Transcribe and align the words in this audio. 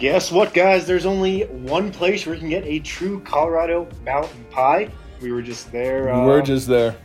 Guess 0.00 0.32
what, 0.32 0.54
guys? 0.54 0.86
There's 0.86 1.04
only 1.04 1.42
one 1.44 1.92
place 1.92 2.24
where 2.24 2.34
you 2.34 2.40
can 2.40 2.48
get 2.48 2.64
a 2.64 2.78
true 2.80 3.20
Colorado 3.20 3.86
mountain 4.02 4.46
pie. 4.50 4.90
We 5.20 5.30
were 5.30 5.42
just 5.42 5.70
there. 5.70 6.04
We 6.06 6.10
Uh, 6.10 6.24
were 6.24 6.40
just 6.40 6.66
there 6.66 6.96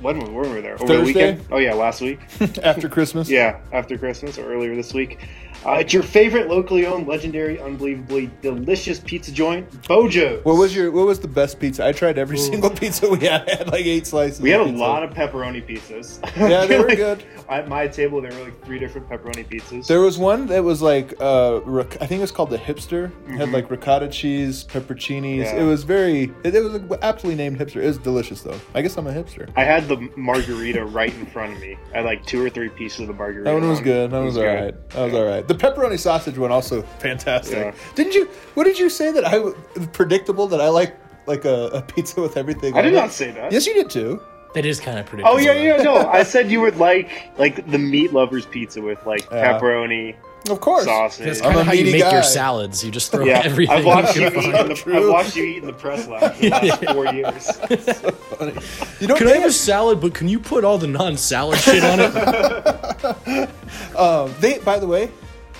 when 0.00 0.32
were 0.32 0.42
we 0.48 0.60
there? 0.60 0.74
Over 0.74 0.86
the 0.86 0.86
Thursday? 1.00 1.04
weekend? 1.32 1.44
Oh 1.50 1.58
yeah, 1.58 1.74
last 1.74 2.00
week. 2.00 2.20
after 2.62 2.88
Christmas. 2.88 3.28
Yeah, 3.38 3.58
after 3.72 3.98
Christmas 3.98 4.38
or 4.38 4.52
earlier 4.52 4.76
this 4.76 4.94
week. 4.94 5.18
Uh, 5.66 5.72
it's 5.74 5.92
your 5.92 6.02
favorite 6.02 6.48
locally 6.48 6.86
owned, 6.86 7.06
legendary, 7.08 7.60
unbelievably 7.60 8.30
delicious 8.42 9.00
pizza 9.00 9.32
joint, 9.32 9.86
Beau 9.88 10.08
Jo's. 10.08 10.44
What 10.44 10.54
was 10.56 10.74
your 10.74 10.90
What 10.90 11.06
was 11.06 11.18
the 11.20 11.28
best 11.28 11.58
pizza? 11.58 11.84
I 11.84 11.92
tried 11.92 12.16
every 12.18 12.38
single 12.38 12.70
pizza 12.80 13.08
we 13.08 13.18
had. 13.26 13.48
I 13.50 13.54
had 13.56 13.66
like 13.68 13.84
eight 13.84 14.06
slices. 14.06 14.40
We 14.40 14.50
had 14.50 14.60
a 14.60 14.64
pizza. 14.64 14.78
lot 14.78 15.02
of 15.02 15.10
pepperoni 15.10 15.66
pizzas. 15.66 16.20
Yeah, 16.36 16.64
they 16.66 16.78
were 16.78 16.86
good. 16.94 17.24
At 17.48 17.68
my 17.68 17.88
table, 17.88 18.20
there 18.20 18.32
were 18.32 18.44
like 18.44 18.64
three 18.64 18.78
different 18.78 19.08
pepperoni 19.08 19.46
pizzas. 19.48 19.86
There 19.86 20.00
was 20.00 20.16
one 20.18 20.46
that 20.46 20.62
was 20.62 20.80
like, 20.82 21.14
uh, 21.20 21.60
ric- 21.64 21.96
I 22.00 22.06
think 22.06 22.18
it 22.18 22.22
was 22.22 22.30
called 22.32 22.50
the 22.50 22.58
hipster. 22.58 23.10
It 23.28 23.36
had 23.38 23.50
like 23.50 23.70
ricotta 23.70 24.08
cheese, 24.08 24.64
pepperoncinis. 24.64 25.18
Mm-hmm. 25.44 25.56
Yeah. 25.56 25.62
It 25.62 25.64
was 25.64 25.82
very, 25.84 26.32
it, 26.44 26.54
it 26.54 26.62
was 26.62 26.98
aptly 27.02 27.34
named 27.34 27.58
hipster. 27.58 27.82
It 27.82 27.86
was 27.86 27.98
delicious 27.98 28.42
though. 28.42 28.58
I 28.74 28.82
guess 28.82 28.96
I'm 28.96 29.06
a 29.06 29.12
hipster. 29.12 29.48
I 29.56 29.64
had 29.64 29.88
the 29.88 29.96
margarita 30.16 30.84
right 30.84 31.12
in 31.14 31.26
front 31.26 31.54
of 31.54 31.60
me. 31.60 31.76
I 31.92 31.98
had 31.98 32.04
like 32.04 32.24
two 32.26 32.44
or 32.44 32.50
three 32.50 32.68
pieces 32.68 33.00
of 33.00 33.06
the 33.08 33.14
margarita. 33.14 33.44
That 33.44 33.54
one 33.54 33.68
was 33.68 33.78
on. 33.78 33.84
good. 33.84 34.10
That 34.12 34.20
It 34.20 34.24
was, 34.24 34.34
good. 34.34 34.48
all 34.48 34.54
right. 34.64 34.90
That 34.90 35.04
was 35.04 35.14
all 35.14 35.24
right. 35.24 35.47
The 35.48 35.54
pepperoni 35.54 35.98
sausage 35.98 36.38
one 36.38 36.52
also 36.52 36.82
fantastic. 37.00 37.56
Yeah. 37.56 37.74
Didn't 37.94 38.14
you? 38.14 38.26
What 38.54 38.64
did 38.64 38.78
you 38.78 38.88
say 38.90 39.10
that 39.12 39.24
I 39.24 39.32
w- 39.32 39.56
predictable 39.92 40.46
that 40.48 40.60
I 40.60 40.68
like 40.68 40.96
like 41.26 41.44
a, 41.44 41.66
a 41.72 41.82
pizza 41.82 42.20
with 42.20 42.36
everything? 42.36 42.74
I 42.74 42.78
on 42.78 42.84
did 42.84 42.92
it? 42.92 42.96
not 42.96 43.12
say 43.12 43.30
that. 43.32 43.50
Yes, 43.50 43.66
you 43.66 43.74
did 43.74 43.90
too. 43.90 44.20
That 44.54 44.64
is 44.64 44.78
kind 44.80 44.98
of 44.98 45.06
predictable. 45.06 45.36
Oh 45.36 45.40
yeah, 45.40 45.52
yeah, 45.52 45.82
no. 45.82 45.96
I 46.18 46.22
said 46.22 46.50
you 46.50 46.60
would 46.60 46.76
like 46.76 47.10
like 47.38 47.68
the 47.70 47.78
meat 47.78 48.12
lovers 48.12 48.46
pizza 48.46 48.80
with 48.80 49.04
like 49.06 49.22
Yeah. 49.30 49.58
pepperoni, 49.58 50.16
Of 50.50 50.60
course. 50.60 50.84
sausage. 50.84 51.26
That's 51.26 51.40
I'm 51.40 51.46
kind 51.52 51.56
a 51.56 51.60
of 51.60 51.66
how 51.66 51.72
you 51.74 51.84
make 51.92 52.02
guy. 52.02 52.12
your 52.12 52.22
salads. 52.22 52.82
You 52.84 52.90
just 52.90 53.10
throw 53.12 53.24
Yeah, 53.26 53.42
everything. 53.44 53.76
I've 53.76 53.84
watched 53.84 54.16
you 54.16 54.22
you 54.22 54.28
eat 54.28 54.34
in 54.36 54.52
find. 54.52 54.70
the, 54.70 54.74
True. 54.74 54.96
I've 54.96 55.08
watched 55.12 55.36
you 55.36 55.44
eat 55.44 55.56
in 55.58 55.66
the 55.66 55.72
press 55.74 56.06
lounge 56.08 56.34
for 56.34 56.42
the 56.42 56.50
last 56.50 56.84
four 56.92 57.06
years. 57.14 57.44
so 57.98 58.10
Funny. 58.36 58.54
You 59.00 59.06
know, 59.08 59.16
Can 59.16 59.28
I 59.28 59.36
have 59.36 59.44
a 59.48 59.52
salad, 59.52 60.00
but 60.00 60.14
can 60.14 60.28
you 60.28 60.40
put 60.40 60.64
all 60.64 60.78
the 60.78 60.86
non-salad 60.86 61.58
shit 61.58 61.82
on 61.84 62.00
it? 62.00 63.96
um, 63.96 64.34
they, 64.40 64.58
by 64.60 64.78
the 64.78 64.86
way, 64.86 65.10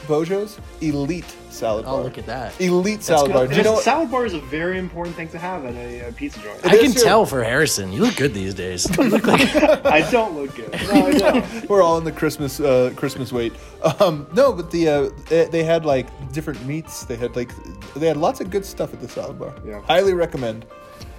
Beau 0.08 0.24
Jo's 0.24 0.58
elite 0.80 1.24
salad 1.50 1.84
bar. 1.84 2.00
Oh, 2.00 2.02
look 2.02 2.18
at 2.18 2.26
that. 2.26 2.58
elite 2.60 3.02
salad 3.02 3.26
good. 3.28 3.34
bar. 3.34 3.46
Do 3.46 3.56
you 3.56 3.62
know? 3.62 3.74
what- 3.74 3.84
salad 3.84 4.10
bar 4.10 4.24
is 4.26 4.34
a 4.34 4.40
very 4.40 4.78
important 4.78 5.14
thing 5.14 5.28
to 5.28 5.38
have 5.38 5.64
at 5.66 5.74
a, 5.74 6.08
a 6.08 6.12
pizza 6.12 6.40
joint. 6.40 6.64
I 6.66 6.74
is 6.76 6.82
can 6.82 6.92
true. 6.92 7.02
tell 7.02 7.26
for 7.26 7.44
Harrison. 7.44 7.92
You 7.92 8.02
look 8.02 8.16
good 8.16 8.32
these 8.34 8.54
days. 8.54 8.88
You 8.98 9.04
look 9.04 9.26
like 9.26 9.40
I 9.86 10.08
don't 10.10 10.34
look 10.34 10.54
good. 10.56 10.72
No, 10.72 11.06
I 11.06 11.12
don't. 11.12 11.68
We're 11.68 11.82
all 11.82 11.98
in 11.98 12.04
the 12.04 12.12
Christmas 12.12 12.58
uh, 12.58 12.92
Christmas 12.96 13.32
wait. 13.32 13.52
Um, 14.00 14.26
no, 14.32 14.52
but 14.52 14.70
the 14.70 14.88
uh, 14.88 15.10
they, 15.28 15.44
they 15.46 15.62
had 15.64 15.84
like 15.84 16.06
different 16.32 16.64
meats. 16.64 17.04
They 17.04 17.16
had 17.16 17.36
like 17.36 17.52
they 17.94 18.06
had 18.08 18.16
lots 18.16 18.40
of 18.40 18.50
good 18.50 18.64
stuff 18.64 18.92
at 18.94 19.00
the 19.00 19.08
salad 19.08 19.38
bar. 19.38 19.54
Yeah. 19.64 19.80
highly 19.82 20.14
recommend. 20.14 20.64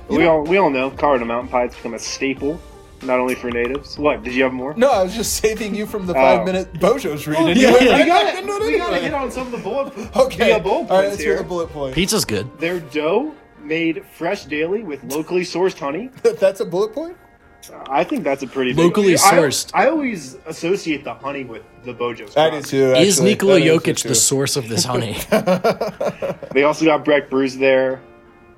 we 0.09 0.25
all 0.25 0.41
we 0.43 0.57
all 0.57 0.69
know 0.71 0.89
Colorado 0.91 1.25
mountain 1.25 1.49
pie 1.49 1.61
has 1.67 1.75
become 1.75 1.93
a 1.93 1.99
staple, 1.99 2.59
not 3.03 3.19
only 3.19 3.35
for 3.35 3.49
natives. 3.51 3.97
What? 3.97 4.23
Did 4.23 4.33
you 4.35 4.43
have 4.43 4.53
more? 4.53 4.73
No, 4.75 4.91
I 4.91 5.03
was 5.03 5.15
just 5.15 5.33
saving 5.37 5.75
you 5.75 5.85
from 5.85 6.05
the 6.05 6.13
Oh. 6.13 6.15
five 6.15 6.45
minute 6.45 6.79
Beau 6.79 6.97
Jo's 6.97 7.27
read. 7.27 7.39
and 7.39 7.59
yeah, 7.59 7.67
you 7.69 7.73
went 7.73 7.85
yeah. 7.85 7.91
right 7.91 8.01
We 8.01 8.07
got 8.07 8.23
back 8.25 8.39
into 8.41 8.53
it 8.53 8.61
we 8.61 8.77
gotta 8.77 8.91
anyway. 8.95 9.01
hit 9.01 9.13
on 9.13 9.31
some 9.31 9.45
of 9.47 9.51
the 9.51 9.57
bullet. 9.59 9.93
Okay, 10.15 10.49
the, 10.49 10.55
uh, 10.55 10.59
bullet 10.59 10.73
all 10.75 10.79
right, 10.81 10.87
points 10.89 11.09
let's 11.11 11.21
hear 11.23 11.37
the 11.37 11.43
bullet 11.43 11.69
point. 11.69 11.95
pizza's 11.95 12.25
good. 12.25 12.59
Their 12.59 12.79
dough 12.79 13.33
made 13.61 14.03
fresh 14.17 14.45
daily 14.45 14.83
with 14.83 15.03
locally 15.05 15.41
sourced 15.41 15.77
honey. 15.77 16.09
That's 16.23 16.59
a 16.59 16.65
bullet 16.65 16.93
point. 16.93 17.17
I 17.89 18.05
think 18.05 18.23
that's 18.23 18.41
a 18.41 18.47
pretty 18.47 18.71
big- 18.71 18.79
Locally 18.79 19.13
I- 19.15 19.17
sourced. 19.17 19.69
I, 19.73 19.89
always 19.89 20.35
associate 20.47 21.03
the 21.03 21.13
honey 21.13 21.43
with 21.43 21.61
the 21.83 21.91
Beau 21.93 22.13
Jo's. 22.13 22.35
I 22.37 22.45
do 22.45 22.49
product. 22.51 22.69
too. 22.69 22.93
Is 22.93 23.17
actually. 23.19 23.29
Nikola 23.31 23.59
That 23.59 23.65
is 23.65 23.71
Jokic 23.81 23.97
true. 24.01 24.09
the 24.09 24.15
source 24.15 24.55
of 24.55 24.69
this 24.69 24.85
honey? 24.85 25.17
They 26.53 26.63
also 26.63 26.85
got 26.85 27.03
Breck 27.03 27.29
Brews 27.29 27.57
there. 27.57 27.99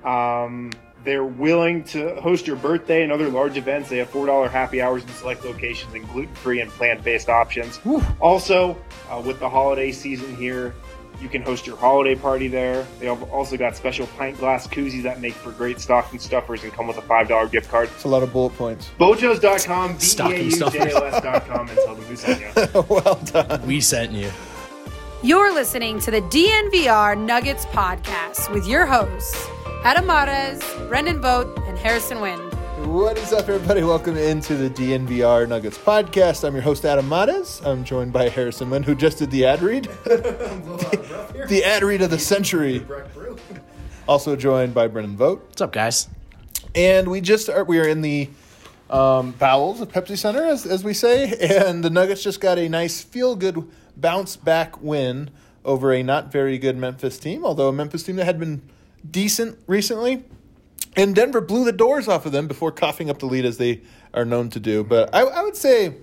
Um, 0.04 0.70
they're 1.04 1.24
willing 1.24 1.84
to 1.84 2.14
host 2.20 2.46
your 2.46 2.56
birthday 2.56 3.02
and 3.02 3.10
other 3.12 3.28
large 3.28 3.56
events. 3.56 3.88
They 3.88 3.98
have 3.98 4.10
four 4.10 4.26
dollar 4.26 4.48
happy 4.48 4.80
hours 4.80 5.02
in 5.02 5.08
select 5.10 5.44
locations 5.44 5.94
and 5.94 6.08
gluten 6.10 6.34
free 6.34 6.60
and 6.60 6.70
plant 6.70 7.02
based 7.02 7.28
options. 7.28 7.80
Also, 8.20 8.76
uh, 9.10 9.20
with 9.24 9.40
the 9.40 9.48
holiday 9.48 9.92
season 9.92 10.34
here, 10.36 10.74
you 11.20 11.28
can 11.28 11.42
host 11.42 11.66
your 11.66 11.76
holiday 11.76 12.14
party 12.16 12.48
there. 12.48 12.84
They 12.98 13.06
have 13.06 13.22
also 13.32 13.56
got 13.56 13.76
special 13.76 14.06
pint 14.18 14.38
glass 14.38 14.66
koozies 14.66 15.02
that 15.04 15.20
make 15.20 15.34
for 15.34 15.52
great 15.52 15.78
stocking 15.80 16.18
stuffers 16.18 16.64
and 16.64 16.72
come 16.72 16.86
with 16.88 16.98
a 16.98 17.02
five 17.02 17.28
dollar 17.28 17.46
gift 17.48 17.70
card. 17.70 17.88
It's 17.94 18.04
a 18.04 18.08
lot 18.08 18.22
of 18.22 18.32
bullet 18.32 18.56
points. 18.56 18.90
Bojos.com, 18.98 19.98
Stocking 20.00 20.50
stuffers. 20.50 20.72
B-E-A-U-J-O-S.com, 20.82 21.68
and 21.68 21.78
tell 21.84 21.94
them 21.94 22.04
who 22.04 22.16
sent 22.16 22.40
you. 22.40 22.84
well 22.88 23.14
done. 23.24 23.66
we 23.66 23.80
sent 23.80 24.12
you. 24.12 24.30
You're 25.22 25.54
listening 25.54 26.00
to 26.00 26.10
the 26.10 26.20
DNVR 26.22 27.16
Nuggets 27.16 27.64
podcast 27.66 28.52
with 28.52 28.66
your 28.66 28.86
hosts, 28.86 29.46
Adam 29.84 30.06
Mares, 30.06 30.62
Brendan 30.86 31.20
Vogt, 31.20 31.58
and 31.66 31.76
Harrison 31.76 32.20
Wind. 32.20 32.40
What 32.86 33.18
is 33.18 33.32
up, 33.32 33.48
everybody? 33.48 33.82
Welcome 33.82 34.16
into 34.16 34.54
the 34.54 34.70
DNVR 34.70 35.48
Nuggets 35.48 35.76
podcast. 35.76 36.44
I'm 36.44 36.54
your 36.54 36.62
host, 36.62 36.84
Adam 36.84 37.08
Mares. 37.08 37.60
I'm 37.64 37.82
joined 37.82 38.12
by 38.12 38.28
Harrison 38.28 38.70
Wind, 38.70 38.84
who 38.84 38.94
just 38.94 39.18
did 39.18 39.32
the 39.32 39.44
ad 39.44 39.60
read. 39.60 39.84
the 40.04 41.62
ad 41.66 41.82
read 41.82 42.00
of 42.02 42.10
the 42.10 42.18
century. 42.18 42.86
Also 44.08 44.34
joined 44.34 44.74
by 44.74 44.88
Brendan 44.88 45.16
Vogt. 45.16 45.44
What's 45.48 45.60
up, 45.62 45.72
guys? 45.72 46.08
And 46.74 47.08
we 47.08 47.20
just 47.20 47.48
are, 47.48 47.62
we 47.62 47.78
are 47.78 47.86
in 47.86 48.02
the 48.02 48.28
um, 48.90 49.30
bowels 49.32 49.80
of 49.80 49.92
Pepsi 49.92 50.18
Center, 50.18 50.44
as, 50.44 50.66
as 50.66 50.82
we 50.82 50.92
say, 50.92 51.36
and 51.40 51.84
the 51.84 51.88
Nuggets 51.88 52.20
just 52.20 52.40
got 52.40 52.58
a 52.58 52.68
nice 52.68 53.00
feel 53.00 53.36
good 53.36 53.64
bounce 53.96 54.34
back 54.34 54.82
win 54.82 55.30
over 55.64 55.92
a 55.92 56.02
not 56.02 56.32
very 56.32 56.58
good 56.58 56.76
Memphis 56.76 57.16
team, 57.16 57.44
although 57.44 57.68
a 57.68 57.72
Memphis 57.72 58.02
team 58.02 58.16
that 58.16 58.24
had 58.24 58.40
been 58.40 58.62
decent 59.08 59.58
recently. 59.66 60.24
And 60.96 61.14
Denver 61.14 61.40
blew 61.40 61.64
the 61.64 61.72
doors 61.72 62.06
off 62.06 62.26
of 62.26 62.32
them 62.32 62.46
before 62.46 62.70
coughing 62.70 63.08
up 63.08 63.18
the 63.18 63.26
lead 63.26 63.44
as 63.46 63.56
they 63.56 63.80
are 64.12 64.24
known 64.26 64.50
to 64.50 64.60
do. 64.60 64.84
But 64.84 65.14
I, 65.14 65.22
I 65.22 65.42
would 65.42 65.56
say 65.56 65.94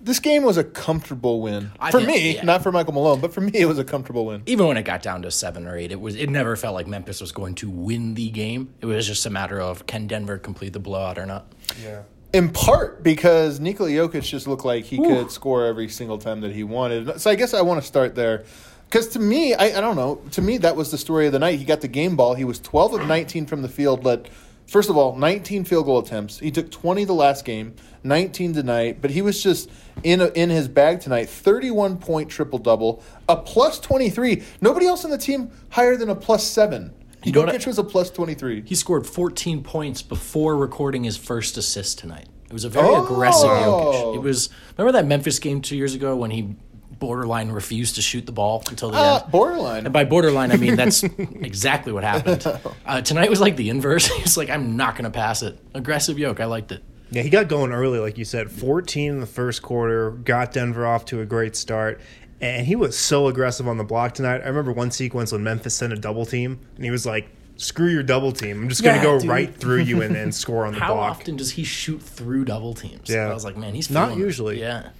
this 0.00 0.20
game 0.20 0.42
was 0.42 0.56
a 0.58 0.64
comfortable 0.64 1.40
win 1.40 1.72
I 1.80 1.90
for 1.90 1.98
think- 2.00 2.08
me, 2.10 2.34
yeah. 2.36 2.42
not 2.44 2.62
for 2.62 2.70
Michael 2.70 2.92
Malone, 2.92 3.20
but 3.20 3.32
for 3.32 3.40
me, 3.40 3.52
it 3.54 3.64
was 3.66 3.78
a 3.78 3.84
comfortable 3.84 4.26
win. 4.26 4.42
Even 4.46 4.66
when 4.66 4.76
it 4.76 4.82
got 4.82 5.02
down 5.02 5.22
to 5.22 5.30
seven 5.30 5.66
or 5.66 5.76
eight, 5.76 5.90
it 5.90 6.00
was 6.00 6.14
it 6.16 6.28
never 6.28 6.54
felt 6.54 6.74
like 6.74 6.86
Memphis 6.86 7.20
was 7.20 7.32
going 7.32 7.54
to 7.56 7.70
win 7.70 8.14
the 8.14 8.28
game. 8.30 8.74
It 8.80 8.86
was 8.86 9.06
just 9.06 9.24
a 9.24 9.30
matter 9.30 9.58
of 9.60 9.86
can 9.86 10.06
Denver 10.06 10.36
complete 10.38 10.74
the 10.74 10.78
blowout 10.78 11.16
or 11.18 11.24
not. 11.26 11.46
Yeah. 11.82 12.02
In 12.34 12.50
part 12.50 13.02
because 13.02 13.58
Nikola 13.58 13.88
Jokic 13.88 14.22
just 14.24 14.46
looked 14.46 14.64
like 14.66 14.84
he 14.84 14.98
could 14.98 15.30
score 15.30 15.64
every 15.64 15.88
single 15.88 16.18
time 16.18 16.42
that 16.42 16.52
he 16.52 16.62
wanted. 16.62 17.18
So 17.20 17.30
I 17.30 17.34
guess 17.34 17.54
I 17.54 17.62
want 17.62 17.80
to 17.80 17.86
start 17.86 18.14
there. 18.14 18.44
Because 18.88 19.08
to 19.08 19.18
me, 19.18 19.54
I, 19.54 19.78
I 19.78 19.80
don't 19.80 19.96
know. 19.96 20.20
To 20.32 20.42
me, 20.42 20.58
that 20.58 20.76
was 20.76 20.90
the 20.90 20.98
story 20.98 21.26
of 21.26 21.32
the 21.32 21.38
night. 21.38 21.58
He 21.58 21.64
got 21.64 21.80
the 21.80 21.88
game 21.88 22.16
ball. 22.16 22.34
He 22.34 22.44
was 22.44 22.58
12 22.60 22.94
of 23.00 23.06
19 23.06 23.46
from 23.46 23.62
the 23.62 23.68
field. 23.68 24.04
Let 24.04 24.28
first 24.66 24.88
of 24.90 24.96
all, 24.96 25.16
19 25.16 25.64
field 25.64 25.86
goal 25.86 25.98
attempts. 25.98 26.38
He 26.38 26.50
took 26.50 26.70
20 26.70 27.04
the 27.04 27.12
last 27.12 27.44
game, 27.44 27.74
19 28.04 28.54
tonight. 28.54 28.98
But 29.02 29.10
he 29.10 29.22
was 29.22 29.42
just 29.42 29.70
in 30.04 30.20
a, 30.20 30.26
in 30.28 30.50
his 30.50 30.68
bag 30.68 31.00
tonight. 31.00 31.28
31 31.28 31.98
point 31.98 32.30
triple 32.30 32.58
double, 32.60 33.02
a 33.28 33.36
plus 33.36 33.80
23. 33.80 34.42
Nobody 34.60 34.86
else 34.86 35.04
on 35.04 35.10
the 35.10 35.18
team 35.18 35.50
higher 35.70 35.96
than 35.96 36.08
a 36.08 36.14
plus 36.14 36.44
seven. 36.46 36.92
You 37.24 37.32
know 37.32 37.40
what 37.40 37.48
I- 37.48 37.56
Jokic 37.56 37.66
was 37.66 37.78
a 37.78 37.84
plus 37.84 38.10
23. 38.10 38.62
He 38.66 38.76
scored 38.76 39.04
14 39.04 39.64
points 39.64 40.00
before 40.00 40.56
recording 40.56 41.02
his 41.02 41.16
first 41.16 41.56
assist 41.56 41.98
tonight. 41.98 42.28
It 42.46 42.52
was 42.52 42.62
a 42.64 42.68
very 42.68 42.86
Oh. 42.86 43.02
aggressive 43.04 43.50
Jokic. 43.50 44.14
It 44.14 44.22
was 44.22 44.48
remember 44.78 44.92
that 44.96 45.06
Memphis 45.06 45.40
game 45.40 45.60
two 45.60 45.76
years 45.76 45.94
ago 45.94 46.14
when 46.14 46.30
he 46.30 46.54
borderline 46.98 47.50
refused 47.50 47.94
to 47.96 48.02
shoot 48.02 48.26
the 48.26 48.32
ball 48.32 48.62
until 48.70 48.90
the 48.90 48.96
Uh, 48.98 49.20
end. 49.22 49.30
borderline. 49.32 49.84
And 49.84 49.92
by 49.92 50.04
borderline, 50.04 50.52
I 50.52 50.56
mean 50.56 50.76
that's 50.76 51.02
exactly 51.18 51.92
what 51.92 52.04
happened. 52.04 52.46
Uh, 52.86 53.00
tonight 53.02 53.30
was 53.30 53.40
like 53.40 53.56
the 53.56 53.68
inverse. 53.70 54.06
He's 54.16 54.36
like, 54.36 54.50
I'm 54.50 54.76
not 54.76 54.94
going 54.94 55.04
to 55.04 55.10
pass 55.10 55.42
it. 55.42 55.58
Aggressive 55.74 56.18
yoke. 56.18 56.40
I 56.40 56.46
liked 56.46 56.72
it. 56.72 56.82
Yeah, 57.10 57.22
he 57.22 57.30
got 57.30 57.48
going 57.48 57.72
early, 57.72 57.98
like 58.00 58.18
you 58.18 58.24
said. 58.24 58.50
14 58.50 59.12
in 59.12 59.20
the 59.20 59.26
first 59.26 59.62
quarter, 59.62 60.10
got 60.10 60.52
Denver 60.52 60.86
off 60.86 61.04
to 61.06 61.20
a 61.20 61.24
great 61.26 61.54
start. 61.54 62.00
And 62.40 62.66
he 62.66 62.74
was 62.76 62.98
so 62.98 63.28
aggressive 63.28 63.68
on 63.68 63.78
the 63.78 63.84
block 63.84 64.12
tonight. 64.14 64.42
I 64.42 64.48
remember 64.48 64.72
one 64.72 64.90
sequence 64.90 65.32
when 65.32 65.42
Memphis 65.44 65.74
sent 65.74 65.92
a 65.92 65.96
double 65.96 66.26
team, 66.26 66.58
and 66.74 66.84
he 66.84 66.90
was 66.90 67.06
like, 67.06 67.28
screw 67.58 67.88
your 67.88 68.02
double 68.02 68.32
team. 68.32 68.60
I'm 68.64 68.68
just 68.68 68.82
going 68.82 68.96
to 68.98 69.02
go 69.02 69.18
dude. 69.20 69.28
right 69.30 69.54
through 69.54 69.82
you 69.82 70.02
and, 70.02 70.14
and 70.16 70.34
score 70.44 70.66
on 70.66 70.74
the 70.74 70.80
How 70.80 70.94
block. 70.94 71.04
How 71.04 71.10
often 71.20 71.36
does 71.36 71.52
he 71.52 71.62
shoot 71.64 72.02
through 72.02 72.44
double 72.46 72.74
teams? 72.74 73.08
Yeah. 73.08 73.30
I 73.30 73.32
was 73.34 73.44
like, 73.44 73.56
man, 73.56 73.74
he's 73.74 73.88
Not 73.88 74.16
usually. 74.16 74.56
it. 74.56 74.58
usually. 74.58 74.60
Yeah, 74.60 74.90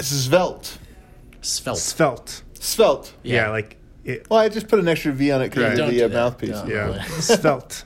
Svelte. 0.00 0.78
Svelte. 1.46 1.78
Svelte. 1.78 2.42
Svelte. 2.60 3.12
Yeah, 3.22 3.50
like, 3.50 3.76
it, 4.04 4.26
Well, 4.30 4.40
I 4.40 4.48
just 4.48 4.68
put 4.68 4.78
an 4.78 4.88
extra 4.88 5.12
V 5.12 5.30
on 5.32 5.42
it 5.42 5.48
because 5.50 5.62
Right. 5.62 5.72
of 5.72 5.78
Don't 5.78 5.90
the 5.90 6.02
uh, 6.04 6.08
mouthpiece. 6.08 6.50
Don't. 6.50 6.68
yeah, 6.68 7.02
svelte. 7.20 7.84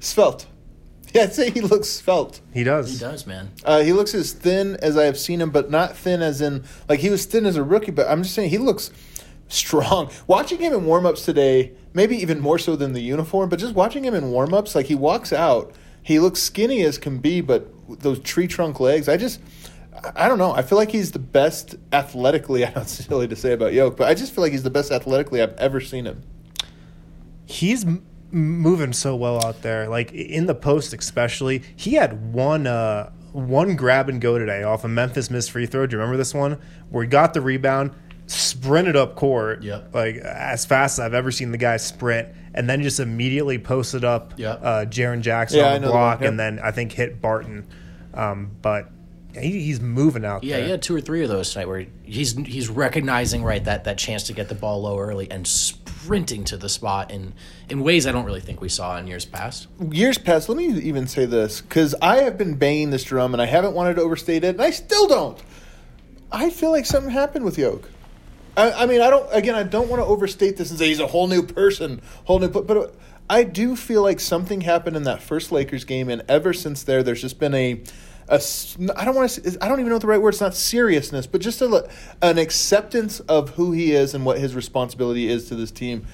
Svelte. 0.00 0.46
Yeah, 1.12 1.22
I'd 1.22 1.32
say 1.32 1.50
he 1.50 1.60
looks 1.60 1.88
svelte. 1.88 2.40
He 2.52 2.64
does. 2.64 2.92
He 2.92 2.98
does, 2.98 3.26
man. 3.26 3.50
Uh, 3.64 3.82
he 3.82 3.92
looks 3.92 4.14
as 4.14 4.32
thin 4.32 4.76
as 4.82 4.96
I 4.96 5.04
have 5.04 5.16
seen 5.18 5.40
him, 5.40 5.50
but 5.50 5.70
not 5.70 5.96
thin 5.96 6.22
as 6.22 6.40
in 6.40 6.64
like 6.88 7.00
he 7.00 7.08
was 7.10 7.24
thin 7.24 7.46
as 7.46 7.54
a 7.56 7.62
rookie. 7.62 7.92
But 7.92 8.08
I'm 8.08 8.22
just 8.24 8.34
saying 8.34 8.50
he 8.50 8.58
looks 8.58 8.90
strong. 9.48 10.10
Watching 10.26 10.58
him 10.58 10.72
in 10.72 10.80
warmups 10.80 11.24
today, 11.24 11.72
maybe 11.92 12.16
even 12.16 12.40
more 12.40 12.58
so 12.58 12.74
than 12.74 12.92
the 12.94 13.00
uniform, 13.00 13.48
but 13.48 13.60
just 13.60 13.74
watching 13.74 14.04
him 14.04 14.14
in 14.14 14.24
warmups, 14.24 14.74
like 14.74 14.86
he 14.86 14.96
walks 14.96 15.32
out, 15.32 15.72
he 16.02 16.18
looks 16.18 16.40
skinny 16.42 16.82
as 16.82 16.98
can 16.98 17.18
be, 17.18 17.40
but 17.40 17.68
those 18.00 18.18
tree 18.18 18.48
trunk 18.48 18.80
legs. 18.80 19.08
I 19.08 19.16
just 19.16 19.40
I 20.16 20.28
don't 20.28 20.38
know. 20.38 20.52
I 20.52 20.62
feel 20.62 20.76
like 20.78 20.90
he's 20.90 21.12
the 21.12 21.18
best 21.18 21.76
athletically. 21.92 22.64
I 22.66 22.70
know 22.74 22.82
it's 22.82 22.92
silly 23.04 23.28
to 23.28 23.36
say 23.36 23.52
about 23.52 23.72
Yoke, 23.72 23.96
but 23.96 24.08
I 24.08 24.14
just 24.14 24.34
feel 24.34 24.42
like 24.42 24.52
he's 24.52 24.62
the 24.62 24.70
best 24.70 24.90
athletically 24.90 25.40
I've 25.42 25.54
ever 25.56 25.80
seen 25.80 26.04
him. 26.06 26.22
he's 27.46 27.84
m- 27.84 28.04
moving 28.30 28.92
so 28.92 29.14
well 29.16 29.44
out 29.44 29.62
there. 29.62 29.88
Like 29.88 30.12
in 30.12 30.46
the 30.46 30.54
post, 30.54 30.92
especially, 30.94 31.62
he 31.76 31.94
had 31.94 32.32
one 32.32 32.66
uh, 32.66 33.10
one 33.32 33.76
grab 33.76 34.08
and 34.08 34.20
go 34.20 34.38
today 34.38 34.62
off 34.62 34.84
a 34.84 34.88
Memphis 34.88 35.30
missed 35.30 35.50
free 35.50 35.66
throw. 35.66 35.86
Do 35.86 35.94
you 35.96 35.98
remember 36.00 36.16
this 36.16 36.34
one 36.34 36.58
where 36.90 37.02
he 37.04 37.08
got 37.08 37.34
the 37.34 37.40
rebound, 37.40 37.92
sprinted 38.26 38.96
up 38.96 39.14
court, 39.16 39.62
Yep. 39.62 39.94
like 39.94 40.16
as 40.16 40.64
fast 40.66 40.98
as 40.98 41.04
I've 41.04 41.14
ever 41.14 41.30
seen 41.30 41.50
the 41.52 41.58
guy 41.58 41.76
sprint, 41.76 42.28
and 42.54 42.68
then 42.68 42.82
just 42.82 43.00
immediately 43.00 43.58
posted 43.58 44.04
up 44.04 44.34
Yep. 44.36 44.60
uh, 44.62 44.84
Jaren 44.86 45.20
Jackson 45.20 45.60
Yeah, 45.60 45.74
on 45.74 45.80
know 45.80 45.80
the 45.80 45.86
the 45.88 45.92
block, 45.92 46.20
yep. 46.20 46.30
and 46.30 46.38
then 46.40 46.58
I 46.62 46.70
think 46.72 46.92
hit 46.92 47.20
Barton. 47.20 47.66
Um, 48.14 48.52
but 48.62 48.88
he, 49.36 49.62
he's 49.62 49.80
moving 49.80 50.24
out 50.24 50.44
Yeah, 50.44 50.56
there. 50.56 50.64
he 50.64 50.70
had 50.70 50.82
two 50.82 50.94
or 50.94 51.00
three 51.00 51.22
of 51.22 51.28
those 51.28 51.52
tonight 51.52 51.66
where 51.68 51.86
he's 52.02 52.32
he's 52.46 52.68
recognizing 52.68 53.42
right 53.42 53.64
that 53.64 53.84
that 53.84 53.98
chance 53.98 54.24
to 54.24 54.32
get 54.32 54.48
the 54.48 54.54
ball 54.54 54.82
low 54.82 54.98
early 54.98 55.30
and 55.30 55.46
sprinting 55.46 56.44
to 56.44 56.56
the 56.56 56.68
spot 56.68 57.10
in 57.10 57.32
in 57.68 57.80
ways 57.82 58.06
I 58.06 58.12
don't 58.12 58.24
really 58.24 58.40
think 58.40 58.60
we 58.60 58.68
saw 58.68 58.96
in 58.98 59.06
years 59.06 59.24
past. 59.24 59.68
Years 59.90 60.18
past, 60.18 60.48
let 60.48 60.58
me 60.58 60.66
even 60.66 61.06
say 61.06 61.24
this 61.26 61.60
because 61.60 61.94
I 62.02 62.22
have 62.22 62.36
been 62.38 62.54
banging 62.54 62.90
this 62.90 63.04
drum 63.04 63.32
and 63.34 63.40
I 63.42 63.46
haven't 63.46 63.74
wanted 63.74 63.94
to 63.96 64.02
overstate 64.02 64.44
it, 64.44 64.56
and 64.56 64.62
I 64.62 64.70
still 64.70 65.06
don't. 65.06 65.42
I 66.30 66.50
feel 66.50 66.70
like 66.70 66.84
something 66.86 67.10
happened 67.10 67.44
with 67.44 67.56
Yoke. 67.58 67.88
I, 68.56 68.72
I 68.72 68.86
mean, 68.86 69.00
I 69.00 69.10
don't. 69.10 69.26
Again, 69.32 69.54
I 69.54 69.62
don't 69.62 69.88
want 69.88 70.00
to 70.02 70.06
overstate 70.06 70.56
this 70.56 70.70
and 70.70 70.78
say 70.78 70.86
he's 70.88 71.00
a 71.00 71.06
whole 71.06 71.26
new 71.26 71.42
person, 71.42 72.00
whole 72.24 72.38
new. 72.38 72.48
But, 72.48 72.66
but 72.66 72.94
I 73.28 73.42
do 73.44 73.74
feel 73.74 74.02
like 74.02 74.20
something 74.20 74.60
happened 74.60 74.96
in 74.96 75.04
that 75.04 75.22
first 75.22 75.50
Lakers 75.50 75.84
game, 75.84 76.08
and 76.08 76.22
ever 76.28 76.52
since 76.52 76.82
there, 76.82 77.02
there's 77.02 77.20
just 77.22 77.38
been 77.40 77.54
a, 77.54 77.80
a 78.28 78.40
I 78.96 79.04
don't 79.04 79.14
want 79.14 79.30
to. 79.30 79.58
I 79.60 79.68
don't 79.68 79.80
even 79.80 79.90
know 79.90 79.98
the 79.98 80.06
right 80.06 80.20
word. 80.20 80.30
It's 80.30 80.40
not 80.40 80.54
seriousness, 80.54 81.26
but 81.26 81.40
just 81.40 81.60
a, 81.60 81.88
an 82.22 82.38
acceptance 82.38 83.20
of 83.20 83.50
who 83.50 83.72
he 83.72 83.92
is 83.92 84.14
and 84.14 84.24
what 84.24 84.38
his 84.38 84.54
responsibility 84.54 85.28
is 85.28 85.48
to 85.48 85.54
this 85.54 85.70
team. 85.70 86.06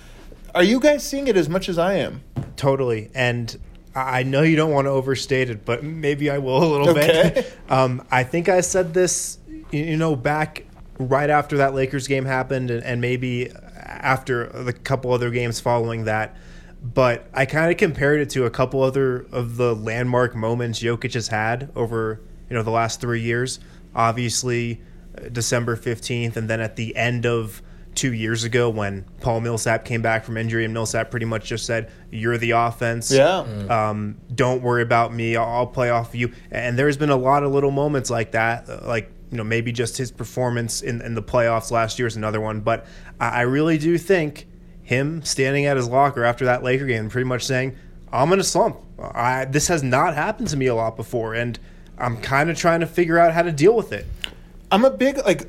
Are 0.55 0.65
you 0.65 0.81
guys 0.81 1.07
seeing 1.07 1.29
it 1.29 1.37
as 1.37 1.49
much 1.49 1.69
as 1.69 1.79
I 1.79 1.95
am? 1.95 2.23
Totally. 2.57 3.11
And 3.15 3.57
I 3.95 4.23
know 4.25 4.43
you 4.43 4.57
don't 4.57 4.73
want 4.73 4.87
to 4.87 4.91
overstate 4.91 5.49
it, 5.51 5.65
but 5.65 5.85
maybe 5.85 6.29
I 6.31 6.39
will 6.39 6.63
a 6.63 6.67
little 6.67 6.89
Okay. 6.91 7.33
bit. 7.35 7.53
Um, 7.71 8.05
I 8.11 8.25
think 8.25 8.49
I 8.49 8.63
said 8.63 8.93
this, 8.95 9.39
you 9.71 9.85
you 9.85 9.97
know, 9.97 10.17
back 10.17 10.65
right 10.99 11.31
after 11.31 11.59
that 11.59 11.73
Lakers 11.75 12.09
game 12.09 12.25
happened, 12.25 12.71
and, 12.73 12.83
and 12.83 13.01
maybe 13.01 13.53
after 13.77 14.49
the 14.49 14.73
couple 14.73 15.13
other 15.13 15.31
games 15.31 15.61
following 15.61 16.05
that. 16.05 16.37
But 16.83 17.29
I 17.35 17.45
kind 17.45 17.71
of 17.71 17.77
compared 17.77 18.21
it 18.21 18.31
to 18.31 18.47
a 18.47 18.51
couple 18.51 18.83
other 18.83 19.27
of 19.33 19.57
the 19.57 19.75
landmark 19.75 20.35
moments 20.35 20.81
Jokic 20.83 21.13
has 21.15 21.29
had 21.29 21.71
over 21.77 22.21
you 22.49 22.57
know 22.57 22.63
the 22.63 22.71
last 22.71 23.01
three 23.01 23.21
years. 23.21 23.61
Obviously, 23.95 24.81
uh, 25.17 25.29
December 25.29 25.77
fifteenth, 25.77 26.37
and 26.37 26.49
then 26.49 26.61
at 26.61 26.77
the 26.77 26.97
end 26.97 27.27
of 27.27 27.63
two 27.95 28.13
years 28.13 28.45
ago 28.45 28.71
when 28.71 29.05
Paul 29.21 29.41
Millsap 29.41 29.85
came 29.85 30.01
back 30.01 30.25
from 30.25 30.37
injury, 30.37 30.65
and 30.65 30.73
Millsap 30.73 31.11
pretty 31.11 31.27
much 31.27 31.47
just 31.47 31.67
said, 31.67 31.91
"You're 32.11 32.39
the 32.39 32.53
offense. 32.53 33.11
Yeah. 33.11 33.41
Um, 33.69 34.17
don't 34.35 34.63
worry 34.63 34.83
about 34.83 35.13
me. 35.13 35.37
I'll, 35.37 35.49
I'll 35.49 35.67
play 35.67 35.91
off 35.91 36.09
of 36.09 36.15
you." 36.15 36.33
And 36.51 36.79
there's 36.79 36.97
been 36.97 37.11
a 37.11 37.17
lot 37.17 37.43
of 37.43 37.53
little 37.53 37.71
moments 37.73 38.11
like 38.11 38.33
that, 38.33 38.69
uh, 38.69 38.81
like 38.85 39.11
you 39.31 39.37
know 39.37 39.45
maybe 39.45 39.73
just 39.73 39.97
his 39.97 40.11
performance 40.11 40.83
in, 40.83 41.03
in 41.03 41.15
the 41.15 41.23
playoffs 41.23 41.71
last 41.71 41.99
year 41.99 42.09
is 42.09 42.17
another 42.17 42.41
one. 42.41 42.61
But 42.61 42.87
I, 43.21 43.29
I 43.29 43.41
really 43.43 43.79
do 43.79 43.99
think 43.99 44.47
him 44.91 45.23
standing 45.23 45.67
at 45.67 45.77
his 45.77 45.89
locker 45.89 46.25
after 46.25 46.45
that 46.47 46.65
Laker 46.65 46.85
game, 46.85 47.09
pretty 47.09 47.27
much 47.27 47.47
saying, 47.47 47.77
"I'm 48.13 48.33
in 48.33 48.41
a 48.41 48.45
slump. 48.45 48.77
I, 49.01 49.45
this 49.45 49.69
has 49.69 49.85
not 49.85 50.15
happened 50.15 50.49
to 50.49 50.57
me 50.57 50.67
a 50.67 50.75
lot 50.75 50.97
before, 50.97 51.33
and 51.33 51.59
I'm 51.97 52.17
kind 52.17 52.51
of 52.51 52.59
trying 52.59 52.81
to 52.81 52.87
figure 52.87 53.17
out 53.17 53.33
how 53.33 53.43
to 53.43 53.53
deal 53.53 53.75
with 53.75 53.93
it." 53.93 54.05
I'm 54.73 54.85
a 54.85 54.91
big 54.91 55.19
like 55.19 55.49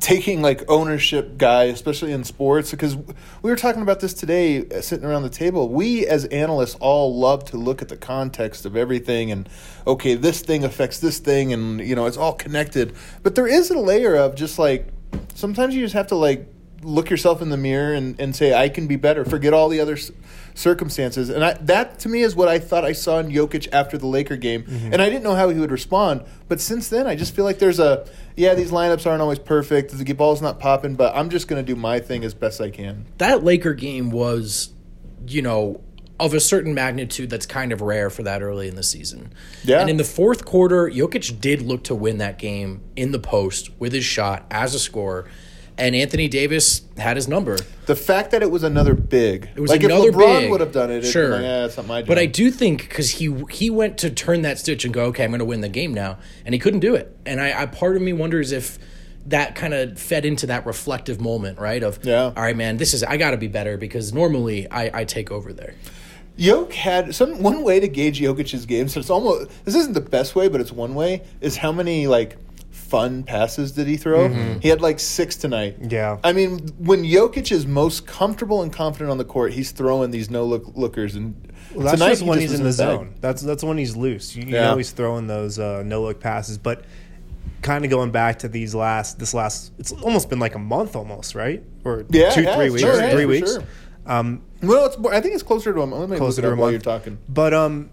taking 0.00 0.40
like 0.40 0.70
ownership 0.70 1.36
guy, 1.36 1.64
especially 1.64 2.12
in 2.12 2.24
sports, 2.24 2.70
because 2.70 2.96
we 2.96 3.50
were 3.50 3.56
talking 3.56 3.82
about 3.82 4.00
this 4.00 4.14
today, 4.14 4.66
uh, 4.68 4.80
sitting 4.80 5.04
around 5.04 5.22
the 5.22 5.30
table. 5.30 5.68
We 5.68 6.06
as 6.06 6.24
analysts 6.26 6.76
all 6.76 7.18
love 7.18 7.44
to 7.46 7.58
look 7.58 7.82
at 7.82 7.88
the 7.88 7.96
context 7.96 8.64
of 8.64 8.74
everything, 8.74 9.30
and 9.30 9.48
okay, 9.86 10.14
this 10.14 10.40
thing 10.40 10.64
affects 10.64 10.98
this 11.00 11.18
thing, 11.18 11.52
and 11.52 11.80
you 11.80 11.94
know 11.94 12.06
it's 12.06 12.16
all 12.16 12.32
connected. 12.32 12.94
But 13.22 13.34
there 13.34 13.46
is 13.46 13.70
a 13.70 13.78
layer 13.78 14.14
of 14.14 14.34
just 14.34 14.58
like 14.58 14.88
sometimes 15.34 15.74
you 15.74 15.82
just 15.82 15.94
have 15.94 16.06
to 16.06 16.16
like 16.16 16.48
look 16.86 17.10
yourself 17.10 17.42
in 17.42 17.50
the 17.50 17.56
mirror 17.56 17.92
and, 17.92 18.18
and 18.20 18.34
say 18.34 18.54
I 18.54 18.68
can 18.68 18.86
be 18.86 18.96
better. 18.96 19.24
Forget 19.24 19.52
all 19.52 19.68
the 19.68 19.80
other 19.80 19.94
s- 19.94 20.12
circumstances, 20.54 21.28
and 21.28 21.44
I, 21.44 21.54
that 21.54 21.98
to 22.00 22.08
me 22.08 22.22
is 22.22 22.34
what 22.36 22.48
I 22.48 22.58
thought 22.58 22.84
I 22.84 22.92
saw 22.92 23.18
in 23.18 23.28
Jokic 23.28 23.68
after 23.72 23.98
the 23.98 24.06
Laker 24.06 24.36
game, 24.36 24.62
mm-hmm. 24.62 24.92
and 24.92 25.02
I 25.02 25.10
didn't 25.10 25.24
know 25.24 25.34
how 25.34 25.48
he 25.48 25.58
would 25.58 25.70
respond. 25.70 26.24
But 26.48 26.60
since 26.60 26.88
then, 26.88 27.06
I 27.06 27.16
just 27.16 27.34
feel 27.34 27.44
like 27.44 27.58
there's 27.58 27.80
a 27.80 28.08
yeah, 28.36 28.54
these 28.54 28.70
lineups 28.70 29.06
aren't 29.06 29.22
always 29.22 29.38
perfect. 29.38 29.92
The 29.92 30.12
ball's 30.12 30.40
not 30.40 30.60
popping, 30.60 30.94
but 30.94 31.14
I'm 31.16 31.30
just 31.30 31.48
going 31.48 31.64
to 31.64 31.74
do 31.74 31.78
my 31.78 32.00
thing 32.00 32.24
as 32.24 32.34
best 32.34 32.60
I 32.60 32.70
can. 32.70 33.06
that 33.18 33.42
Laker 33.42 33.74
game 33.74 34.10
was, 34.10 34.72
you 35.26 35.42
know, 35.42 35.80
of 36.18 36.32
a 36.32 36.40
certain 36.40 36.74
magnitude 36.74 37.28
that's 37.28 37.46
kind 37.46 37.72
of 37.72 37.80
rare 37.80 38.08
for 38.08 38.22
that 38.22 38.42
early 38.42 38.68
in 38.68 38.76
the 38.76 38.82
season. 38.82 39.32
Yeah. 39.64 39.80
And 39.80 39.90
in 39.90 39.96
the 39.96 40.04
fourth 40.04 40.44
quarter, 40.44 40.88
Jokic 40.88 41.40
did 41.40 41.62
look 41.62 41.84
to 41.84 41.94
win 41.94 42.18
that 42.18 42.38
game 42.38 42.82
in 42.96 43.12
the 43.12 43.18
post 43.18 43.70
with 43.78 43.92
his 43.92 44.04
shot 44.04 44.46
as 44.50 44.74
a 44.74 44.78
scorer. 44.78 45.28
And 45.78 45.94
Anthony 45.94 46.26
Davis 46.26 46.82
had 46.96 47.16
his 47.16 47.28
number. 47.28 47.58
The 47.84 47.94
fact 47.96 48.30
that 48.30 48.42
it 48.42 48.50
was 48.50 48.62
another 48.62 48.94
big, 48.94 49.50
It 49.54 49.60
was 49.60 49.70
like 49.70 49.82
another 49.82 50.08
if 50.08 50.14
LeBron 50.14 50.40
big. 50.40 50.50
would 50.50 50.60
have 50.60 50.72
done 50.72 50.90
it, 50.90 51.02
sure. 51.04 51.28
like, 51.30 51.42
yeah, 51.42 51.66
it's 51.66 51.76
not 51.76 51.86
my 51.86 52.00
job. 52.00 52.08
But 52.08 52.18
I 52.18 52.24
do 52.26 52.50
think 52.50 52.88
because 52.88 53.10
he 53.10 53.44
he 53.50 53.68
went 53.68 53.98
to 53.98 54.10
turn 54.10 54.40
that 54.42 54.58
stitch 54.58 54.84
and 54.86 54.94
go, 54.94 55.04
okay, 55.06 55.22
I'm 55.24 55.30
going 55.30 55.40
to 55.40 55.44
win 55.44 55.60
the 55.60 55.68
game 55.68 55.92
now, 55.92 56.18
and 56.46 56.54
he 56.54 56.58
couldn't 56.58 56.80
do 56.80 56.94
it. 56.94 57.14
And 57.26 57.40
I, 57.40 57.62
I 57.62 57.66
part 57.66 57.96
of 57.96 58.00
me 58.02 58.14
wonders 58.14 58.52
if 58.52 58.78
that 59.26 59.54
kind 59.54 59.74
of 59.74 59.98
fed 59.98 60.24
into 60.24 60.46
that 60.46 60.64
reflective 60.64 61.20
moment, 61.20 61.58
right? 61.58 61.82
Of 61.82 61.98
Yeah. 62.04 62.32
all 62.34 62.42
right, 62.42 62.56
man, 62.56 62.78
this 62.78 62.94
is 62.94 63.04
I 63.04 63.16
got 63.18 63.32
to 63.32 63.36
be 63.36 63.48
better 63.48 63.76
because 63.76 64.12
normally 64.14 64.70
I, 64.70 65.00
I 65.00 65.04
take 65.04 65.30
over 65.30 65.52
there. 65.52 65.74
Jokic 66.38 66.72
had 66.72 67.14
some 67.14 67.42
one 67.42 67.62
way 67.62 67.80
to 67.80 67.88
gauge 67.88 68.20
Jokic's 68.20 68.66
game. 68.66 68.88
So 68.88 69.00
it's 69.00 69.10
almost 69.10 69.50
this 69.64 69.74
isn't 69.74 69.92
the 69.94 70.00
best 70.00 70.34
way, 70.34 70.48
but 70.48 70.60
it's 70.60 70.72
one 70.72 70.94
way. 70.94 71.22
Is 71.40 71.56
how 71.56 71.72
many 71.72 72.06
like 72.06 72.36
fun 72.86 73.22
passes 73.24 73.72
did 73.72 73.86
he 73.86 73.96
throw? 73.96 74.28
He 74.60 74.68
had 74.68 74.80
like 74.80 74.98
six 75.00 75.36
tonight. 75.36 75.76
Yeah. 75.90 76.18
I 76.24 76.32
mean, 76.32 76.68
when 76.78 77.02
Jokic 77.04 77.52
is 77.52 77.66
most 77.66 78.06
comfortable 78.06 78.62
and 78.62 78.72
confident 78.72 79.10
on 79.10 79.18
the 79.18 79.24
court, 79.24 79.52
he's 79.52 79.70
throwing 79.72 80.10
these 80.10 80.30
no 80.30 80.44
look 80.44 80.64
lookers, 80.74 81.14
and 81.16 81.34
Well, 81.74 81.84
that's 81.86 81.98
tonight 81.98 82.08
just 82.10 82.22
he 82.22 82.28
when 82.28 82.38
just 82.40 82.50
he's 82.52 82.60
in 82.60 82.64
the 82.64 82.72
zone. 82.72 83.14
That's 83.20 83.42
that's 83.42 83.62
when 83.64 83.78
he's 83.78 83.96
loose. 83.96 84.34
You, 84.36 84.44
you 84.44 84.54
Yeah. 84.54 84.70
know 84.70 84.76
he's 84.78 84.92
throwing 84.92 85.26
those 85.26 85.58
uh, 85.58 85.82
no 85.84 86.02
look 86.02 86.20
passes. 86.20 86.58
But 86.58 86.84
kind 87.62 87.84
of 87.84 87.90
going 87.90 88.10
back 88.12 88.38
to 88.40 88.48
these 88.48 88.74
last 88.74 89.18
this 89.18 89.34
last, 89.34 89.72
it's 89.78 89.92
almost 89.92 90.30
been 90.30 90.38
like 90.38 90.54
a 90.54 90.58
month 90.60 90.94
almost, 90.96 91.34
right? 91.34 91.62
Or 91.84 92.04
Yeah, 92.10 92.30
two, 92.30 92.42
yeah, 92.42 92.56
three 92.56 92.70
weeks, 92.70 92.82
sure, 92.82 93.10
three 93.10 93.22
for 93.22 93.28
weeks. 93.28 93.52
sure. 93.52 93.62
Um, 94.06 94.42
Well, 94.62 94.86
it's 94.86 94.96
more, 94.98 95.12
I 95.12 95.20
think 95.20 95.34
it's 95.34 95.42
closer 95.42 95.72
to 95.72 95.80
a 95.82 95.86
month. 95.86 96.00
Let 96.02 96.10
me 96.10 96.16
closer 96.18 96.40
to 96.42 96.48
a 96.48 96.52
up 96.52 96.58
while 96.58 96.66
month. 96.70 96.72
you're 96.86 96.98
talking. 96.98 97.18
But 97.28 97.52
um, 97.52 97.90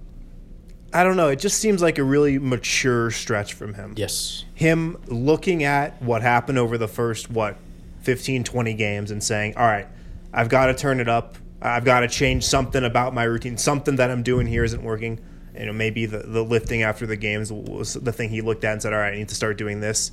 I 0.94 1.04
don't 1.04 1.18
know. 1.18 1.30
It 1.30 1.40
just 1.40 1.58
seems 1.60 1.82
like 1.82 1.98
a 1.98 2.04
really 2.04 2.38
mature 2.38 3.10
stretch 3.12 3.54
from 3.54 3.74
him. 3.74 3.94
Yes. 3.98 4.46
him 4.54 4.98
looking 5.08 5.64
at 5.64 6.02
what 6.02 6.22
happened 6.22 6.60
over 6.60 6.78
the 6.78 6.88
first 6.88 7.30
what 7.30 7.58
15 8.04 8.44
20 8.44 8.74
games 8.74 9.12
and 9.12 9.24
saying 9.24 9.56
all 9.56 9.66
right 9.66 9.88
i've 10.34 10.50
got 10.50 10.66
to 10.66 10.74
turn 10.74 11.00
it 11.00 11.08
up 11.08 11.38
i've 11.62 11.86
got 11.86 12.02
to 12.02 12.08
change 12.10 12.44
something 12.44 12.84
about 12.84 13.14
my 13.14 13.24
routine 13.24 13.58
something 13.58 13.96
that 13.96 14.12
i'm 14.12 14.24
doing 14.24 14.46
here 14.46 14.64
isn't 14.66 14.84
working 14.84 15.20
you 15.58 15.66
know 15.66 15.72
maybe 15.72 16.06
the, 16.06 16.18
the 16.20 16.44
lifting 16.44 16.84
after 16.84 17.06
the 17.06 17.16
games 17.16 17.50
was 17.52 17.94
the 17.94 18.12
thing 18.12 18.30
he 18.30 18.42
looked 18.42 18.66
at 18.66 18.74
and 18.74 18.82
said 18.82 18.92
all 18.92 19.00
right 19.00 19.14
i 19.14 19.18
need 19.18 19.30
to 19.30 19.36
start 19.36 19.58
doing 19.58 19.80
this 19.80 20.12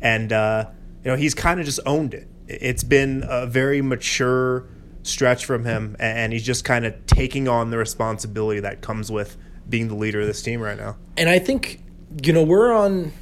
and 0.00 0.32
uh, 0.32 0.64
you 1.04 1.10
know 1.10 1.16
he's 1.16 1.34
kind 1.34 1.58
of 1.58 1.66
just 1.66 1.80
owned 1.84 2.14
it 2.14 2.28
it's 2.46 2.84
been 2.84 3.24
a 3.28 3.46
very 3.46 3.82
mature 3.82 4.68
stretch 5.02 5.44
from 5.44 5.64
him 5.64 5.96
and 5.98 6.32
he's 6.32 6.44
just 6.44 6.64
kind 6.64 6.86
of 6.86 6.94
taking 7.06 7.48
on 7.48 7.70
the 7.70 7.76
responsibility 7.76 8.60
that 8.60 8.80
comes 8.80 9.10
with 9.10 9.36
being 9.68 9.88
the 9.88 9.94
leader 9.94 10.20
of 10.20 10.26
this 10.26 10.42
team 10.42 10.60
right 10.60 10.78
now 10.78 10.96
And 11.16 11.28
I 11.28 11.38
think, 11.38 11.82
you 12.22 12.32
know, 12.32 12.42
we're 12.42 12.72
on, 12.72 13.12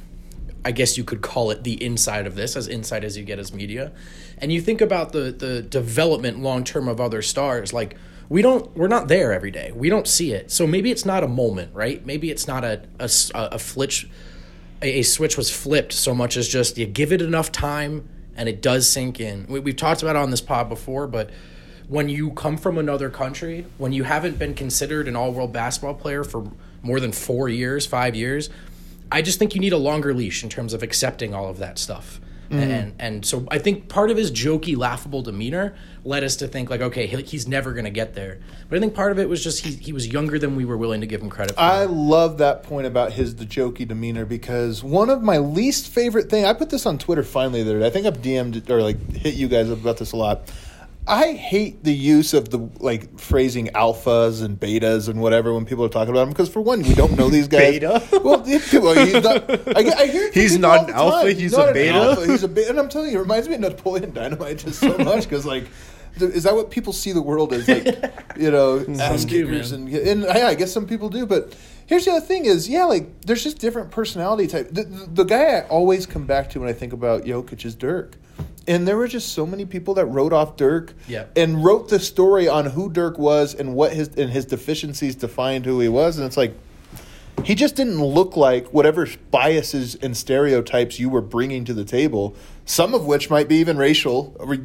I 0.65 0.71
guess 0.71 0.97
you 0.97 1.03
could 1.03 1.21
call 1.21 1.51
it 1.51 1.63
the 1.63 1.81
inside 1.83 2.27
of 2.27 2.35
this, 2.35 2.55
as 2.55 2.67
inside 2.67 3.03
as 3.03 3.17
you 3.17 3.23
get 3.23 3.39
as 3.39 3.53
media. 3.53 3.91
And 4.37 4.51
you 4.51 4.59
think 4.61 4.81
about 4.81 5.11
the 5.11 5.31
the 5.31 5.61
development 5.61 6.39
long 6.39 6.63
term 6.63 6.87
of 6.87 6.99
other 6.99 7.21
stars, 7.21 7.73
like 7.73 7.95
we 8.29 8.41
don't, 8.41 8.75
we're 8.77 8.87
not 8.87 9.07
there 9.07 9.33
every 9.33 9.51
day. 9.51 9.71
We 9.75 9.89
don't 9.89 10.07
see 10.07 10.31
it. 10.31 10.51
So 10.51 10.65
maybe 10.65 10.89
it's 10.89 11.05
not 11.05 11.21
a 11.23 11.27
moment, 11.27 11.73
right? 11.75 12.03
Maybe 12.05 12.31
it's 12.31 12.47
not 12.47 12.63
a 12.63 12.81
a, 12.99 13.09
a- 13.35 13.59
flitch, 13.59 14.09
a, 14.81 14.99
a 14.99 15.03
switch 15.03 15.37
was 15.37 15.51
flipped 15.51 15.93
so 15.93 16.15
much 16.15 16.37
as 16.37 16.47
just 16.47 16.77
you 16.77 16.85
give 16.87 17.11
it 17.13 17.21
enough 17.21 17.51
time 17.51 18.07
and 18.35 18.47
it 18.49 18.61
does 18.61 18.89
sink 18.89 19.19
in. 19.19 19.45
We, 19.47 19.59
we've 19.59 19.75
talked 19.75 20.01
about 20.01 20.15
it 20.15 20.19
on 20.19 20.31
this 20.31 20.41
pod 20.41 20.69
before, 20.69 21.05
but 21.07 21.29
when 21.91 22.07
you 22.07 22.31
come 22.31 22.55
from 22.55 22.77
another 22.77 23.09
country, 23.09 23.65
when 23.77 23.91
you 23.91 24.03
haven't 24.03 24.39
been 24.39 24.53
considered 24.53 25.09
an 25.09 25.15
all 25.17 25.33
world 25.33 25.51
basketball 25.51 25.93
player 25.93 26.23
for 26.23 26.49
more 26.81 27.01
than 27.01 27.11
four 27.11 27.49
years, 27.49 27.85
five 27.85 28.15
years, 28.15 28.49
I 29.11 29.21
just 29.21 29.37
think 29.37 29.55
you 29.55 29.59
need 29.59 29.73
a 29.73 29.77
longer 29.77 30.13
leash 30.13 30.41
in 30.41 30.49
terms 30.49 30.73
of 30.73 30.83
accepting 30.83 31.33
all 31.33 31.49
of 31.49 31.57
that 31.57 31.77
stuff. 31.77 32.21
Mm-hmm. 32.49 32.59
and 32.59 32.93
and 32.99 33.25
so 33.25 33.47
I 33.49 33.59
think 33.59 33.87
part 33.87 34.09
of 34.09 34.17
his 34.17 34.29
jokey, 34.29 34.75
laughable 34.75 35.21
demeanor 35.21 35.73
led 36.03 36.23
us 36.23 36.37
to 36.37 36.47
think 36.47 36.69
like, 36.69 36.81
okay, 36.81 37.07
he's 37.07 37.47
never 37.47 37.71
going 37.71 37.85
to 37.85 37.91
get 37.91 38.13
there. 38.13 38.39
But 38.69 38.77
I 38.77 38.79
think 38.79 38.93
part 38.93 39.13
of 39.13 39.19
it 39.19 39.27
was 39.27 39.43
just 39.43 39.65
he 39.65 39.71
he 39.73 39.91
was 39.91 40.07
younger 40.07 40.39
than 40.39 40.55
we 40.55 40.63
were 40.63 40.77
willing 40.77 41.01
to 41.01 41.07
give 41.07 41.21
him 41.21 41.29
credit 41.29 41.55
for. 41.55 41.61
I 41.61 41.85
love 41.85 42.37
that 42.37 42.63
point 42.63 42.87
about 42.87 43.13
his 43.13 43.35
the 43.35 43.45
jokey 43.45 43.85
demeanor 43.85 44.25
because 44.25 44.81
one 44.81 45.09
of 45.09 45.21
my 45.21 45.39
least 45.39 45.87
favorite 45.87 46.29
thing 46.29 46.45
I 46.45 46.53
put 46.53 46.69
this 46.69 46.85
on 46.85 46.97
Twitter 46.97 47.23
finally 47.23 47.63
the 47.63 47.71
other 47.71 47.79
day. 47.79 47.87
I 47.87 47.89
think 47.89 48.05
I've 48.05 48.21
DM'd 48.21 48.69
or 48.69 48.81
like 48.81 48.97
hit 49.13 49.35
you 49.35 49.49
guys 49.49 49.69
about 49.69 49.97
this 49.97 50.13
a 50.13 50.17
lot. 50.17 50.49
I 51.07 51.33
hate 51.33 51.83
the 51.83 51.93
use 51.93 52.33
of 52.35 52.49
the 52.49 52.59
like 52.79 53.19
phrasing 53.19 53.67
alphas 53.69 54.43
and 54.43 54.59
betas 54.59 55.09
and 55.09 55.19
whatever 55.19 55.53
when 55.53 55.65
people 55.65 55.83
are 55.83 55.89
talking 55.89 56.11
about 56.11 56.21
them 56.21 56.29
because 56.29 56.47
for 56.47 56.61
one 56.61 56.83
we 56.83 56.93
don't 56.93 57.17
know 57.17 57.27
these 57.29 57.47
guys. 57.47 57.79
Beta? 57.79 58.01
Well, 58.23 58.43
he's 58.45 58.71
not, 59.23 59.49
I, 59.75 59.91
I 60.03 60.05
hear 60.07 60.31
He's 60.31 60.57
not 60.59 60.89
an 60.89 60.95
alpha, 60.95 61.27
time. 61.29 61.35
he's 61.35 61.53
not 61.53 61.65
a 61.65 61.67
an 61.69 61.73
beta? 61.73 61.93
alpha, 61.95 62.27
He's 62.27 62.43
a 62.43 62.47
beta, 62.47 62.69
and 62.69 62.79
I'm 62.79 62.87
telling 62.87 63.11
you, 63.11 63.17
it 63.17 63.21
reminds 63.21 63.49
me 63.49 63.55
of 63.55 63.61
Napoleon 63.61 64.13
Dynamite 64.13 64.59
just 64.59 64.79
so 64.79 64.95
much 64.99 65.23
because 65.23 65.45
like. 65.45 65.65
Is 66.19 66.43
that 66.43 66.53
what 66.53 66.71
people 66.71 66.91
see 66.91 67.13
the 67.13 67.21
world 67.21 67.53
as? 67.53 67.69
Like, 67.69 67.85
you 68.37 68.51
know, 68.51 68.83
ass 68.99 69.23
kickers 69.23 69.71
and 69.71 69.87
and 69.87 70.23
yeah, 70.23 70.47
I 70.47 70.55
guess 70.55 70.69
some 70.71 70.85
people 70.85 71.07
do. 71.07 71.25
But 71.25 71.55
here's 71.85 72.03
the 72.03 72.11
other 72.11 72.25
thing: 72.25 72.43
is 72.43 72.67
yeah, 72.67 72.83
like 72.83 73.21
there's 73.21 73.41
just 73.41 73.59
different 73.59 73.91
personality 73.91 74.45
type. 74.47 74.67
The, 74.71 74.83
the, 74.83 75.05
the 75.09 75.23
guy 75.23 75.59
I 75.59 75.61
always 75.69 76.05
come 76.05 76.25
back 76.25 76.49
to 76.49 76.59
when 76.59 76.67
I 76.67 76.73
think 76.73 76.91
about 76.91 77.23
Jokic 77.23 77.63
is 77.63 77.75
Dirk, 77.75 78.17
and 78.67 78.87
there 78.87 78.95
were 78.97 79.07
just 79.07 79.33
so 79.33 79.45
many 79.45 79.65
people 79.65 79.93
that 79.95 80.05
wrote 80.05 80.33
off 80.33 80.55
Dirk, 80.55 80.93
Yeah. 81.07 81.25
and 81.35 81.63
wrote 81.63 81.89
the 81.89 81.99
story 81.99 82.47
on 82.47 82.65
who 82.67 82.89
Dirk 82.89 83.17
was 83.17 83.53
and 83.55 83.73
what 83.75 83.93
his 83.93 84.09
and 84.17 84.29
his 84.29 84.45
deficiencies 84.45 85.15
defined 85.15 85.65
who 85.65 85.79
he 85.79 85.87
was, 85.89 86.17
and 86.17 86.25
it's 86.25 86.37
like 86.37 86.53
he 87.43 87.55
just 87.55 87.75
didn't 87.75 88.03
look 88.03 88.37
like 88.37 88.67
whatever 88.67 89.07
biases 89.31 89.95
and 89.95 90.15
stereotypes 90.15 90.99
you 90.99 91.09
were 91.09 91.21
bringing 91.21 91.65
to 91.65 91.73
the 91.73 91.85
table. 91.85 92.35
Some 92.65 92.93
of 92.93 93.05
which 93.07 93.29
might 93.31 93.49
be 93.49 93.55
even 93.55 93.77
racial 93.77 94.35
or, 94.39 94.55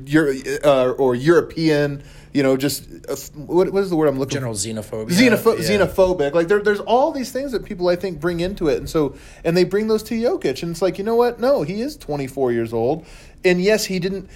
uh, 0.62 0.90
or 0.90 1.14
European. 1.14 2.02
You 2.34 2.42
know, 2.42 2.54
just 2.58 2.86
uh, 3.08 3.16
what, 3.34 3.72
what 3.72 3.82
is 3.82 3.88
the 3.88 3.96
word 3.96 4.08
I'm 4.08 4.18
looking 4.18 4.34
General 4.34 4.52
xenophobia. 4.52 5.08
Xenopho- 5.08 5.58
Yeah. 5.58 5.78
xenophobic. 5.86 6.34
Like 6.34 6.48
there, 6.48 6.60
there's 6.62 6.80
all 6.80 7.10
these 7.10 7.32
things 7.32 7.52
that 7.52 7.64
people 7.64 7.88
I 7.88 7.96
think 7.96 8.20
bring 8.20 8.40
into 8.40 8.68
it, 8.68 8.76
and 8.76 8.90
so 8.90 9.14
and 9.42 9.56
they 9.56 9.64
bring 9.64 9.88
those 9.88 10.02
to 10.04 10.14
Jokic, 10.14 10.62
and 10.62 10.72
it's 10.72 10.82
like 10.82 10.98
you 10.98 11.04
know 11.04 11.14
what? 11.16 11.40
No, 11.40 11.62
he 11.62 11.80
is 11.80 11.96
24 11.96 12.52
years 12.52 12.74
old, 12.74 13.06
and 13.46 13.62
yes, 13.62 13.84
he 13.84 13.98
didn't. 13.98 14.28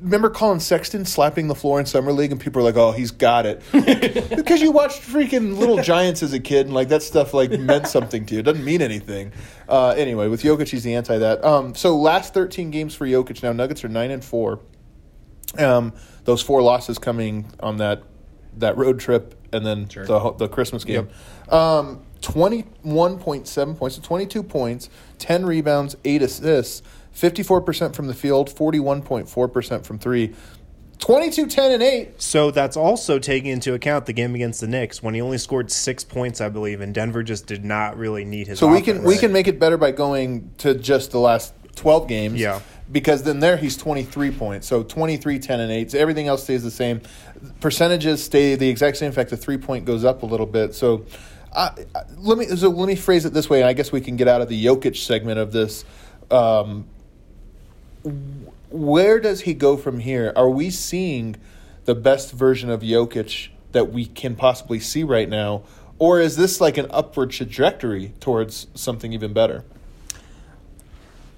Remember 0.00 0.30
Collin 0.30 0.60
Sexton 0.60 1.04
slapping 1.04 1.48
the 1.48 1.54
floor 1.54 1.78
in 1.78 1.84
summer 1.84 2.12
league, 2.12 2.32
and 2.32 2.40
people 2.40 2.62
are 2.62 2.64
like, 2.64 2.76
"Oh, 2.76 2.92
he's 2.92 3.10
got 3.10 3.46
it," 3.46 3.62
because 3.72 4.62
you 4.62 4.70
watched 4.70 5.02
freaking 5.02 5.58
Little 5.58 5.82
Giants 5.82 6.22
as 6.22 6.32
a 6.32 6.40
kid, 6.40 6.66
and 6.66 6.74
like 6.74 6.88
that 6.88 7.02
stuff 7.02 7.34
like 7.34 7.50
meant 7.50 7.86
something 7.86 8.24
to 8.26 8.34
you. 8.34 8.40
It 8.40 8.44
doesn't 8.44 8.64
mean 8.64 8.80
anything. 8.80 9.32
Uh, 9.68 9.90
anyway, 9.90 10.28
with 10.28 10.42
Jokic, 10.42 10.68
he's 10.68 10.84
the 10.84 10.94
anti 10.94 11.18
that. 11.18 11.44
Um, 11.44 11.74
so 11.74 11.96
last 11.96 12.32
13 12.32 12.70
games 12.70 12.94
for 12.94 13.06
Jokic 13.06 13.42
now, 13.42 13.52
Nuggets 13.52 13.84
are 13.84 13.88
nine 13.88 14.10
and 14.10 14.24
four. 14.24 14.60
Um, 15.58 15.92
those 16.24 16.42
four 16.42 16.62
losses 16.62 16.98
coming 16.98 17.50
on 17.60 17.78
that 17.78 18.02
that 18.58 18.76
road 18.76 18.98
trip 19.00 19.34
and 19.52 19.64
then 19.64 19.86
the 19.86 20.34
the 20.38 20.48
Christmas 20.48 20.84
game. 20.84 21.08
Um, 21.48 22.04
twenty 22.20 22.64
one 22.82 23.18
point 23.18 23.46
seven 23.46 23.74
points, 23.74 23.96
so 23.96 24.02
twenty 24.02 24.26
two 24.26 24.42
points, 24.42 24.90
ten 25.18 25.46
rebounds, 25.46 25.96
eight 26.04 26.22
assists, 26.22 26.82
fifty 27.18 27.42
four 27.42 27.60
percent 27.60 27.94
from 27.96 28.06
the 28.06 28.14
field, 28.14 28.50
forty 28.50 28.80
one 28.80 29.02
point 29.02 29.28
four 29.28 29.48
percent 29.48 29.84
from 29.84 29.98
three. 29.98 30.34
22, 31.00 31.46
10, 31.46 31.70
and 31.70 31.80
8. 31.82 32.20
So 32.20 32.50
that's 32.50 32.76
also 32.76 33.20
taking 33.20 33.50
into 33.52 33.72
account 33.72 34.06
the 34.06 34.12
game 34.12 34.34
against 34.34 34.60
the 34.60 34.66
Knicks 34.66 35.00
when 35.00 35.14
he 35.14 35.20
only 35.20 35.38
scored 35.38 35.70
six 35.70 36.02
points, 36.02 36.40
I 36.40 36.48
believe, 36.48 36.80
and 36.80 36.92
Denver 36.92 37.22
just 37.22 37.46
did 37.46 37.64
not 37.64 37.96
really 37.96 38.24
need 38.24 38.48
his. 38.48 38.58
So 38.58 38.66
we 38.66 38.80
can 38.80 39.04
we 39.04 39.16
can 39.16 39.32
make 39.32 39.46
it 39.46 39.60
better 39.60 39.76
by 39.76 39.92
going 39.92 40.50
to 40.58 40.74
just 40.74 41.12
the 41.12 41.20
last 41.20 41.54
12 41.76 42.08
games. 42.08 42.40
Yeah. 42.40 42.60
Because 42.90 43.22
then 43.22 43.38
there 43.38 43.56
he's 43.56 43.76
23 43.76 44.32
points. 44.32 44.66
So 44.66 44.82
23, 44.82 45.38
10, 45.38 45.60
and 45.60 45.70
8. 45.70 45.92
So 45.92 45.98
everything 45.98 46.26
else 46.26 46.42
stays 46.42 46.64
the 46.64 46.70
same. 46.70 47.00
Percentages 47.60 48.24
stay 48.24 48.56
the 48.56 48.68
exact 48.68 48.96
same. 48.96 49.06
In 49.06 49.12
fact, 49.12 49.30
the 49.30 49.36
three 49.36 49.56
point 49.56 49.84
goes 49.84 50.04
up 50.04 50.24
a 50.24 50.26
little 50.26 50.46
bit. 50.46 50.74
So 50.74 51.06
I, 51.54 51.70
I- 51.94 52.02
let 52.16 52.38
me 52.38 52.46
so 52.46 52.70
let 52.70 52.88
me 52.88 52.96
phrase 52.96 53.24
it 53.24 53.32
this 53.32 53.48
way, 53.48 53.60
and 53.60 53.68
I 53.68 53.72
guess 53.72 53.92
we 53.92 54.00
can 54.00 54.16
get 54.16 54.26
out 54.26 54.40
of 54.40 54.48
the 54.48 54.66
Jokic 54.66 54.96
segment 54.96 55.38
of 55.38 55.52
this. 55.52 55.84
Um, 56.28 56.86
where 58.70 59.18
does 59.20 59.42
he 59.42 59.54
go 59.54 59.76
from 59.76 60.00
here? 60.00 60.32
Are 60.36 60.48
we 60.50 60.70
seeing 60.70 61.36
the 61.84 61.94
best 61.94 62.32
version 62.32 62.70
of 62.70 62.80
Jokic 62.80 63.48
that 63.72 63.92
we 63.92 64.06
can 64.06 64.36
possibly 64.36 64.80
see 64.80 65.02
right 65.02 65.28
now? 65.28 65.62
Or 65.98 66.20
is 66.20 66.36
this 66.36 66.60
like 66.60 66.78
an 66.78 66.86
upward 66.90 67.30
trajectory 67.30 68.12
towards 68.20 68.68
something 68.74 69.12
even 69.12 69.32
better? 69.32 69.64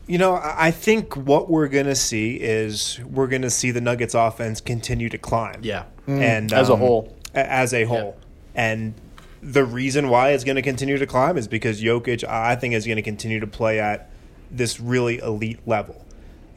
You 0.07 0.19
know, 0.19 0.35
I 0.35 0.67
I 0.67 0.71
think 0.71 1.17
what 1.17 1.49
we're 1.49 1.69
gonna 1.69 1.95
see 1.95 2.35
is 2.35 3.01
we're 3.05 3.29
gonna 3.29 3.51
see 3.51 3.71
the 3.71 3.81
Nuggets 3.81 4.15
offense 4.15 4.61
continue 4.61 5.09
to 5.09 5.19
climb. 5.19 5.61
Yeah. 5.63 5.85
and 6.07 6.51
Mm, 6.51 6.53
as 6.53 6.69
a 6.69 6.73
um, 6.75 6.79
whole. 6.81 7.17
as 7.33 7.73
a 7.73 7.85
whole, 7.85 8.17
and 8.55 8.95
the 9.43 9.65
reason 9.65 10.09
why 10.09 10.31
it's 10.31 10.45
going 10.45 10.57
to 10.57 10.63
continue 10.63 10.99
to 10.99 11.07
climb 11.07 11.39
is 11.39 11.49
because 11.49 11.81
Jokic, 11.81 12.25
I 12.25 12.57
think, 12.57 12.75
is 12.75 12.85
going 12.85 12.97
to 12.97 13.03
continue 13.03 13.41
to 13.41 13.47
play 13.47 13.81
at 13.81 14.11
this 14.51 14.81
really 14.81 15.19
elite 15.19 15.61
level. 15.67 16.05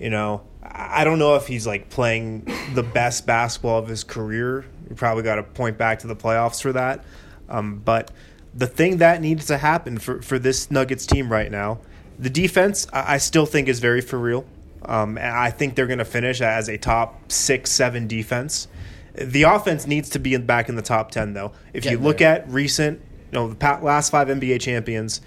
You 0.04 0.10
know, 0.10 0.42
I 0.62 1.06
don't 1.06 1.18
know 1.18 1.36
if 1.36 1.48
he's 1.48 1.66
like 1.66 1.90
playing 1.90 2.46
the 2.74 2.84
best 2.84 3.26
basketball 3.26 3.80
of 3.80 3.88
his 3.88 4.04
career. 4.04 4.66
You 4.90 4.98
probably 4.98 5.24
got 5.24 5.36
to 5.36 5.44
point 5.44 5.78
back 5.78 6.00
to 6.00 6.08
the 6.08 6.16
playoffs 6.16 6.62
for 6.62 6.74
that. 6.74 7.06
Um, 7.48 7.80
but 7.80 8.12
the 8.54 8.68
thing 8.68 8.98
that 8.98 9.22
needs 9.22 9.46
to 9.46 9.58
happen 9.58 9.98
for, 9.98 10.22
for 10.22 10.38
this 10.38 10.70
Nuggets 10.70 11.06
team 11.06 11.32
right 11.32 11.50
now, 11.50 11.80
the 12.20 12.30
defense, 12.30 12.86
I, 12.92 13.14
I 13.14 13.18
still 13.18 13.46
think 13.46 13.70
is 13.70 13.80
very 13.80 14.02
for 14.02 14.20
real. 14.20 14.44
Um, 14.84 15.18
and 15.18 15.34
I 15.34 15.52
think 15.52 15.76
they're 15.76 15.88
going 15.88 16.00
to 16.00 16.06
finish 16.06 16.42
as 16.42 16.68
a 16.68 16.78
top 16.78 17.32
six, 17.32 17.72
seven 17.72 18.06
defense. 18.06 18.68
The 19.14 19.44
offense 19.44 19.88
needs 19.88 20.10
to 20.10 20.20
be 20.20 20.34
in, 20.34 20.46
back 20.46 20.68
in 20.68 20.76
the 20.76 20.82
top 20.82 21.12
ten, 21.12 21.32
though. 21.32 21.54
If 21.72 21.86
you 21.86 21.98
look 21.98 22.18
there. 22.18 22.42
at 22.42 22.50
recent, 22.50 23.00
you 23.32 23.40
know, 23.40 23.54
the 23.54 23.80
last 23.82 24.10
five 24.10 24.28
NBA 24.28 24.60
champions, 24.60 25.22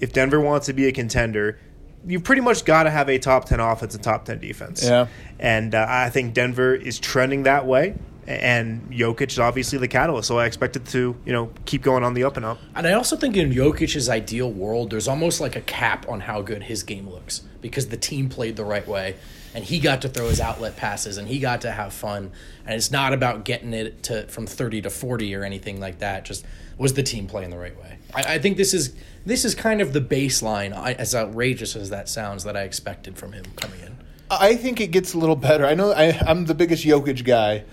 if 0.00 0.12
Denver 0.12 0.40
wants 0.40 0.66
to 0.66 0.72
be 0.72 0.88
a 0.88 0.92
contender, 0.92 1.60
you 2.06 2.20
pretty 2.20 2.40
much 2.40 2.64
got 2.64 2.84
to 2.84 2.90
have 2.90 3.08
a 3.08 3.18
top 3.18 3.46
10 3.46 3.60
offense 3.60 3.94
and 3.94 4.02
top 4.02 4.24
10 4.24 4.38
defense. 4.38 4.84
Yeah. 4.84 5.08
And 5.38 5.74
uh, 5.74 5.86
I 5.88 6.10
think 6.10 6.34
Denver 6.34 6.74
is 6.74 6.98
trending 6.98 7.44
that 7.44 7.66
way. 7.66 7.96
And 8.26 8.90
Jokic 8.90 9.28
is 9.28 9.38
obviously 9.38 9.78
the 9.78 9.86
catalyst. 9.86 10.26
So 10.26 10.38
I 10.38 10.46
expect 10.46 10.74
it 10.74 10.84
to, 10.86 11.16
you 11.24 11.32
know, 11.32 11.50
keep 11.64 11.82
going 11.82 12.02
on 12.02 12.14
the 12.14 12.24
up 12.24 12.36
and 12.36 12.44
up. 12.44 12.58
And 12.74 12.86
I 12.86 12.94
also 12.94 13.16
think 13.16 13.36
in 13.36 13.52
Jokic's 13.52 14.08
ideal 14.08 14.50
world, 14.50 14.90
there's 14.90 15.06
almost 15.06 15.40
like 15.40 15.54
a 15.54 15.60
cap 15.60 16.08
on 16.08 16.20
how 16.20 16.42
good 16.42 16.64
his 16.64 16.82
game 16.82 17.08
looks 17.08 17.42
because 17.60 17.88
the 17.88 17.96
team 17.96 18.28
played 18.28 18.56
the 18.56 18.64
right 18.64 18.86
way 18.86 19.14
and 19.54 19.64
he 19.64 19.78
got 19.78 20.02
to 20.02 20.08
throw 20.08 20.28
his 20.28 20.40
outlet 20.40 20.76
passes 20.76 21.18
and 21.18 21.28
he 21.28 21.38
got 21.38 21.60
to 21.60 21.70
have 21.70 21.92
fun. 21.92 22.32
And 22.64 22.74
it's 22.74 22.90
not 22.90 23.12
about 23.12 23.44
getting 23.44 23.72
it 23.72 24.02
to 24.04 24.26
from 24.26 24.46
30 24.46 24.82
to 24.82 24.90
40 24.90 25.34
or 25.36 25.44
anything 25.44 25.78
like 25.78 26.00
that. 26.00 26.24
Just 26.24 26.44
was 26.78 26.94
the 26.94 27.02
team 27.04 27.28
playing 27.28 27.50
the 27.50 27.58
right 27.58 27.78
way. 27.80 27.98
I, 28.12 28.34
I 28.34 28.38
think 28.38 28.56
this 28.56 28.74
is 28.74 28.94
this 29.26 29.44
is 29.44 29.54
kind 29.54 29.82
of 29.82 29.92
the 29.92 30.00
baseline, 30.00 30.72
I, 30.72 30.92
as 30.94 31.14
outrageous 31.14 31.76
as 31.76 31.90
that 31.90 32.08
sounds, 32.08 32.44
that 32.44 32.56
I 32.56 32.62
expected 32.62 33.18
from 33.18 33.32
him 33.32 33.44
coming 33.56 33.80
in. 33.80 33.96
I 34.30 34.56
think 34.56 34.80
it 34.80 34.88
gets 34.92 35.14
a 35.14 35.18
little 35.18 35.36
better. 35.36 35.66
I 35.66 35.74
know 35.74 35.92
I, 35.92 36.18
I'm 36.26 36.46
the 36.46 36.54
biggest 36.54 36.84
Jokic 36.84 37.24
guy. 37.24 37.64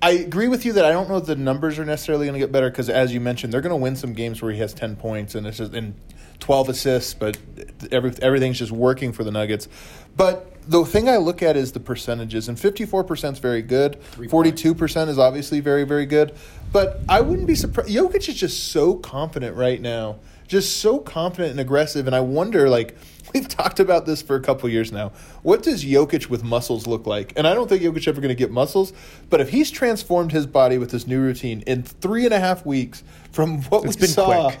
I 0.00 0.10
agree 0.12 0.48
with 0.48 0.64
you 0.64 0.72
that 0.74 0.84
I 0.84 0.90
don't 0.90 1.08
know 1.08 1.16
if 1.16 1.26
the 1.26 1.36
numbers 1.36 1.78
are 1.78 1.84
necessarily 1.84 2.26
going 2.26 2.34
to 2.34 2.40
get 2.40 2.52
better 2.52 2.70
because, 2.70 2.88
as 2.90 3.12
you 3.14 3.20
mentioned, 3.20 3.52
they're 3.52 3.60
going 3.60 3.70
to 3.70 3.76
win 3.76 3.96
some 3.96 4.12
games 4.12 4.42
where 4.42 4.52
he 4.52 4.58
has 4.58 4.74
10 4.74 4.96
points 4.96 5.34
and 5.34 5.46
it's 5.46 5.58
just 5.58 5.74
and 5.74 5.94
12 6.40 6.70
assists, 6.70 7.14
but 7.14 7.38
every, 7.92 8.12
everything's 8.20 8.58
just 8.58 8.72
working 8.72 9.12
for 9.12 9.22
the 9.22 9.30
Nuggets. 9.30 9.68
But 10.16 10.52
the 10.68 10.84
thing 10.84 11.08
I 11.08 11.18
look 11.18 11.40
at 11.40 11.56
is 11.56 11.70
the 11.70 11.80
percentages, 11.80 12.48
and 12.48 12.58
54% 12.58 13.32
is 13.32 13.38
very 13.38 13.62
good. 13.62 14.00
42% 14.16 15.08
is 15.08 15.18
obviously 15.18 15.60
very, 15.60 15.84
very 15.84 16.04
good. 16.04 16.34
But 16.72 17.00
I 17.08 17.20
wouldn't 17.20 17.46
be 17.46 17.54
surprised. 17.54 17.90
Jokic 17.90 18.28
is 18.28 18.34
just 18.34 18.72
so 18.72 18.94
confident 18.94 19.56
right 19.56 19.80
now, 19.80 20.18
just 20.48 20.78
so 20.78 20.98
confident 20.98 21.52
and 21.52 21.60
aggressive. 21.60 22.06
And 22.06 22.14
I 22.16 22.20
wonder, 22.20 22.68
like, 22.68 22.96
we've 23.34 23.48
talked 23.48 23.80
about 23.80 24.04
this 24.06 24.20
for 24.22 24.36
a 24.36 24.40
couple 24.40 24.68
years 24.68 24.92
now. 24.92 25.12
What 25.42 25.62
does 25.62 25.84
Jokic 25.84 26.28
with 26.28 26.42
muscles 26.44 26.86
look 26.86 27.06
like? 27.06 27.32
And 27.36 27.46
I 27.46 27.54
don't 27.54 27.68
think 27.68 27.82
Jokic 27.82 28.06
ever 28.08 28.20
going 28.20 28.28
to 28.28 28.34
get 28.34 28.50
muscles, 28.50 28.92
but 29.30 29.40
if 29.40 29.48
he's 29.50 29.70
transformed 29.70 30.32
his 30.32 30.46
body 30.46 30.78
with 30.78 30.90
this 30.90 31.06
new 31.06 31.20
routine 31.20 31.62
in 31.66 31.82
three 31.82 32.24
and 32.24 32.34
a 32.34 32.40
half 32.40 32.66
weeks 32.66 33.02
from 33.32 33.62
what 33.64 33.84
It's 33.84 33.96
we 33.96 34.00
been 34.02 34.08
saw, 34.10 34.48
quick. 34.50 34.60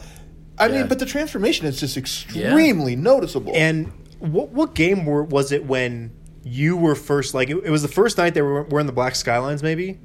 I 0.58 0.66
Yeah. 0.66 0.78
mean, 0.78 0.88
but 0.88 0.98
the 0.98 1.06
transformation 1.06 1.66
is 1.66 1.80
just 1.80 1.96
extremely 1.96 2.96
noticeable. 2.96 3.52
And 3.54 3.92
what 4.20 4.50
what 4.50 4.74
game 4.74 5.04
were, 5.04 5.24
was 5.24 5.50
it 5.52 5.64
when 5.66 6.12
you 6.44 6.76
were 6.76 6.94
first, 6.94 7.34
like, 7.34 7.50
it, 7.50 7.56
it 7.64 7.70
was 7.70 7.82
the 7.82 7.88
first 7.88 8.18
night 8.18 8.34
they 8.34 8.42
were 8.42 8.62
wearing 8.64 8.86
the 8.86 8.92
black 8.92 9.14
skylines, 9.14 9.62
maybe? 9.62 9.98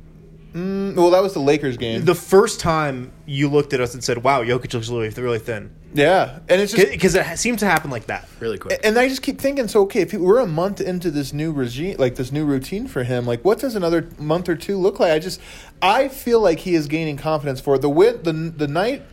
Mm, 0.54 0.96
well, 0.96 1.12
that 1.12 1.22
was 1.22 1.34
the 1.34 1.40
Lakers 1.40 1.78
game. 1.78 2.06
The 2.06 2.16
first 2.16 2.60
time 2.60 3.12
you 3.26 3.50
looked 3.50 3.74
at 3.74 3.82
us 3.82 3.94
and 3.94 4.04
said, 4.04 4.24
wow, 4.24 4.44
Jokic 4.44 4.74
looks 4.74 4.90
really, 4.90 5.10
really 5.10 5.40
thin. 5.40 5.72
yeah, 5.94 6.40
and 6.50 6.62
it's 6.62 6.74
just 6.74 6.90
Because 6.92 7.16
it 7.16 7.38
seemed 7.38 7.60
to 7.60 7.66
happen 7.66 7.92
like 7.92 8.08
that. 8.08 8.28
Really 8.40 8.58
quick. 8.58 8.80
And 8.84 8.98
I 8.98 9.08
just 9.08 9.22
keep 9.22 9.40
thinking, 9.40 9.68
so 9.68 9.82
okay, 9.84 10.02
if 10.02 10.14
we're 10.14 10.40
a 10.40 10.48
month 10.48 10.82
into 10.82 11.12
this 11.12 11.34
new 11.34 11.52
regime, 11.52 11.98
like 12.00 12.16
this 12.16 12.32
new 12.32 12.46
routine 12.46 12.88
for 12.88 13.04
him, 13.04 13.26
like 13.26 13.44
what 13.46 13.60
does 13.60 13.76
another 13.76 14.10
month 14.18 14.48
or 14.50 14.56
two 14.56 14.78
look 14.78 15.00
like? 15.00 15.12
I 15.12 15.20
just, 15.20 15.40
I 15.82 16.08
feel 16.08 16.40
like 16.40 16.60
he 16.60 16.76
is 16.76 16.88
gaining 16.88 17.18
confidence 17.18 17.60
for 17.62 17.76
it. 17.76 17.82
the 17.82 17.90
win. 17.90 18.24
The 18.24 18.34
the 18.34 18.68
night 18.68 19.04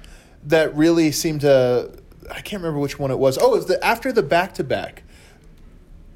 that 0.47 0.75
really 0.77 1.11
seemed 1.13 1.41
to, 1.43 1.91
I 2.31 2.41
can't 2.41 2.63
remember 2.63 2.79
which 2.79 2.99
one 2.99 3.11
it 3.11 3.19
was. 3.19 3.39
Oh, 3.39 3.55
it 3.55 3.57
was 3.59 3.67
the 3.67 3.85
after 3.85 4.13
the 4.13 4.23
back 4.23 4.55
to 4.55 4.65
back. 4.65 5.03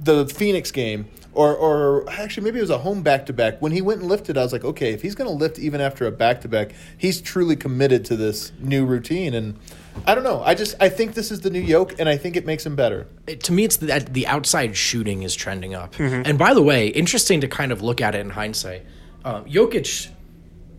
the 0.00 0.26
Phoenix 0.26 0.70
game, 0.70 1.06
or 1.38 1.54
or 1.54 2.10
actually 2.10 2.42
maybe 2.44 2.58
it 2.58 2.62
was 2.62 2.70
a 2.70 2.78
home 2.78 3.02
back 3.02 3.26
to 3.26 3.32
back. 3.32 3.62
When 3.62 3.70
he 3.70 3.80
went 3.80 4.00
and 4.00 4.08
lifted, 4.08 4.36
I 4.36 4.42
was 4.42 4.52
like, 4.52 4.64
okay, 4.64 4.92
if 4.92 5.02
he's 5.02 5.14
going 5.14 5.30
to 5.30 5.34
lift 5.36 5.56
even 5.58 5.80
after 5.80 6.04
a 6.06 6.10
back 6.10 6.40
to 6.40 6.48
back, 6.48 6.72
he's 6.96 7.20
truly 7.20 7.54
committed 7.54 8.04
to 8.06 8.16
this 8.16 8.50
new 8.58 8.84
routine. 8.84 9.34
And 9.34 9.56
I 10.04 10.16
don't 10.16 10.24
know. 10.24 10.42
I 10.42 10.54
just 10.54 10.74
I 10.80 10.88
think 10.88 11.14
this 11.14 11.30
is 11.30 11.40
the 11.42 11.50
new 11.50 11.60
yoke, 11.60 11.94
and 12.00 12.08
I 12.08 12.16
think 12.16 12.34
it 12.34 12.44
makes 12.44 12.66
him 12.66 12.74
better. 12.74 13.06
It- 13.28 13.40
to 13.44 13.52
me, 13.52 13.62
it's 13.64 13.76
that 13.76 14.14
the 14.14 14.26
outside 14.26 14.76
shooting 14.76 15.22
is 15.22 15.36
trending 15.36 15.74
up. 15.74 15.94
And 16.00 16.38
by 16.38 16.54
the 16.54 16.62
way, 16.62 16.88
interesting 16.88 17.40
to 17.42 17.48
kind 17.48 17.70
of 17.70 17.82
look 17.82 18.00
at 18.00 18.16
it 18.16 18.20
in 18.20 18.30
hindsight. 18.30 18.84
Um, 19.24 19.44
Jokic 19.44 20.08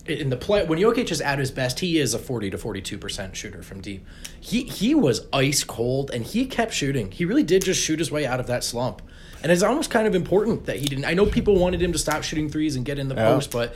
in 0.08 0.30
the 0.30 0.38
play 0.38 0.66
when 0.66 0.80
Jokic 0.80 1.10
is 1.12 1.22
at 1.22 1.40
his 1.40 1.52
best, 1.52 1.80
he 1.80 2.00
is 2.00 2.14
a 2.14 2.20
forty 2.20 2.50
to 2.50 2.58
forty 2.58 2.82
two 2.82 2.98
percent 2.98 3.38
shooter 3.38 3.62
from 3.64 3.80
deep. 3.80 4.06
He 4.42 4.64
he 4.64 4.94
was 4.94 5.26
ice 5.32 5.64
cold 5.64 6.12
and 6.12 6.26
he 6.26 6.46
kept 6.46 6.74
shooting. 6.74 7.12
He 7.12 7.24
really 7.24 7.44
did 7.44 7.64
just 7.64 7.82
shoot 7.82 8.00
his 8.00 8.12
way 8.12 8.26
out 8.26 8.40
of 8.42 8.48
that 8.48 8.64
slump. 8.66 9.02
And 9.44 9.52
it's 9.52 9.64
almost 9.64 9.90
kind 9.90 10.08
of 10.08 10.16
important 10.16 10.66
that 10.66 10.78
he 10.78 10.86
didn't. 10.86 11.06
I 11.06 11.14
know 11.14 11.26
people 11.26 11.58
wanted 11.58 11.82
him 11.82 11.94
to 11.94 11.98
stop 12.00 12.24
shooting 12.24 12.50
threes 12.50 12.76
and 12.76 12.84
get 12.86 13.00
in 13.00 13.08
the 13.08 13.16
Yeah. 13.16 13.34
post, 13.34 13.52
but 13.52 13.74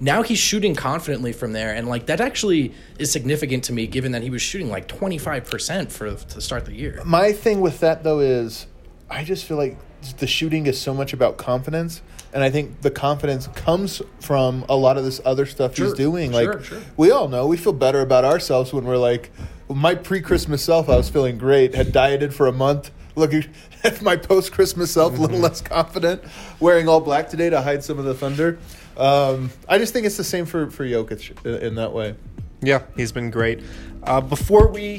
now 0.00 0.22
he's 0.22 0.38
shooting 0.38 0.74
confidently 0.74 1.32
from 1.32 1.52
there, 1.52 1.72
and 1.74 1.86
like 1.88 2.06
that 2.06 2.20
actually 2.20 2.72
is 2.98 3.12
significant 3.12 3.64
to 3.64 3.72
me, 3.72 3.86
given 3.86 4.12
that 4.12 4.22
he 4.22 4.30
was 4.30 4.42
shooting 4.42 4.68
like 4.70 4.88
twenty 4.88 5.18
five 5.18 5.48
percent 5.48 5.92
for 5.92 6.12
to 6.14 6.40
start 6.40 6.64
the 6.64 6.74
year. 6.74 7.00
My 7.04 7.32
thing 7.32 7.60
with 7.60 7.80
that 7.80 8.02
though 8.02 8.20
is, 8.20 8.66
I 9.10 9.22
just 9.22 9.44
feel 9.44 9.56
like 9.58 9.76
the 10.18 10.26
shooting 10.26 10.66
is 10.66 10.80
so 10.80 10.92
much 10.92 11.12
about 11.12 11.36
confidence, 11.36 12.02
and 12.32 12.42
I 12.42 12.50
think 12.50 12.80
the 12.80 12.90
confidence 12.90 13.46
comes 13.54 14.02
from 14.18 14.64
a 14.68 14.74
lot 14.74 14.96
of 14.96 15.04
this 15.04 15.20
other 15.24 15.46
stuff 15.46 15.76
he's 15.76 15.92
doing. 15.92 16.32
sure, 16.32 16.54
Like 16.54 16.64
sure. 16.64 16.78
we 16.96 17.12
all 17.12 17.28
know, 17.28 17.46
we 17.46 17.56
feel 17.56 17.72
better 17.74 18.00
about 18.00 18.24
ourselves 18.24 18.72
when 18.72 18.84
we're 18.84 18.96
like, 18.96 19.30
my 19.68 19.94
pre-Christmas 19.94 20.64
self, 20.64 20.88
I 20.88 20.96
was 20.96 21.08
feeling 21.08 21.38
great, 21.38 21.74
had 21.76 21.92
dieted 21.92 22.34
for 22.34 22.46
a 22.48 22.52
month. 22.52 22.90
Looking 23.14 23.44
at 23.84 24.00
my 24.02 24.16
post-Christmas 24.16 24.90
self, 24.90 25.16
a 25.18 25.20
little 25.20 25.36
Mm-hmm. 25.36 25.42
less 25.44 25.60
confident, 25.60 26.22
wearing 26.60 26.88
all 26.88 27.00
black 27.00 27.28
today 27.28 27.50
to 27.50 27.60
hide 27.62 27.82
some 27.84 27.98
of 27.98 28.04
the 28.04 28.14
thunder. 28.14 28.58
Um, 28.96 29.50
I 29.68 29.78
just 29.78 29.92
think 29.92 30.06
it's 30.06 30.16
the 30.16 30.24
same 30.24 30.44
for 30.46 30.70
for 30.70 30.84
Jokic 30.84 31.44
in, 31.46 31.54
in 31.68 31.74
that 31.76 31.92
way. 31.92 32.14
Yeah, 32.60 32.82
he's 32.96 33.10
been 33.12 33.30
great. 33.30 33.62
Uh, 34.04 34.20
before 34.20 34.68
we 34.68 34.98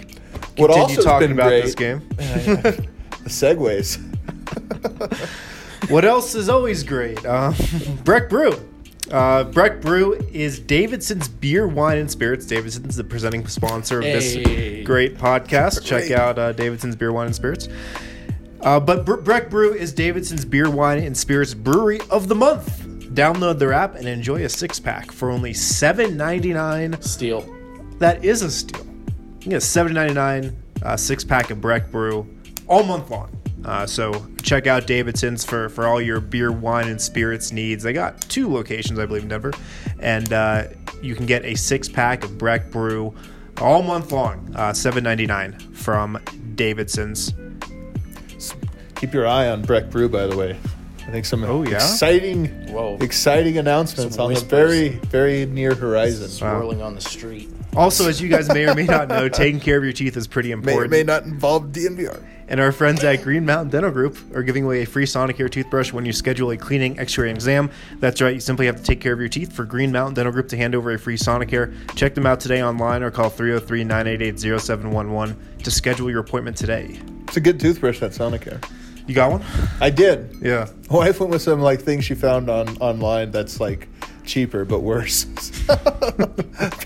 What 0.57 0.67
continue 0.71 0.79
also 0.81 1.01
talking 1.01 1.29
been 1.29 1.37
about 1.37 1.49
great- 1.49 1.63
this 1.63 1.75
game, 1.75 1.99
The 2.17 3.29
segues. 3.29 3.99
what 5.89 6.05
else 6.05 6.35
is 6.35 6.49
always 6.49 6.83
great? 6.83 7.23
Uh, 7.25 7.53
Breck 8.03 8.29
Brew. 8.29 8.53
Uh, 9.11 9.43
Breck 9.43 9.81
Brew 9.81 10.13
is 10.31 10.59
Davidson's 10.59 11.27
beer, 11.27 11.67
wine, 11.67 11.97
and 11.99 12.09
spirits. 12.09 12.45
Davidson's 12.45 12.95
the 12.95 13.03
presenting 13.03 13.45
sponsor 13.47 13.99
of 13.99 14.05
Hey. 14.05 14.13
this 14.13 14.85
great 14.87 15.17
podcast. 15.17 15.83
Check 15.85 16.09
out 16.11 16.39
uh, 16.39 16.51
Davidson's 16.53 16.95
beer, 16.95 17.11
wine, 17.11 17.27
and 17.27 17.35
spirits. 17.35 17.67
Uh, 18.63 18.79
but 18.79 19.05
Bre- 19.05 19.17
Breck 19.17 19.49
Brew 19.49 19.73
is 19.73 19.91
Davidson's 19.93 20.45
beer, 20.45 20.69
wine, 20.69 21.03
and 21.03 21.15
spirits 21.15 21.53
brewery 21.53 21.99
of 22.09 22.27
the 22.29 22.35
month. 22.35 22.81
Download 23.13 23.59
their 23.59 23.73
app 23.73 23.95
and 23.95 24.07
enjoy 24.07 24.43
a 24.43 24.49
six 24.49 24.79
pack 24.79 25.11
for 25.11 25.29
only 25.29 25.53
seven 25.53 26.17
ninety 26.17 26.53
nine. 26.53 26.99
Steal. 27.01 27.41
That 27.99 28.23
is 28.25 28.41
a 28.41 28.49
steal. 28.49 28.85
You 29.41 29.49
get 29.51 29.57
a 29.57 29.61
seven 29.61 29.93
ninety 29.93 30.13
nine 30.13 30.63
uh, 30.81 30.97
six 30.97 31.23
pack 31.23 31.51
of 31.51 31.61
Breck 31.61 31.91
Brew 31.91 32.27
all 32.67 32.83
month 32.83 33.11
long. 33.11 33.29
Uh, 33.65 33.85
so 33.85 34.25
check 34.41 34.65
out 34.65 34.87
Davidson's 34.87 35.45
for 35.45 35.69
for 35.69 35.85
all 35.85 36.01
your 36.01 36.19
beer, 36.19 36.51
wine, 36.51 36.87
and 36.87 36.99
spirits 36.99 37.51
needs. 37.51 37.83
They 37.83 37.93
got 37.93 38.21
two 38.21 38.51
locations, 38.51 38.97
I 38.97 39.05
believe, 39.05 39.23
in 39.23 39.29
Denver, 39.29 39.51
and 39.99 40.33
uh, 40.33 40.63
you 41.01 41.15
can 41.15 41.25
get 41.25 41.45
a 41.45 41.55
six 41.55 41.87
pack 41.87 42.23
of 42.23 42.37
Breck 42.37 42.71
Brew 42.71 43.13
all 43.61 43.83
month 43.83 44.11
long, 44.11 44.51
uh, 44.55 44.73
seven 44.73 45.03
ninety 45.03 45.27
nine 45.27 45.59
from 45.73 46.17
Davidson's. 46.55 47.33
Keep 49.03 49.13
your 49.13 49.27
eye 49.27 49.49
on 49.49 49.63
Breck 49.63 49.89
Brew, 49.89 50.07
by 50.07 50.27
the 50.27 50.37
way. 50.37 50.55
I 51.05 51.11
think 51.11 51.25
some 51.25 51.43
Oh, 51.43 51.63
yeah? 51.63 51.73
exciting, 51.73 52.45
Whoa. 52.71 52.97
exciting 53.01 53.57
announcements 53.57 54.17
on 54.17 54.33
the 54.33 54.39
very, 54.39 54.91
very 55.09 55.45
near 55.45 55.75
horizon. 55.75 56.29
Swirling 56.29 56.81
on 56.81 56.95
the 56.95 57.01
street. 57.01 57.49
Also, 57.75 58.07
as 58.07 58.21
you 58.21 58.29
guys 58.29 58.47
may 58.47 58.65
or 58.65 58.73
may 58.73 58.85
not 58.85 59.09
know, 59.09 59.27
taking 59.27 59.59
care 59.59 59.77
of 59.77 59.83
your 59.83 59.91
teeth 59.91 60.15
is 60.15 60.25
pretty 60.25 60.47
May 60.47 60.53
important. 60.53 60.85
or 60.85 60.87
may 60.87 61.03
not 61.03 61.23
involve 61.23 61.73
DNVR. 61.73 62.23
And 62.47 62.61
our 62.61 62.71
friends 62.71 63.03
at 63.03 63.21
Green 63.23 63.45
Mountain 63.45 63.71
Dental 63.71 63.91
Group 63.91 64.17
are 64.33 64.41
giving 64.43 64.63
away 64.63 64.83
a 64.83 64.85
free 64.85 65.05
Sonicare 65.05 65.51
toothbrush 65.51 65.91
when 65.91 66.05
you 66.05 66.13
schedule 66.13 66.51
a 66.51 66.55
cleaning, 66.57 66.97
X-ray, 66.97 67.27
and 67.27 67.37
exam. 67.37 67.71
That's 67.99 68.21
right. 68.21 68.33
You 68.35 68.39
simply 68.39 68.67
have 68.67 68.77
to 68.77 68.83
take 68.83 69.01
care 69.01 69.11
of 69.11 69.19
your 69.19 69.27
teeth 69.27 69.51
for 69.51 69.65
Green 69.65 69.91
Mountain 69.91 70.13
Dental 70.13 70.31
Group 70.31 70.47
to 70.47 70.55
hand 70.55 70.75
over 70.75 70.93
a 70.93 70.97
free 70.97 71.17
Sonicare. 71.17 71.73
Check 71.97 72.15
them 72.15 72.25
out 72.25 72.39
today 72.39 72.63
online 72.63 73.03
or 73.03 73.11
call 73.11 73.29
303-988-0711 73.29 75.35
to 75.63 75.71
schedule 75.71 76.09
your 76.09 76.21
appointment 76.21 76.55
today. 76.55 77.01
It's 77.27 77.35
a 77.35 77.41
good 77.41 77.59
toothbrush, 77.59 77.99
that 77.99 78.11
Sonicare. 78.11 78.63
You 79.05 79.13
got 79.13 79.31
one? 79.31 79.43
I 79.81 79.89
did. 79.89 80.37
Yeah. 80.41 80.69
My 80.89 80.97
wife 80.97 81.19
went 81.19 81.31
with 81.31 81.41
some 81.41 81.59
like 81.59 81.81
things 81.81 82.05
she 82.05 82.15
found 82.15 82.49
on 82.49 82.77
online 82.77 83.31
that's 83.31 83.59
like 83.59 83.87
cheaper 84.23 84.65
but 84.65 84.79
worse. 84.79 85.25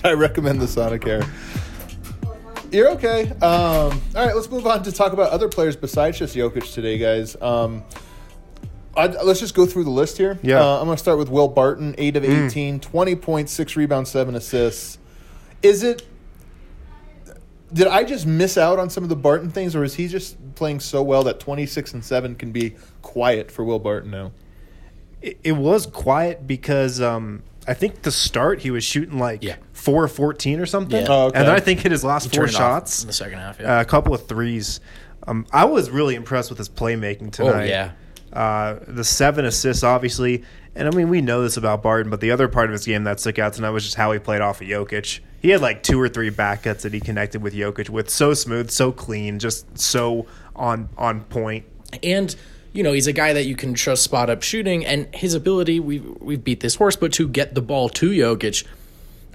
I 0.04 0.12
recommend 0.12 0.60
the 0.60 0.66
Sonicare. 0.66 1.28
You're 2.70 2.90
okay. 2.90 3.30
Um, 3.30 3.40
all 4.14 4.26
right, 4.26 4.34
let's 4.34 4.50
move 4.50 4.66
on 4.66 4.82
to 4.82 4.92
talk 4.92 5.12
about 5.12 5.30
other 5.30 5.48
players 5.48 5.76
besides 5.76 6.18
just 6.18 6.36
Jokic 6.36 6.72
today, 6.74 6.98
guys. 6.98 7.36
Um, 7.40 7.82
I, 8.94 9.06
let's 9.06 9.40
just 9.40 9.54
go 9.54 9.64
through 9.64 9.84
the 9.84 9.90
list 9.90 10.18
here. 10.18 10.38
Yeah. 10.42 10.60
Uh, 10.60 10.80
I'm 10.80 10.84
going 10.86 10.96
to 10.96 11.02
start 11.02 11.18
with 11.18 11.30
Will 11.30 11.48
Barton, 11.48 11.94
8 11.96 12.16
of 12.16 12.24
18, 12.24 12.80
20 12.80 13.16
points, 13.16 13.52
6 13.52 13.76
rebounds, 13.76 14.10
7 14.10 14.34
assists. 14.34 14.98
Is 15.62 15.82
it. 15.82 16.06
Did 17.72 17.86
I 17.86 18.04
just 18.04 18.26
miss 18.26 18.56
out 18.56 18.78
on 18.78 18.88
some 18.90 19.02
of 19.02 19.08
the 19.08 19.16
Barton 19.16 19.50
things, 19.50 19.76
or 19.76 19.84
is 19.84 19.94
he 19.94 20.08
just 20.08 20.36
playing 20.54 20.80
so 20.80 21.02
well 21.02 21.22
that 21.24 21.38
26 21.40 21.92
and 21.94 22.04
7 22.04 22.34
can 22.34 22.50
be 22.52 22.74
quiet 23.02 23.50
for 23.50 23.64
Will 23.64 23.78
Barton 23.78 24.10
now? 24.10 24.32
It, 25.20 25.38
it 25.44 25.52
was 25.52 25.86
quiet 25.86 26.46
because 26.46 27.00
um, 27.00 27.42
I 27.66 27.74
think 27.74 28.02
the 28.02 28.10
start 28.10 28.60
he 28.60 28.70
was 28.70 28.84
shooting 28.84 29.18
like 29.18 29.42
Yeah. 29.42 29.56
4 29.72 30.04
of 30.04 30.12
14 30.12 30.60
or 30.60 30.66
something. 30.66 31.02
Yeah. 31.02 31.08
Oh, 31.10 31.26
okay. 31.26 31.38
And 31.38 31.48
then 31.48 31.54
I 31.54 31.60
think 31.60 31.80
hit 31.80 31.92
his 31.92 32.04
last 32.04 32.24
four 32.34 32.44
Turned 32.46 32.50
it 32.50 32.54
off 32.56 32.60
shots. 32.60 33.02
in 33.02 33.08
the 33.08 33.12
second 33.12 33.38
half. 33.38 33.60
Yeah. 33.60 33.78
Uh, 33.78 33.80
a 33.80 33.84
couple 33.84 34.14
of 34.14 34.26
threes. 34.26 34.80
Um, 35.26 35.44
I 35.52 35.66
was 35.66 35.90
really 35.90 36.14
impressed 36.14 36.48
with 36.50 36.58
his 36.58 36.68
playmaking 36.70 37.32
tonight. 37.32 37.62
Oh, 37.62 37.64
yeah. 37.64 37.92
Uh, 38.32 38.78
the 38.86 39.04
seven 39.04 39.44
assists, 39.44 39.82
obviously, 39.82 40.44
and 40.74 40.86
I 40.86 40.90
mean 40.90 41.08
we 41.08 41.20
know 41.20 41.42
this 41.42 41.56
about 41.56 41.82
Barton, 41.82 42.10
but 42.10 42.20
the 42.20 42.30
other 42.30 42.46
part 42.46 42.66
of 42.66 42.72
his 42.72 42.84
game 42.84 43.04
that 43.04 43.20
stuck 43.20 43.38
out 43.38 43.54
tonight 43.54 43.70
was 43.70 43.84
just 43.84 43.96
how 43.96 44.12
he 44.12 44.18
played 44.18 44.40
off 44.40 44.60
of 44.60 44.66
Jokic. 44.68 45.20
He 45.40 45.50
had 45.50 45.60
like 45.60 45.82
two 45.82 46.00
or 46.00 46.08
three 46.08 46.30
back 46.30 46.64
cuts 46.64 46.82
that 46.82 46.92
he 46.92 47.00
connected 47.00 47.42
with 47.42 47.54
Jokic 47.54 47.88
with, 47.90 48.10
so 48.10 48.34
smooth, 48.34 48.70
so 48.70 48.90
clean, 48.92 49.38
just 49.38 49.78
so 49.78 50.26
on 50.56 50.88
on 50.98 51.20
point. 51.24 51.64
and 52.02 52.34
you 52.72 52.82
know 52.82 52.92
he's 52.92 53.06
a 53.06 53.12
guy 53.12 53.32
that 53.32 53.44
you 53.46 53.56
can 53.56 53.72
trust 53.74 54.02
spot 54.02 54.28
up 54.28 54.42
shooting 54.42 54.84
and 54.84 55.12
his 55.14 55.32
ability 55.34 55.80
we 55.80 56.00
we've 56.00 56.44
beat 56.44 56.60
this 56.60 56.74
horse 56.74 56.96
but 56.96 57.12
to 57.12 57.26
get 57.28 57.54
the 57.54 57.62
ball 57.62 57.88
to 57.88 58.10
Jokic 58.10 58.64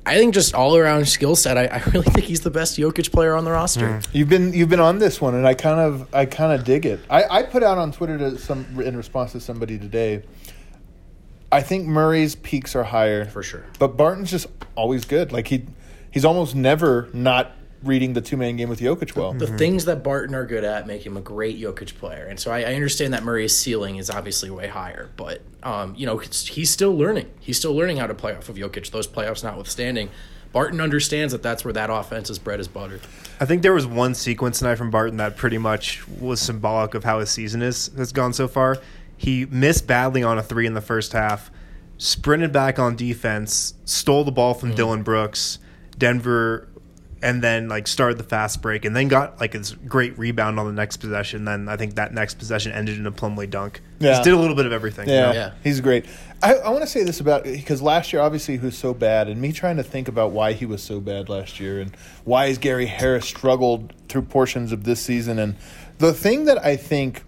I 0.05 0.17
think 0.17 0.33
just 0.35 0.53
all 0.53 0.75
around 0.77 1.07
skill 1.07 1.35
set 1.35 1.57
I, 1.57 1.65
I 1.65 1.81
really 1.91 2.05
think 2.05 2.25
he's 2.25 2.41
the 2.41 2.51
best 2.51 2.77
Jokic 2.77 3.11
player 3.11 3.35
on 3.35 3.43
the 3.45 3.51
roster 3.51 3.87
mm. 3.87 4.07
You've 4.13 4.29
been 4.29 4.53
you've 4.53 4.69
been 4.69 4.79
on 4.79 4.99
this 4.99 5.19
one, 5.19 5.33
and 5.33 5.47
I 5.47 5.53
kind 5.55 5.79
of 5.79 6.13
I 6.13 6.25
kind 6.25 6.51
of 6.53 6.63
dig 6.65 6.85
it. 6.85 6.99
I, 7.09 7.23
I 7.39 7.43
put 7.43 7.63
out 7.63 7.77
on 7.77 7.91
Twitter 7.91 8.17
to 8.19 8.37
some 8.37 8.65
in 8.81 8.95
response 8.97 9.31
to 9.31 9.39
somebody 9.39 9.79
today. 9.79 10.23
I 11.51 11.61
think 11.61 11.87
Murray's 11.87 12.35
peaks 12.35 12.75
are 12.75 12.83
higher 12.83 13.25
For 13.25 13.43
sure. 13.43 13.63
but 13.79 13.95
Barton's 13.97 14.29
just 14.31 14.47
always 14.75 15.05
good. 15.05 15.31
Like 15.31 15.47
he 15.47 15.65
he's 16.13 16.23
almost 16.23 16.56
never 16.56 17.10
not 17.12 17.52
reading 17.84 18.13
the 18.13 18.21
two 18.21 18.38
man 18.38 18.56
game 18.56 18.69
with 18.69 18.80
Jokic 18.80 19.13
well. 19.15 19.34
the 19.34 19.47
things 19.47 19.84
that 19.86 20.04
Barton 20.04 20.34
are 20.36 20.45
good 20.45 20.63
at 20.63 20.88
make 20.88 21.06
him 21.06 21.17
a 21.17 21.21
great 21.21 21.60
Jokic 21.60 21.97
player. 21.97 22.26
And 22.28 22.39
so 22.39 22.49
I, 22.49 22.62
I 22.62 22.76
understand 22.76 23.13
that 23.13 23.23
Murray's 23.23 23.56
ceiling 23.56 23.97
is 23.97 24.10
obviously 24.10 24.49
way 24.49 24.67
higher 24.67 25.10
but 25.17 25.41
um, 25.63 25.93
you 25.97 26.06
know 26.06 26.17
he's 26.17 26.69
still 26.69 26.95
learning. 26.95 27.30
He's 27.41 27.58
still 27.58 27.76
learning 27.76 27.97
how 27.97 28.08
to 28.08 28.13
play 28.13 28.36
off 28.36 28.47
of 28.47 28.56
Jokic 28.56 28.89
those 28.91 29.08
playoffs 29.08 29.43
notwithstanding. 29.43 30.10
Barton 30.54 30.80
understands 30.80 31.34
that 31.34 31.41
that's 31.41 31.65
where 31.65 31.73
that 31.73 31.89
offense 31.89 32.30
is 32.30 32.38
bread 32.38 32.60
is 32.60 32.67
butter 32.67 32.99
I 33.39 33.45
think 33.45 33.63
there 33.63 33.73
was 33.73 33.88
one 33.88 34.13
sequence 34.13 34.60
tonight 34.60 34.76
from 34.76 34.91
Barton 34.91 35.17
that 35.17 35.36
pretty 35.36 35.58
much 35.58 36.08
was 36.08 36.39
symbolic 36.39 36.93
of 36.93 37.04
how 37.04 37.19
his 37.19 37.30
season 37.30 37.62
is 37.62 37.88
has 37.97 38.12
gone 38.12 38.32
so 38.34 38.47
far. 38.47 38.78
He 39.17 39.45
missed 39.45 39.88
badly 39.88 40.23
on 40.23 40.38
a 40.38 40.43
three 40.43 40.65
in 40.65 40.73
the 40.73 40.82
first 40.82 41.13
half, 41.13 41.52
sprinted 41.97 42.52
back 42.52 42.80
on 42.80 42.95
defense, 42.95 43.73
stole 43.86 44.23
the 44.23 44.32
ball 44.32 44.54
from 44.54 44.76
Dillon 44.76 45.04
Brooks, 45.04 45.60
Denver, 46.03 46.67
and 47.21 47.41
then 47.41 47.69
like 47.69 47.87
started 47.87 48.17
the 48.17 48.23
fast 48.25 48.61
break, 48.61 48.83
and 48.83 48.93
then 48.93 49.07
got 49.07 49.39
like 49.39 49.53
his 49.53 49.71
great 49.71 50.17
rebound 50.19 50.59
on 50.59 50.65
the 50.65 50.73
next 50.73 50.97
possession. 50.97 51.45
Then 51.45 51.69
I 51.69 51.77
think 51.77 51.95
that 51.95 52.13
next 52.13 52.33
possession 52.37 52.73
ended 52.73 52.97
in 52.97 53.07
a 53.07 53.11
Plumlee 53.13 53.49
dunk. 53.49 53.79
Yeah. 53.99 54.11
Just 54.11 54.25
did 54.25 54.33
a 54.33 54.37
little 54.37 54.55
bit 54.57 54.65
of 54.65 54.73
everything. 54.73 55.07
you 55.07 55.15
Yeah, 55.15 55.21
know? 55.27 55.31
Yeah. 55.31 55.51
he's 55.63 55.79
great. 55.79 56.05
I, 56.41 56.55
I 56.55 56.69
want 56.71 56.81
to 56.81 56.87
say 56.87 57.03
this 57.05 57.21
about 57.21 57.45
because 57.45 57.81
last 57.81 58.11
year 58.11 58.21
obviously 58.21 58.57
he 58.57 58.65
was 58.65 58.77
so 58.77 58.93
bad, 58.93 59.29
and 59.29 59.39
me 59.39 59.53
trying 59.53 59.77
to 59.77 59.83
think 59.83 60.09
about 60.09 60.31
why 60.31 60.51
he 60.51 60.65
was 60.65 60.83
so 60.83 60.99
bad 60.99 61.29
last 61.29 61.61
year, 61.61 61.79
and 61.79 61.95
why 62.25 62.47
is 62.47 62.57
Gary 62.57 62.87
Harris 62.87 63.25
struggled 63.25 63.93
through 64.09 64.23
portions 64.23 64.73
of 64.73 64.83
this 64.83 64.99
season, 64.99 65.39
and 65.39 65.55
the 65.99 66.11
thing 66.13 66.43
that 66.45 66.57
I 66.65 66.75
think, 66.75 67.23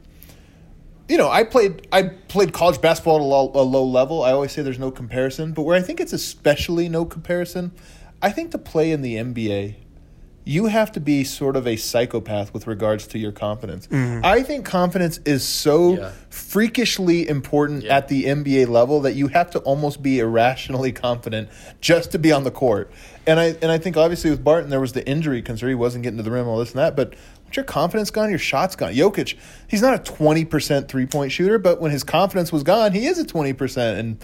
you 1.08 1.18
know, 1.18 1.30
I 1.30 1.46
played 1.46 1.88
I 1.94 2.04
played 2.28 2.52
college 2.52 2.82
basketball 2.82 3.16
at 3.16 3.22
a 3.22 3.24
low, 3.24 3.52
a 3.54 3.64
low 3.64 3.86
level. 3.86 4.24
I 4.24 4.32
always 4.34 4.52
say 4.52 4.62
there's 4.62 4.78
no 4.80 4.92
comparison, 4.92 5.54
but 5.54 5.62
where 5.62 5.78
I 5.78 5.82
think 5.82 6.02
it's 6.02 6.12
especially 6.12 6.90
no 6.90 7.06
comparison, 7.06 7.72
I 8.26 8.32
think 8.32 8.52
to 8.52 8.58
play 8.58 8.92
in 8.92 9.02
the 9.02 9.16
NBA 9.16 9.76
you 10.48 10.68
have 10.68 10.92
to 10.92 11.00
be 11.00 11.24
sort 11.24 11.56
of 11.56 11.66
a 11.66 11.76
psychopath 11.76 12.54
with 12.54 12.68
regards 12.68 13.08
to 13.08 13.18
your 13.18 13.32
confidence. 13.32 13.88
Mm-hmm. 13.88 14.24
I 14.24 14.44
think 14.44 14.64
confidence 14.64 15.20
is 15.26 15.44
so 15.44 15.98
Yeah. 15.98 16.12
freakishly 16.30 17.28
important 17.28 17.84
Yeah. 17.84 17.98
at 17.98 18.10
the 18.10 18.26
NBA 18.28 18.66
level 18.68 19.02
that 19.02 19.16
you 19.16 19.28
have 19.30 19.50
to 19.52 19.60
almost 19.60 20.04
be 20.04 20.20
irrationally 20.20 20.92
confident 20.92 21.50
just 21.82 22.12
to 22.12 22.20
be 22.20 22.32
on 22.32 22.44
the 22.44 22.52
court. 22.52 22.92
And 23.26 23.40
I 23.40 23.56
and 23.60 23.72
I 23.72 23.80
think 23.80 23.98
obviously 23.98 24.30
with 24.30 24.44
Barton 24.44 24.70
there 24.70 24.80
was 24.80 24.94
the 24.94 25.04
injury 25.08 25.42
concern. 25.42 25.70
He 25.70 25.76
wasn't 25.76 26.04
getting 26.04 26.18
to 26.18 26.24
the 26.24 26.30
rim, 26.32 26.48
all 26.48 26.60
this 26.60 26.70
and 26.72 26.80
that. 26.80 26.96
But 26.96 27.16
once 27.44 27.56
your 27.56 27.66
confidence 27.66 28.12
gone, 28.12 28.30
your 28.30 28.38
shot's 28.38 28.76
gone. 28.76 28.94
Jokic, 28.94 29.34
he's 29.68 29.82
not 29.82 29.96
a 29.96 30.00
twenty 30.00 30.46
percent 30.46 30.88
three 30.90 31.08
point 31.08 31.32
shooter, 31.32 31.58
but 31.58 31.82
when 31.82 31.90
his 31.90 32.04
confidence 32.04 32.52
was 32.52 32.62
gone, 32.62 32.92
he 32.92 33.08
is 33.08 33.18
a 33.18 33.26
twenty 33.26 33.54
percent. 33.54 33.98
And 33.98 34.18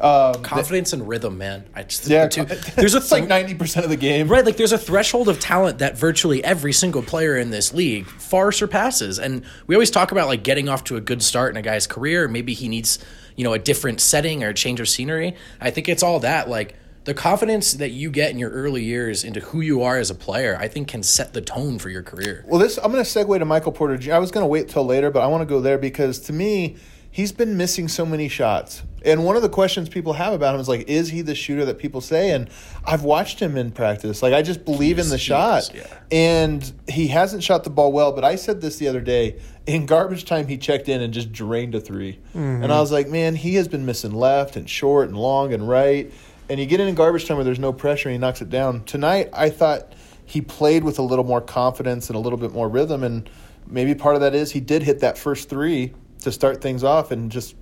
um, 0.00 0.42
Confidence 0.42 0.92
and 0.92 1.08
rhythm, 1.08 1.38
man. 1.38 1.64
I 1.74 1.82
just 1.82 2.06
yeah, 2.06 2.26
the 2.26 2.44
two, 2.44 2.44
there's 2.76 2.94
a 2.94 2.98
it's 2.98 3.10
like 3.10 3.26
ninety 3.26 3.54
percent 3.54 3.84
of 3.84 3.90
the 3.90 3.96
game. 3.96 4.28
Right, 4.28 4.44
like 4.44 4.56
there's 4.56 4.72
a 4.72 4.78
threshold 4.78 5.28
of 5.28 5.40
talent 5.40 5.78
that 5.78 5.98
virtually 5.98 6.42
every 6.44 6.72
single 6.72 7.02
player 7.02 7.36
in 7.36 7.50
this 7.50 7.74
league 7.74 8.06
far 8.06 8.52
surpasses. 8.52 9.18
And 9.18 9.42
we 9.66 9.74
always 9.74 9.90
talk 9.90 10.12
about 10.12 10.28
like 10.28 10.44
getting 10.44 10.68
off 10.68 10.84
to 10.84 10.96
a 10.96 11.00
good 11.00 11.22
start 11.22 11.52
in 11.52 11.56
a 11.56 11.62
guy's 11.62 11.86
career. 11.88 12.28
Maybe 12.28 12.54
he 12.54 12.68
needs, 12.68 13.00
you 13.34 13.42
know, 13.42 13.52
a 13.54 13.58
different 13.58 14.00
setting 14.00 14.44
or 14.44 14.50
a 14.50 14.54
change 14.54 14.78
of 14.78 14.88
scenery. 14.88 15.34
I 15.60 15.70
think 15.70 15.88
it's 15.88 16.04
all 16.04 16.20
that. 16.20 16.48
Like 16.48 16.76
the 17.02 17.14
confidence 17.14 17.72
that 17.72 17.90
you 17.90 18.10
get 18.10 18.30
in 18.30 18.38
your 18.38 18.50
early 18.50 18.84
years 18.84 19.24
into 19.24 19.40
who 19.40 19.62
you 19.62 19.82
are 19.82 19.96
as 19.96 20.10
a 20.10 20.14
player, 20.14 20.56
I 20.60 20.68
think 20.68 20.86
can 20.88 21.02
set 21.02 21.32
the 21.32 21.40
tone 21.40 21.80
for 21.80 21.90
your 21.90 22.02
career. 22.02 22.44
Well, 22.46 22.60
this 22.60 22.78
I'm 22.78 22.92
going 22.92 23.02
to 23.02 23.10
segue 23.10 23.36
to 23.38 23.44
Michael 23.44 23.72
Porter. 23.72 24.12
I 24.12 24.18
was 24.18 24.30
going 24.30 24.44
to 24.44 24.48
wait 24.48 24.68
till 24.68 24.84
later, 24.84 25.10
but 25.10 25.22
I 25.22 25.26
want 25.26 25.40
to 25.40 25.46
go 25.46 25.60
there 25.60 25.78
because 25.78 26.20
to 26.20 26.32
me, 26.32 26.76
he's 27.18 27.32
been 27.32 27.56
missing 27.56 27.88
so 27.88 28.06
many 28.06 28.28
shots. 28.28 28.84
And 29.04 29.24
one 29.24 29.34
of 29.34 29.42
the 29.42 29.48
questions 29.48 29.88
people 29.88 30.12
have 30.12 30.32
about 30.32 30.54
him 30.54 30.60
is 30.60 30.68
like, 30.68 30.88
is 30.88 31.08
he 31.08 31.20
the 31.20 31.34
shooter 31.34 31.64
that 31.64 31.76
people 31.76 32.00
say? 32.00 32.30
And 32.30 32.48
I've 32.84 33.02
watched 33.02 33.40
him 33.40 33.56
in 33.56 33.72
practice. 33.72 34.22
Like 34.22 34.32
I 34.32 34.42
just 34.42 34.64
believe 34.64 35.00
in 35.00 35.08
the 35.08 35.18
shot. 35.18 35.64
is, 35.64 35.70
yeah. 35.74 35.98
And 36.12 36.72
he 36.88 37.08
hasn't 37.08 37.42
shot 37.42 37.64
the 37.64 37.70
ball 37.70 37.90
well. 37.90 38.12
But 38.12 38.22
I 38.22 38.36
said 38.36 38.60
this 38.60 38.76
the 38.76 38.86
other 38.86 39.00
day. 39.00 39.40
In 39.66 39.84
garbage 39.84 40.26
time, 40.26 40.46
he 40.46 40.56
checked 40.58 40.88
in 40.88 41.02
and 41.02 41.12
just 41.12 41.32
drained 41.32 41.74
a 41.74 41.80
3 41.80 42.20
And 42.34 42.72
I 42.72 42.80
was 42.80 42.92
like, 42.92 43.08
man, 43.08 43.34
he 43.34 43.56
has 43.56 43.66
been 43.66 43.84
missing 43.84 44.12
left 44.12 44.54
and 44.54 44.70
short 44.70 45.08
and 45.08 45.18
long 45.18 45.52
and 45.52 45.68
right. 45.68 46.12
And 46.48 46.60
you 46.60 46.66
get 46.66 46.78
in 46.78 46.94
garbage 46.94 47.26
time 47.26 47.36
where 47.36 47.42
there's 47.42 47.58
no 47.58 47.72
pressure 47.72 48.08
and 48.08 48.14
he 48.14 48.18
knocks 48.20 48.42
it 48.42 48.48
down. 48.48 48.84
Tonight, 48.84 49.30
I 49.32 49.50
thought 49.50 49.92
he 50.24 50.40
played 50.40 50.84
with 50.84 51.00
a 51.00 51.02
little 51.02 51.24
more 51.24 51.40
confidence 51.40 52.10
and 52.10 52.14
a 52.16 52.20
little 52.20 52.38
bit 52.38 52.52
more 52.52 52.68
rhythm. 52.68 53.02
And 53.02 53.28
maybe 53.66 53.96
part 53.96 54.14
of 54.14 54.20
that 54.20 54.36
is 54.36 54.52
he 54.52 54.60
did 54.60 54.84
hit 54.84 55.00
that 55.00 55.18
first 55.18 55.48
three 55.48 55.94
to 56.22 56.32
start 56.32 56.60
things 56.60 56.84
off 56.84 57.10
and 57.10 57.30
just 57.30 57.54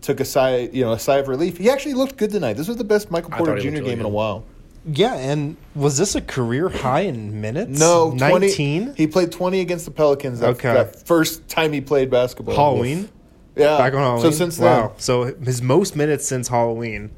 took 0.00 0.20
a 0.20 0.24
sigh, 0.24 0.70
you 0.72 0.82
know, 0.82 0.92
a 0.92 0.98
sigh 0.98 1.18
of 1.18 1.28
relief. 1.28 1.58
He 1.58 1.70
actually 1.70 1.94
looked 1.94 2.16
good 2.16 2.30
tonight. 2.30 2.54
This 2.54 2.68
was 2.68 2.76
the 2.76 2.84
best 2.84 3.10
Michael 3.10 3.30
Porter 3.30 3.58
Jr. 3.58 3.62
looked 3.62 3.74
game 3.74 3.84
really 3.84 3.92
in 3.92 4.00
a 4.00 4.08
while. 4.08 4.44
Yeah, 4.86 5.14
and 5.14 5.56
was 5.74 5.98
this 5.98 6.14
a 6.14 6.22
career 6.22 6.70
high 6.70 7.00
in 7.00 7.40
minutes? 7.40 7.78
No, 7.78 8.14
20, 8.16 8.46
19? 8.46 8.94
He 8.96 9.06
played 9.06 9.30
20 9.30 9.60
against 9.60 9.84
the 9.84 9.90
Pelicans 9.90 10.40
that, 10.40 10.50
Okay. 10.50 10.72
that 10.72 11.06
first 11.06 11.46
time 11.48 11.72
he 11.72 11.82
played 11.82 12.10
basketball. 12.10 12.54
Halloween? 12.56 13.10
Yeah. 13.56 13.76
Back 13.76 13.92
on 13.92 14.00
Halloween? 14.00 14.22
So 14.22 14.30
since 14.30 14.56
then. 14.56 14.84
Wow. 14.84 14.92
So 14.96 15.34
his 15.34 15.60
most 15.60 15.96
minutes 15.96 16.26
since 16.26 16.48
Halloween 16.48 17.10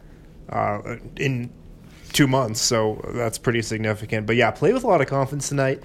uh, 0.48 0.96
in 1.16 1.50
two 2.12 2.26
months. 2.26 2.60
So 2.60 3.00
that's 3.14 3.38
pretty 3.38 3.62
significant. 3.62 4.26
But 4.26 4.34
yeah, 4.36 4.50
played 4.50 4.74
with 4.74 4.82
a 4.82 4.88
lot 4.88 5.00
of 5.00 5.06
confidence 5.06 5.48
tonight 5.48 5.82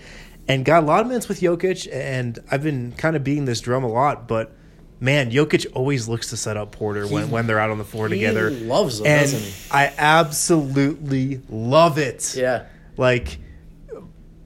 and 0.47 0.65
got 0.65 0.81
a 0.83 0.85
lot 0.85 1.01
of 1.01 1.07
minutes 1.07 1.29
with 1.29 1.41
Jokic. 1.41 1.87
And 1.93 2.39
I've 2.49 2.63
been 2.63 2.93
kind 2.93 3.15
of 3.15 3.23
beating 3.23 3.45
this 3.45 3.61
drum 3.61 3.83
a 3.83 3.87
lot, 3.87 4.27
but 4.27 4.51
man, 4.99 5.31
Jokic 5.31 5.65
always 5.73 6.07
looks 6.07 6.29
to 6.31 6.37
set 6.37 6.57
up 6.57 6.71
Porter 6.71 7.07
when, 7.07 7.29
when 7.29 7.47
they're 7.47 7.59
out 7.59 7.69
on 7.69 7.77
the 7.77 7.83
floor 7.85 8.07
he 8.07 8.15
together. 8.15 8.49
loves 8.51 8.97
them, 8.99 9.07
and 9.07 9.21
doesn't 9.21 9.39
he? 9.41 9.71
I 9.71 9.93
absolutely 9.97 11.41
love 11.49 11.97
it. 11.97 12.35
Yeah. 12.35 12.65
Like 12.97 13.37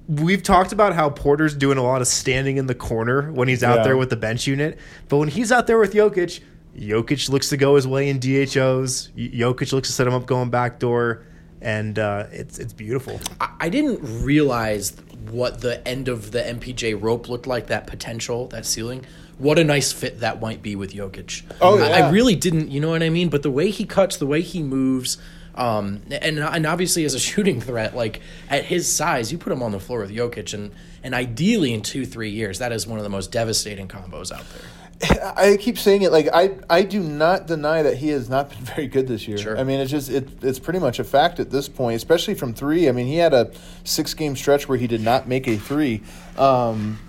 we've 0.08 0.44
talked 0.44 0.72
about 0.74 0.94
how 0.94 1.10
Porter's 1.10 1.56
doing 1.56 1.78
a 1.78 1.84
lot 1.84 2.02
of 2.02 2.08
standing 2.08 2.58
in 2.58 2.68
the 2.68 2.76
corner 2.76 3.32
when 3.32 3.48
he's 3.48 3.64
out 3.64 3.78
Yeah. 3.78 3.84
there 3.84 3.98
with 3.98 4.10
the 4.10 4.18
bench 4.18 4.46
unit, 4.48 4.78
but 5.08 5.18
when 5.18 5.30
he's 5.30 5.52
out 5.52 5.68
there 5.68 5.78
with 5.78 5.94
Jokic, 5.94 6.42
Jokic 6.78 7.30
looks 7.30 7.50
to 7.50 7.58
go 7.58 7.76
his 7.76 7.88
way 7.88 8.10
in 8.10 8.20
DHOs. 8.20 9.10
Jokic 9.16 9.72
looks 9.74 9.88
to 9.90 9.94
set 9.94 10.08
him 10.08 10.14
up 10.14 10.26
going 10.26 10.50
backdoor, 10.50 11.24
and 11.62 11.98
uh, 12.00 12.28
it's 12.32 12.60
it's 12.60 12.74
beautiful. 12.74 13.20
I- 13.40 13.50
I 13.62 13.70
didn't 13.70 14.24
realize 14.24 14.96
what 15.30 15.62
the 15.62 15.86
end 15.88 16.08
of 16.08 16.32
the 16.32 16.40
MPJ 16.42 17.00
rope 17.02 17.30
looked 17.30 17.46
like, 17.48 17.68
that 17.68 17.88
potential, 17.88 18.48
that 18.48 18.66
ceiling. 18.66 19.06
What 19.42 19.58
a 19.58 19.64
nice 19.64 19.92
fit 19.92 20.20
that 20.20 20.40
might 20.40 20.62
be 20.62 20.76
with 20.76 20.94
Jokic. 20.94 21.42
Oh, 21.62 21.80
I, 21.80 21.90
yeah. 21.90 21.96
I 21.96 22.12
really 22.12 22.36
didn't, 22.36 22.70
you 22.70 22.80
know 22.80 22.92
what 22.92 23.02
I 23.02 23.10
mean? 23.10 23.30
But 23.30 23.42
the 23.42 23.50
way 23.50 23.72
he 23.72 23.86
cuts, 23.86 24.18
the 24.18 24.28
way 24.28 24.42
he 24.42 24.62
moves, 24.62 25.18
um, 25.56 26.04
and 26.12 26.38
and 26.38 26.68
obviously 26.68 27.06
as 27.06 27.16
a 27.16 27.20
shooting 27.32 27.60
threat, 27.60 27.96
like 27.96 28.22
at 28.50 28.66
his 28.66 28.88
size, 28.88 29.32
you 29.32 29.40
put 29.40 29.52
him 29.52 29.64
on 29.64 29.72
the 29.72 29.80
floor 29.80 30.02
with 30.02 30.12
Jokic, 30.12 30.54
and 30.54 30.72
and 31.04 31.16
ideally 31.16 31.74
in 31.74 31.82
two 31.82 32.06
three 32.06 32.30
years, 32.30 32.60
that 32.60 32.72
is 32.72 32.86
one 32.86 33.00
of 33.00 33.04
the 33.04 33.10
most 33.10 33.32
devastating 33.32 33.88
combos 33.88 34.32
out 34.32 34.46
there. 34.54 35.34
I 35.36 35.58
keep 35.60 35.80
saying 35.80 36.04
it 36.04 36.12
like 36.12 36.30
I 36.32 36.52
I 36.70 36.84
do 36.84 37.00
not 37.00 37.48
deny 37.48 37.82
that 37.82 37.98
he 37.98 38.10
has 38.10 38.30
not 38.30 38.50
been 38.50 38.60
very 38.76 38.88
good 38.88 39.08
this 39.08 39.28
year. 39.28 39.40
Sure. 39.40 39.58
I 39.58 39.64
mean, 39.64 39.80
it's 39.80 39.90
just 39.90 40.12
it, 40.12 40.30
it's 40.44 40.60
pretty 40.60 40.80
much 40.80 41.00
a 41.00 41.04
fact 41.04 41.40
at 41.40 41.50
this 41.50 41.68
point, 41.68 41.96
especially 41.96 42.36
from 42.36 42.54
three. 42.54 42.88
I 42.88 42.92
mean, 42.92 43.08
he 43.08 43.16
had 43.16 43.34
a 43.34 43.52
six 43.86 44.14
game 44.14 44.36
stretch 44.36 44.70
where 44.70 44.78
he 44.78 44.86
did 44.86 45.02
not 45.02 45.28
make 45.28 45.48
a 45.48 45.58
three. 45.58 46.04
Um, 46.38 47.00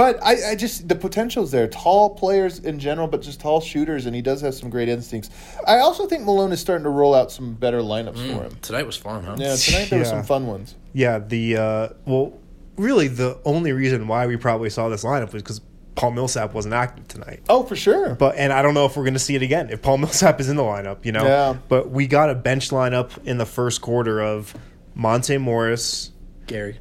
but 0.00 0.18
I, 0.24 0.52
I 0.52 0.54
just 0.54 0.88
the 0.88 0.94
potential's 0.94 1.50
there. 1.50 1.68
Tall 1.68 2.14
players 2.14 2.58
in 2.60 2.78
general, 2.78 3.06
but 3.06 3.20
just 3.20 3.38
tall 3.38 3.60
shooters, 3.60 4.06
and 4.06 4.16
he 4.16 4.22
does 4.22 4.40
have 4.40 4.54
some 4.54 4.70
great 4.70 4.88
instincts. 4.88 5.28
I 5.66 5.80
also 5.80 6.06
think 6.06 6.24
Malone 6.24 6.52
is 6.52 6.60
starting 6.60 6.84
to 6.84 6.88
roll 6.88 7.14
out 7.14 7.30
some 7.30 7.52
better 7.52 7.80
lineups 7.80 8.14
for 8.14 8.44
him. 8.44 8.56
Tonight 8.62 8.86
was 8.86 8.96
fun, 8.96 9.24
huh? 9.24 9.36
Yeah, 9.38 9.56
tonight 9.56 9.90
there 9.90 9.98
were 9.98 10.06
some 10.06 10.22
fun 10.22 10.46
ones. 10.46 10.74
Yeah, 10.94 11.18
the 11.18 11.56
uh, 11.58 11.88
well, 12.06 12.32
really 12.76 13.08
the 13.08 13.38
only 13.44 13.72
reason 13.72 14.08
why 14.08 14.26
we 14.26 14.38
probably 14.38 14.70
saw 14.70 14.88
this 14.88 15.04
lineup 15.04 15.34
was 15.34 15.42
because 15.42 15.60
Paul 15.96 16.12
Millsap 16.12 16.54
wasn't 16.54 16.72
active 16.72 17.06
tonight. 17.06 17.42
Oh, 17.50 17.64
for 17.64 17.76
sure. 17.76 18.14
But 18.14 18.36
and 18.36 18.54
I 18.54 18.62
don't 18.62 18.72
know 18.72 18.86
if 18.86 18.96
we're 18.96 19.04
going 19.04 19.12
to 19.12 19.20
see 19.20 19.34
it 19.34 19.42
again 19.42 19.68
if 19.68 19.82
Paul 19.82 19.98
Millsap 20.04 20.40
is 20.40 20.48
in 20.48 20.56
the 20.56 20.62
lineup, 20.62 21.04
you 21.04 21.12
know. 21.12 21.24
Yeah. 21.24 21.56
But 21.68 21.90
we 21.90 22.06
got 22.06 22.30
a 22.30 22.34
bench 22.34 22.70
lineup 22.70 23.22
in 23.26 23.36
the 23.36 23.44
first 23.44 23.82
quarter 23.82 24.22
of 24.22 24.54
Monte 24.94 25.36
Morris, 25.36 26.10
Gary. 26.46 26.78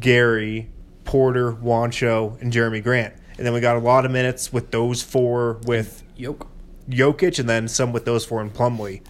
Gary, 0.00 0.70
Porter, 1.06 1.52
Juancho, 1.52 2.40
and 2.42 2.52
Jerami 2.52 2.82
Grant, 2.82 3.14
and 3.38 3.46
then 3.46 3.52
we 3.54 3.60
got 3.60 3.76
a 3.76 3.80
lot 3.80 4.04
of 4.04 4.10
minutes 4.10 4.52
with 4.52 4.70
those 4.70 5.02
four 5.02 5.54
with 5.66 6.02
Yoke. 6.16 6.48
Jokic, 6.90 7.38
and 7.40 7.48
then 7.48 7.66
some 7.66 7.92
with 7.92 8.04
those 8.04 8.24
four 8.24 8.40
in 8.42 8.50
Plumlee. 8.50 9.00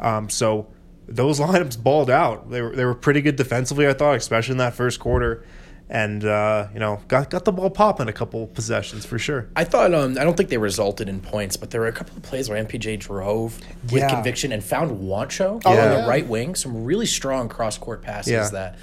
Um, 0.00 0.30
so 0.30 0.68
those 1.08 1.38
lineups 1.46 1.82
balled 1.82 2.08
out. 2.10 2.50
They 2.50 2.62
were 2.62 2.74
they 2.74 2.84
were 2.84 2.94
pretty 2.94 3.20
good 3.20 3.36
defensively, 3.36 3.86
I 3.86 3.92
thought, 3.92 4.16
especially 4.16 4.52
in 4.52 4.58
that 4.58 4.74
first 4.74 5.00
quarter. 5.00 5.44
And 5.88 6.24
uh, 6.24 6.66
you 6.74 6.80
know, 6.80 7.00
got 7.06 7.30
got 7.30 7.44
the 7.44 7.52
ball 7.52 7.70
popping 7.70 8.08
a 8.08 8.12
couple 8.12 8.46
possessions 8.48 9.04
for 9.06 9.18
sure. 9.20 9.48
I 9.54 9.62
thought 9.64 9.94
um, 9.94 10.18
I 10.18 10.24
don't 10.24 10.36
think 10.36 10.48
they 10.48 10.58
resulted 10.58 11.08
in 11.08 11.20
points, 11.20 11.56
but 11.56 11.70
there 11.70 11.80
were 11.82 11.86
a 11.86 11.92
couple 11.92 12.16
of 12.16 12.22
plays 12.24 12.48
where 12.48 12.62
MPJ 12.64 12.98
drove 12.98 13.60
with 13.84 13.92
Yeah. 14.02 14.08
conviction 14.08 14.50
and 14.50 14.64
found 14.64 14.90
Juancho 15.00 15.62
Oh, 15.64 15.70
on 15.70 16.00
the 16.02 16.08
right 16.08 16.26
wing. 16.26 16.54
Some 16.56 16.84
really 16.84 17.06
strong 17.06 17.48
cross 17.48 17.78
court 17.78 18.02
passes 18.02 18.32
Yeah. 18.32 18.48
that 18.48 18.78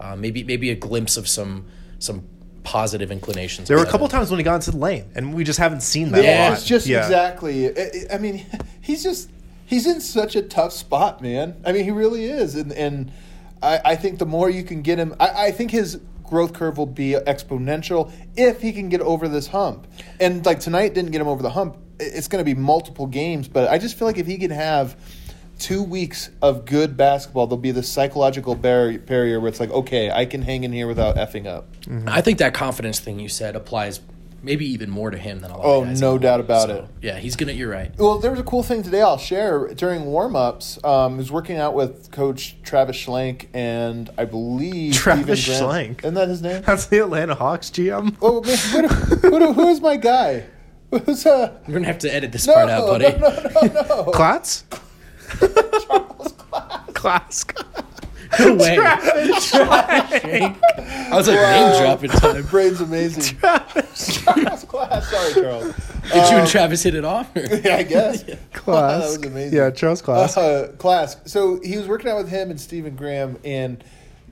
uh, 0.00 0.16
maybe 0.16 0.42
maybe 0.42 0.70
a 0.70 0.74
glimpse 0.74 1.16
of 1.16 1.28
some 1.28 1.66
some 2.00 2.26
positive 2.64 3.10
inclinations. 3.10 3.68
There 3.68 3.76
were 3.76 3.84
a 3.84 3.86
couple 3.86 4.06
Evan. 4.06 4.18
times 4.18 4.30
when 4.30 4.38
he 4.38 4.44
got 4.44 4.56
into 4.56 4.72
the 4.72 4.76
lane, 4.76 5.10
and 5.14 5.32
we 5.32 5.44
just 5.44 5.58
haven't 5.58 5.82
seen 5.82 6.10
that. 6.12 6.24
Yeah, 6.24 6.48
a 6.48 6.50
lot. 6.50 6.58
it's 6.58 6.66
just 6.66 6.86
Yeah. 6.86 7.04
exactly. 7.04 7.68
I, 7.68 7.90
I 8.14 8.18
mean, 8.18 8.44
he's 8.80 9.02
just 9.02 9.30
he's 9.64 9.86
in 9.86 10.00
such 10.00 10.36
a 10.36 10.42
tough 10.42 10.72
spot, 10.72 11.22
man. 11.22 11.60
I 11.64 11.72
mean, 11.72 11.84
he 11.84 11.90
really 11.90 12.24
is, 12.24 12.56
and 12.56 12.72
and 12.72 13.12
I, 13.62 13.80
I 13.84 13.96
think 13.96 14.18
the 14.18 14.26
more 14.26 14.50
you 14.50 14.64
can 14.64 14.82
get 14.82 14.98
him, 14.98 15.14
I, 15.20 15.46
I 15.46 15.50
think 15.52 15.70
his 15.70 16.00
growth 16.24 16.52
curve 16.52 16.78
will 16.78 16.86
be 16.86 17.12
exponential 17.12 18.12
if 18.36 18.62
he 18.62 18.72
can 18.72 18.88
get 18.88 19.00
over 19.00 19.28
this 19.28 19.48
hump. 19.48 19.86
And 20.20 20.44
like 20.46 20.60
tonight 20.60 20.94
didn't 20.94 21.10
get 21.10 21.20
him 21.20 21.28
over 21.28 21.42
the 21.42 21.50
hump. 21.50 21.76
It's 21.98 22.28
going 22.28 22.42
to 22.42 22.54
be 22.54 22.58
multiple 22.58 23.06
games, 23.06 23.48
but 23.48 23.68
I 23.68 23.78
just 23.78 23.98
feel 23.98 24.06
like 24.06 24.16
if 24.16 24.26
he 24.26 24.38
can 24.38 24.50
have 24.52 24.96
two 25.60 25.82
weeks 25.82 26.30
of 26.42 26.64
good 26.64 26.96
basketball, 26.96 27.46
there'll 27.46 27.60
be 27.60 27.70
the 27.70 27.82
psychological 27.82 28.54
barrier, 28.54 28.98
barrier 28.98 29.38
where 29.38 29.48
it's 29.48 29.60
like, 29.60 29.70
okay, 29.70 30.10
I 30.10 30.24
can 30.24 30.42
hang 30.42 30.64
in 30.64 30.72
here 30.72 30.86
without 30.88 31.16
effing 31.16 31.46
up. 31.46 31.68
I 32.06 32.20
think 32.20 32.38
that 32.38 32.54
confidence 32.54 32.98
thing 32.98 33.20
you 33.20 33.28
said 33.28 33.54
applies 33.56 34.00
maybe 34.42 34.64
even 34.64 34.88
more 34.88 35.10
to 35.10 35.18
him 35.18 35.40
than 35.40 35.50
a 35.50 35.56
lot. 35.58 35.66
Oh, 35.66 35.82
of 35.82 35.88
guys 35.88 36.02
Oh 36.02 36.12
no 36.12 36.18
doubt 36.18 36.36
league. 36.40 36.44
about 36.46 36.68
So, 36.68 36.76
it. 36.76 36.84
Yeah, 37.02 37.18
he's 37.18 37.36
gonna. 37.36 37.52
You're 37.52 37.70
right. 37.70 37.92
Well, 37.98 38.18
there 38.18 38.30
was 38.30 38.40
a 38.40 38.44
cool 38.44 38.62
thing 38.62 38.82
today 38.82 39.02
I'll 39.02 39.18
share 39.18 39.68
during 39.74 40.06
warm-ups. 40.06 40.82
Um, 40.82 41.14
I 41.14 41.16
was 41.18 41.30
working 41.30 41.58
out 41.58 41.74
with 41.74 42.10
Coach 42.10 42.56
Travis 42.62 42.96
Schlenk 42.96 43.48
and 43.52 44.08
I 44.16 44.24
believe 44.24 44.94
Travis 44.94 45.42
Steven 45.42 45.60
Graham. 45.68 45.94
Schlenk? 45.94 45.98
Isn't 46.00 46.14
that 46.14 46.28
his 46.28 46.40
name? 46.42 46.62
That's 46.62 46.86
the 46.86 47.00
Atlanta 47.00 47.34
Hawks 47.34 47.68
GM. 47.68 48.16
oh, 48.22 48.40
man, 48.42 48.88
who, 49.20 49.38
who, 49.38 49.52
who 49.52 49.68
is 49.68 49.80
my 49.82 49.96
guy? 49.96 50.44
Who's 50.90 51.24
uh? 51.26 51.52
We're 51.68 51.74
gonna 51.74 51.86
have 51.86 51.98
to 52.00 52.12
edit 52.12 52.32
this 52.32 52.46
No, 52.48 52.54
part 52.54 52.68
out, 52.70 52.86
buddy. 52.86 53.16
no, 53.16 53.28
no, 53.28 53.82
no, 53.82 54.04
no. 54.06 54.10
Klotz? 54.12 54.64
Klotz. 56.94 57.44
No 58.38 58.54
way. 58.54 58.78
I 58.78 60.56
was 61.12 61.28
like 61.28 61.36
Wow. 61.36 61.70
name 61.72 61.82
dropping 61.82 62.10
time. 62.10 62.42
Brain's 62.50 62.80
amazing. 62.80 63.36
Charles 63.40 64.64
Klotz. 64.64 65.08
Sorry, 65.10 65.32
Charles. 65.34 65.74
Did 66.12 66.30
you 66.30 66.36
and 66.38 66.48
Travis 66.48 66.82
hit 66.82 66.94
it 66.94 67.04
off? 67.04 67.34
or- 67.36 67.40
Yeah, 67.64 67.76
I 67.76 67.82
guess. 67.82 68.24
Class. 68.52 69.02
that 69.02 69.06
was 69.22 69.32
amazing. 69.32 69.56
Yeah, 69.58 69.70
Charles 69.70 70.00
Klotz. 70.02 70.36
Uh, 70.36 70.72
class. 70.78 71.16
So 71.24 71.60
he 71.62 71.76
was 71.76 71.86
working 71.88 72.08
out 72.10 72.18
with 72.18 72.28
him 72.28 72.50
and 72.50 72.60
Stephen 72.60 72.94
Graham, 72.96 73.36
and 73.44 73.82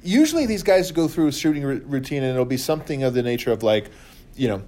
usually 0.02 0.46
these 0.46 0.62
guys 0.62 0.90
go 0.92 1.08
through 1.08 1.26
a 1.28 1.32
shooting 1.32 1.64
r- 1.64 1.72
routine 1.86 2.22
and 2.22 2.32
it'll 2.32 2.44
be 2.44 2.56
something 2.56 3.02
of 3.02 3.14
the 3.14 3.22
nature 3.22 3.50
of 3.52 3.62
like, 3.64 3.90
you 4.36 4.48
know, 4.48 4.62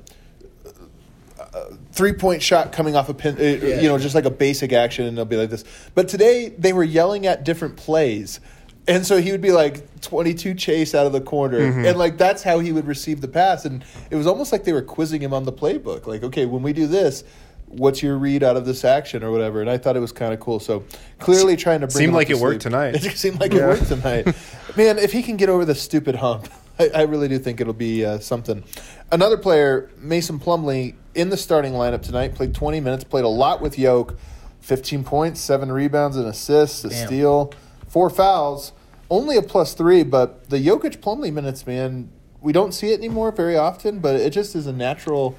three 2.00 2.14
point 2.14 2.42
shot 2.42 2.72
coming 2.72 2.96
off 2.96 3.10
a 3.10 3.14
pin, 3.14 3.36
uh, 3.38 3.42
you 3.42 3.86
know, 3.86 3.98
just 3.98 4.14
like 4.14 4.24
a 4.24 4.30
basic 4.30 4.72
action, 4.72 5.04
and 5.04 5.18
they'll 5.18 5.26
be 5.26 5.36
like 5.36 5.50
this. 5.50 5.64
But 5.94 6.08
today 6.08 6.48
they 6.48 6.72
were 6.72 6.82
yelling 6.82 7.26
at 7.26 7.44
different 7.44 7.76
plays. 7.76 8.40
And 8.88 9.06
so 9.06 9.20
he 9.20 9.30
would 9.30 9.42
be 9.42 9.52
like 9.52 10.00
22 10.00 10.54
chase 10.54 10.94
out 10.94 11.04
of 11.06 11.12
the 11.12 11.20
corner. 11.20 11.58
And 11.58 11.98
like 11.98 12.16
that's 12.16 12.42
how 12.42 12.58
he 12.58 12.72
would 12.72 12.86
receive 12.86 13.20
the 13.20 13.28
pass. 13.28 13.66
And 13.66 13.84
it 14.10 14.16
was 14.16 14.26
almost 14.26 14.50
like 14.50 14.64
they 14.64 14.72
were 14.72 14.80
quizzing 14.82 15.20
him 15.20 15.34
on 15.34 15.44
the 15.44 15.52
playbook. 15.52 16.06
Like, 16.06 16.22
okay, 16.24 16.46
when 16.46 16.62
we 16.62 16.72
do 16.72 16.86
this, 16.86 17.22
what's 17.66 18.02
your 18.02 18.16
read 18.16 18.42
out 18.42 18.56
of 18.56 18.64
this 18.64 18.82
action 18.82 19.22
or 19.22 19.30
whatever? 19.30 19.60
And 19.60 19.68
I 19.68 19.76
thought 19.76 19.94
it 19.94 20.00
was 20.00 20.10
kind 20.10 20.32
of 20.32 20.40
cool. 20.40 20.58
So 20.58 20.84
clearly 21.18 21.54
trying 21.54 21.80
to 21.82 21.86
bring 21.86 21.98
Seemed 21.98 22.08
him 22.08 22.14
up 22.14 22.20
like 22.20 22.28
to 22.28 22.32
it 22.32 22.40
worked 22.40 22.62
tonight. 22.62 22.94
It 23.04 23.18
seemed 23.18 23.38
like 23.38 23.52
it 23.52 23.60
worked 23.60 23.88
tonight. 23.88 24.26
Man, 24.74 24.98
if 24.98 25.12
he 25.12 25.22
can 25.22 25.36
get 25.36 25.50
over 25.50 25.66
the 25.66 25.74
stupid 25.74 26.14
hump, 26.16 26.48
I, 26.80 26.88
I 26.94 27.02
really 27.02 27.28
do 27.28 27.38
think 27.38 27.60
it'll 27.60 27.74
be 27.74 28.04
uh, 28.06 28.18
something. 28.20 28.64
Another 29.12 29.36
player, 29.36 29.90
Mason 29.98 30.40
Plumlee, 30.40 30.94
in 31.14 31.28
the 31.28 31.36
starting 31.36 31.74
lineup 31.74 32.02
tonight, 32.02 32.34
played 32.34 32.54
20 32.54 32.80
minutes, 32.80 33.04
played 33.04 33.24
a 33.24 33.28
lot 33.28 33.60
with 33.60 33.78
Yoke, 33.78 34.18
15 34.60 35.04
points, 35.04 35.40
seven 35.40 35.70
rebounds, 35.70 36.16
and 36.16 36.26
assists, 36.26 36.82
a 36.84 36.88
Damn. 36.88 37.06
steal, 37.06 37.52
four 37.86 38.08
fouls, 38.08 38.72
only 39.10 39.36
a 39.36 39.42
plus 39.42 39.74
three. 39.74 40.02
But 40.02 40.48
the 40.48 40.56
Jokic 40.56 40.98
Plumlee 40.98 41.32
minutes, 41.32 41.66
man, 41.66 42.10
we 42.40 42.52
don't 42.52 42.72
see 42.72 42.92
it 42.92 42.98
anymore 42.98 43.30
very 43.30 43.56
often, 43.56 43.98
but 43.98 44.16
it 44.16 44.30
just 44.30 44.56
is 44.56 44.66
a 44.66 44.72
natural. 44.72 45.36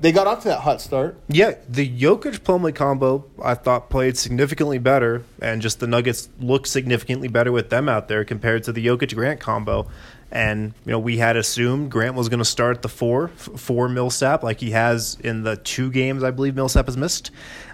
They 0.00 0.12
got 0.12 0.28
off 0.28 0.42
to 0.42 0.48
that 0.48 0.60
hot 0.60 0.80
start. 0.80 1.18
Yeah, 1.28 1.54
the 1.68 1.88
Jokic 1.88 2.40
Plumlee 2.40 2.74
combo 2.74 3.24
I 3.42 3.54
thought 3.54 3.90
played 3.90 4.16
significantly 4.16 4.78
better, 4.78 5.24
and 5.40 5.62
just 5.62 5.80
the 5.80 5.86
Nuggets 5.86 6.28
looked 6.38 6.68
significantly 6.68 7.28
better 7.28 7.50
with 7.52 7.70
them 7.70 7.88
out 7.88 8.06
there 8.06 8.24
compared 8.24 8.64
to 8.64 8.72
the 8.72 8.86
Jokic 8.86 9.14
Grant 9.14 9.40
combo. 9.40 9.88
And 10.30 10.74
you 10.84 10.92
know, 10.92 10.98
we 10.98 11.16
had 11.16 11.36
assumed 11.36 11.90
Grant 11.90 12.14
was 12.14 12.28
going 12.28 12.38
to 12.40 12.44
start 12.44 12.82
the 12.82 12.88
four 12.88 13.28
for 13.28 13.88
Millsap, 13.88 14.42
like 14.42 14.60
he 14.60 14.72
has 14.72 15.16
in 15.24 15.42
the 15.42 15.56
two 15.56 15.90
games 15.90 16.22
I 16.22 16.30
believe 16.30 16.54
Millsap 16.54 16.86
has 16.86 16.96
missed. 16.96 17.30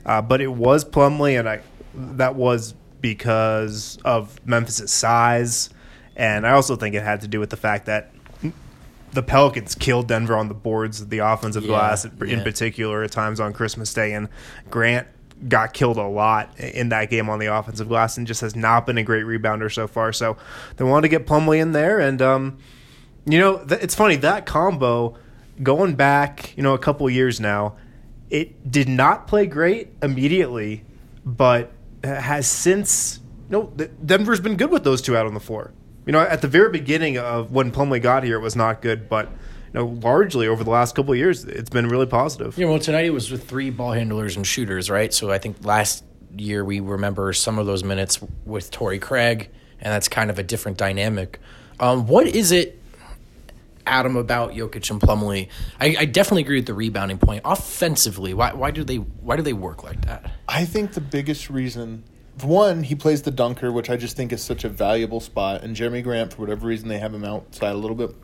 Uh, 0.06 0.22
but 0.22 0.40
it 0.40 0.52
was 0.52 0.84
Plumlee, 0.84 1.38
and 1.38 1.48
I 1.48 1.60
that 1.94 2.36
was 2.36 2.74
because 3.00 3.98
of 4.04 4.44
Memphis' 4.46 4.90
size, 4.92 5.70
and 6.16 6.46
I 6.46 6.52
also 6.52 6.76
think 6.76 6.94
it 6.94 7.02
had 7.02 7.20
to 7.22 7.28
do 7.28 7.40
with 7.40 7.50
the 7.50 7.56
fact 7.56 7.86
that 7.86 8.12
the 9.12 9.22
Pelicans 9.22 9.74
killed 9.76 10.08
Denver 10.08 10.36
on 10.36 10.48
the 10.48 10.54
boards, 10.54 11.06
the 11.06 11.18
offensive 11.18 11.62
Yeah, 11.64 11.68
glass 11.68 12.04
in 12.04 12.12
yeah. 12.28 12.42
particular 12.42 13.02
at 13.04 13.12
times 13.12 13.38
on 13.40 13.52
Christmas 13.52 13.92
Day, 13.94 14.12
and 14.12 14.28
Grant 14.70 15.06
got 15.48 15.74
killed 15.74 15.98
a 15.98 16.06
lot 16.06 16.58
in 16.58 16.88
that 16.90 17.10
game 17.10 17.28
on 17.28 17.38
the 17.38 17.46
offensive 17.46 17.88
glass 17.88 18.16
and 18.16 18.26
just 18.26 18.40
has 18.40 18.54
not 18.56 18.86
been 18.86 18.98
a 18.98 19.02
great 19.02 19.24
rebounder 19.24 19.72
so 19.72 19.86
far. 19.86 20.12
So 20.12 20.36
they 20.76 20.84
wanted 20.84 21.02
to 21.02 21.08
get 21.08 21.26
Plumlee 21.26 21.60
in 21.60 21.72
there, 21.72 22.00
and 22.00 22.20
um, 22.22 22.58
you 23.26 23.38
know 23.38 23.64
th- 23.64 23.82
it's 23.82 23.94
funny 23.94 24.16
that 24.16 24.46
combo 24.46 25.16
going 25.62 25.94
back, 25.94 26.56
you 26.56 26.62
know, 26.62 26.74
a 26.74 26.78
couple 26.78 27.08
years 27.08 27.40
now, 27.40 27.76
it 28.30 28.70
did 28.70 28.88
not 28.88 29.26
play 29.26 29.46
great 29.46 29.90
immediately, 30.02 30.84
but 31.24 31.72
has 32.02 32.46
since. 32.46 33.20
No, 33.48 33.66
th- 33.76 33.90
Denver's 34.04 34.40
been 34.40 34.56
good 34.56 34.70
with 34.70 34.84
those 34.84 35.02
two 35.02 35.16
out 35.16 35.26
on 35.26 35.34
the 35.34 35.40
floor. 35.40 35.72
You 36.06 36.12
know, 36.12 36.20
at 36.20 36.42
the 36.42 36.48
very 36.48 36.70
beginning 36.70 37.18
of 37.18 37.52
when 37.52 37.70
Plumlee 37.70 38.02
got 38.02 38.24
here, 38.24 38.36
it 38.36 38.40
was 38.40 38.56
not 38.56 38.82
good, 38.82 39.08
but 39.08 39.26
you 39.26 39.34
know, 39.74 39.86
largely 39.86 40.46
over 40.46 40.64
the 40.64 40.70
last 40.70 40.94
couple 40.94 41.12
of 41.12 41.18
years, 41.18 41.44
it's 41.44 41.70
been 41.70 41.88
really 41.88 42.06
positive. 42.06 42.56
You 42.56 42.64
know, 42.64 42.72
well, 42.72 42.80
tonight 42.80 43.04
it 43.04 43.10
was 43.10 43.30
with 43.30 43.48
three 43.48 43.70
ball 43.70 43.92
handlers 43.92 44.36
and 44.36 44.46
shooters, 44.46 44.88
right? 44.88 45.12
So 45.12 45.30
I 45.30 45.38
think 45.38 45.64
last 45.64 46.04
year 46.36 46.64
we 46.64 46.80
remember 46.80 47.32
some 47.32 47.58
of 47.58 47.66
those 47.66 47.84
minutes 47.84 48.20
with 48.44 48.70
Torrey 48.70 48.98
Craig, 48.98 49.50
and 49.80 49.92
that's 49.92 50.08
kind 50.08 50.30
of 50.30 50.38
a 50.38 50.42
different 50.42 50.78
dynamic. 50.78 51.40
Um, 51.80 52.06
what 52.06 52.26
is 52.26 52.52
it, 52.52 52.80
Adam, 53.86 54.16
about 54.16 54.52
Jokic 54.52 54.90
and 54.90 55.00
Plumlee? 55.00 55.48
I, 55.80 55.96
I 56.00 56.04
definitely 56.04 56.42
agree 56.42 56.58
with 56.58 56.66
the 56.66 56.74
rebounding 56.74 57.18
point. 57.18 57.42
Offensively, 57.44 58.32
why 58.32 58.54
why 58.54 58.70
do 58.70 58.84
they 58.84 58.96
why 58.96 59.36
do 59.36 59.42
they 59.42 59.52
work 59.52 59.82
like 59.82 60.06
that? 60.06 60.30
I 60.48 60.64
think 60.64 60.92
the 60.92 61.00
biggest 61.00 61.50
reason, 61.50 62.04
one, 62.42 62.84
he 62.84 62.94
plays 62.94 63.22
the 63.22 63.30
dunker, 63.30 63.72
which 63.72 63.90
I 63.90 63.96
just 63.96 64.16
think 64.16 64.32
is 64.32 64.42
such 64.42 64.64
a 64.64 64.68
valuable 64.68 65.20
spot, 65.20 65.62
and 65.62 65.76
Jerami 65.76 66.02
Grant, 66.02 66.32
for 66.32 66.42
whatever 66.42 66.68
reason, 66.68 66.88
they 66.88 66.98
have 66.98 67.12
him 67.12 67.24
outside 67.24 67.72
a 67.72 67.78
little 67.78 67.96
bit 67.96 68.14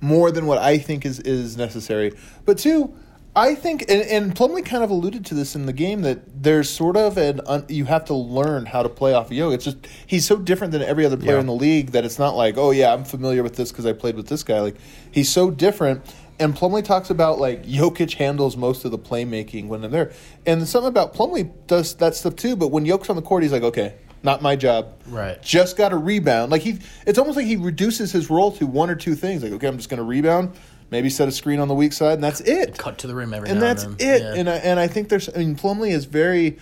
more 0.00 0.30
than 0.30 0.46
what 0.46 0.58
I 0.58 0.78
think 0.78 1.04
is 1.04 1.20
is 1.20 1.56
necessary. 1.56 2.12
But 2.44 2.58
two, 2.58 2.94
I 3.36 3.54
think, 3.54 3.82
and, 3.82 4.02
and 4.02 4.34
Plumlee 4.34 4.64
kind 4.64 4.82
of 4.82 4.90
alluded 4.90 5.24
to 5.26 5.34
this 5.34 5.54
in 5.54 5.66
the 5.66 5.72
game 5.72 6.02
that 6.02 6.42
there's 6.42 6.68
sort 6.68 6.96
of 6.96 7.16
an 7.16 7.40
un, 7.46 7.64
you 7.68 7.84
have 7.84 8.04
to 8.06 8.14
learn 8.14 8.66
how 8.66 8.82
to 8.82 8.88
play 8.88 9.14
off 9.14 9.26
of 9.26 9.32
Yo. 9.32 9.50
It's 9.50 9.64
just 9.64 9.76
he's 10.06 10.26
so 10.26 10.36
different 10.36 10.72
than 10.72 10.82
every 10.82 11.06
other 11.06 11.16
player 11.16 11.34
Yeah. 11.34 11.40
in 11.40 11.46
the 11.46 11.54
league 11.54 11.92
that 11.92 12.04
it's 12.04 12.18
not 12.18 12.34
like, 12.34 12.56
oh 12.56 12.70
yeah, 12.72 12.92
I'm 12.92 13.04
familiar 13.04 13.42
with 13.42 13.54
this 13.56 13.70
because 13.70 13.86
I 13.86 13.92
played 13.92 14.16
with 14.16 14.26
this 14.28 14.42
guy. 14.42 14.60
Like 14.60 14.76
he's 15.10 15.28
so 15.30 15.50
different. 15.50 16.02
And 16.40 16.56
Plumlee 16.56 16.82
talks 16.82 17.10
about 17.10 17.38
like 17.38 17.66
Jokic 17.66 18.14
handles 18.14 18.56
most 18.56 18.84
of 18.86 18.90
the 18.90 18.98
playmaking 18.98 19.68
when 19.68 19.82
they're 19.82 19.90
there, 19.90 20.12
and 20.46 20.66
something 20.66 20.88
about 20.88 21.14
Plumlee 21.14 21.52
does 21.66 21.94
that 21.96 22.14
stuff 22.16 22.34
too. 22.34 22.56
But 22.56 22.68
when 22.68 22.86
Jokic's 22.86 23.10
on 23.10 23.16
the 23.16 23.22
court, 23.22 23.42
he's 23.42 23.52
like, 23.52 23.62
okay, 23.62 23.94
not 24.22 24.42
my 24.42 24.56
job. 24.56 24.94
Right. 25.06 25.42
Just 25.42 25.76
got 25.76 25.90
to 25.90 25.96
rebound. 25.96 26.50
Like 26.50 26.62
he, 26.62 26.78
it's 27.06 27.18
almost 27.18 27.36
like 27.36 27.46
he 27.46 27.56
reduces 27.56 28.12
his 28.12 28.30
role 28.30 28.52
to 28.52 28.66
one 28.66 28.90
or 28.90 28.94
two 28.94 29.14
things. 29.14 29.42
Like, 29.42 29.52
okay, 29.52 29.66
I'm 29.66 29.76
just 29.76 29.88
going 29.88 29.98
to 29.98 30.04
rebound, 30.04 30.52
maybe 30.90 31.08
set 31.10 31.28
a 31.28 31.32
screen 31.32 31.58
on 31.58 31.68
the 31.68 31.74
weak 31.74 31.92
side, 31.92 32.14
and 32.14 32.24
that's 32.24 32.40
it. 32.40 32.76
Cut 32.78 32.98
to 32.98 33.06
the 33.06 33.14
rim 33.14 33.32
every 33.32 33.48
and 33.48 33.60
now 33.60 33.66
that's 33.66 33.84
and 33.84 34.00
it. 34.00 34.22
Yeah. 34.22 34.34
And 34.34 34.50
I, 34.50 34.56
and 34.56 34.78
I 34.78 34.86
think 34.86 35.08
there's. 35.08 35.28
I 35.28 35.38
mean, 35.38 35.56
Plumlee 35.56 35.92
is 35.92 36.04
very, 36.04 36.58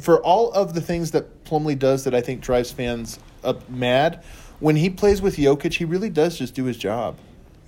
for 0.00 0.22
all 0.22 0.50
of 0.52 0.74
the 0.74 0.80
things 0.80 1.10
that 1.10 1.44
Plumlee 1.44 1.78
does 1.78 2.04
that 2.04 2.14
I 2.14 2.20
think 2.20 2.40
drives 2.40 2.70
fans 2.70 3.18
up 3.44 3.68
mad. 3.68 4.24
When 4.60 4.76
he 4.76 4.90
plays 4.90 5.20
with 5.20 5.36
Jokic, 5.36 5.74
he 5.74 5.84
really 5.84 6.10
does 6.10 6.38
just 6.38 6.54
do 6.54 6.64
his 6.64 6.76
job. 6.76 7.18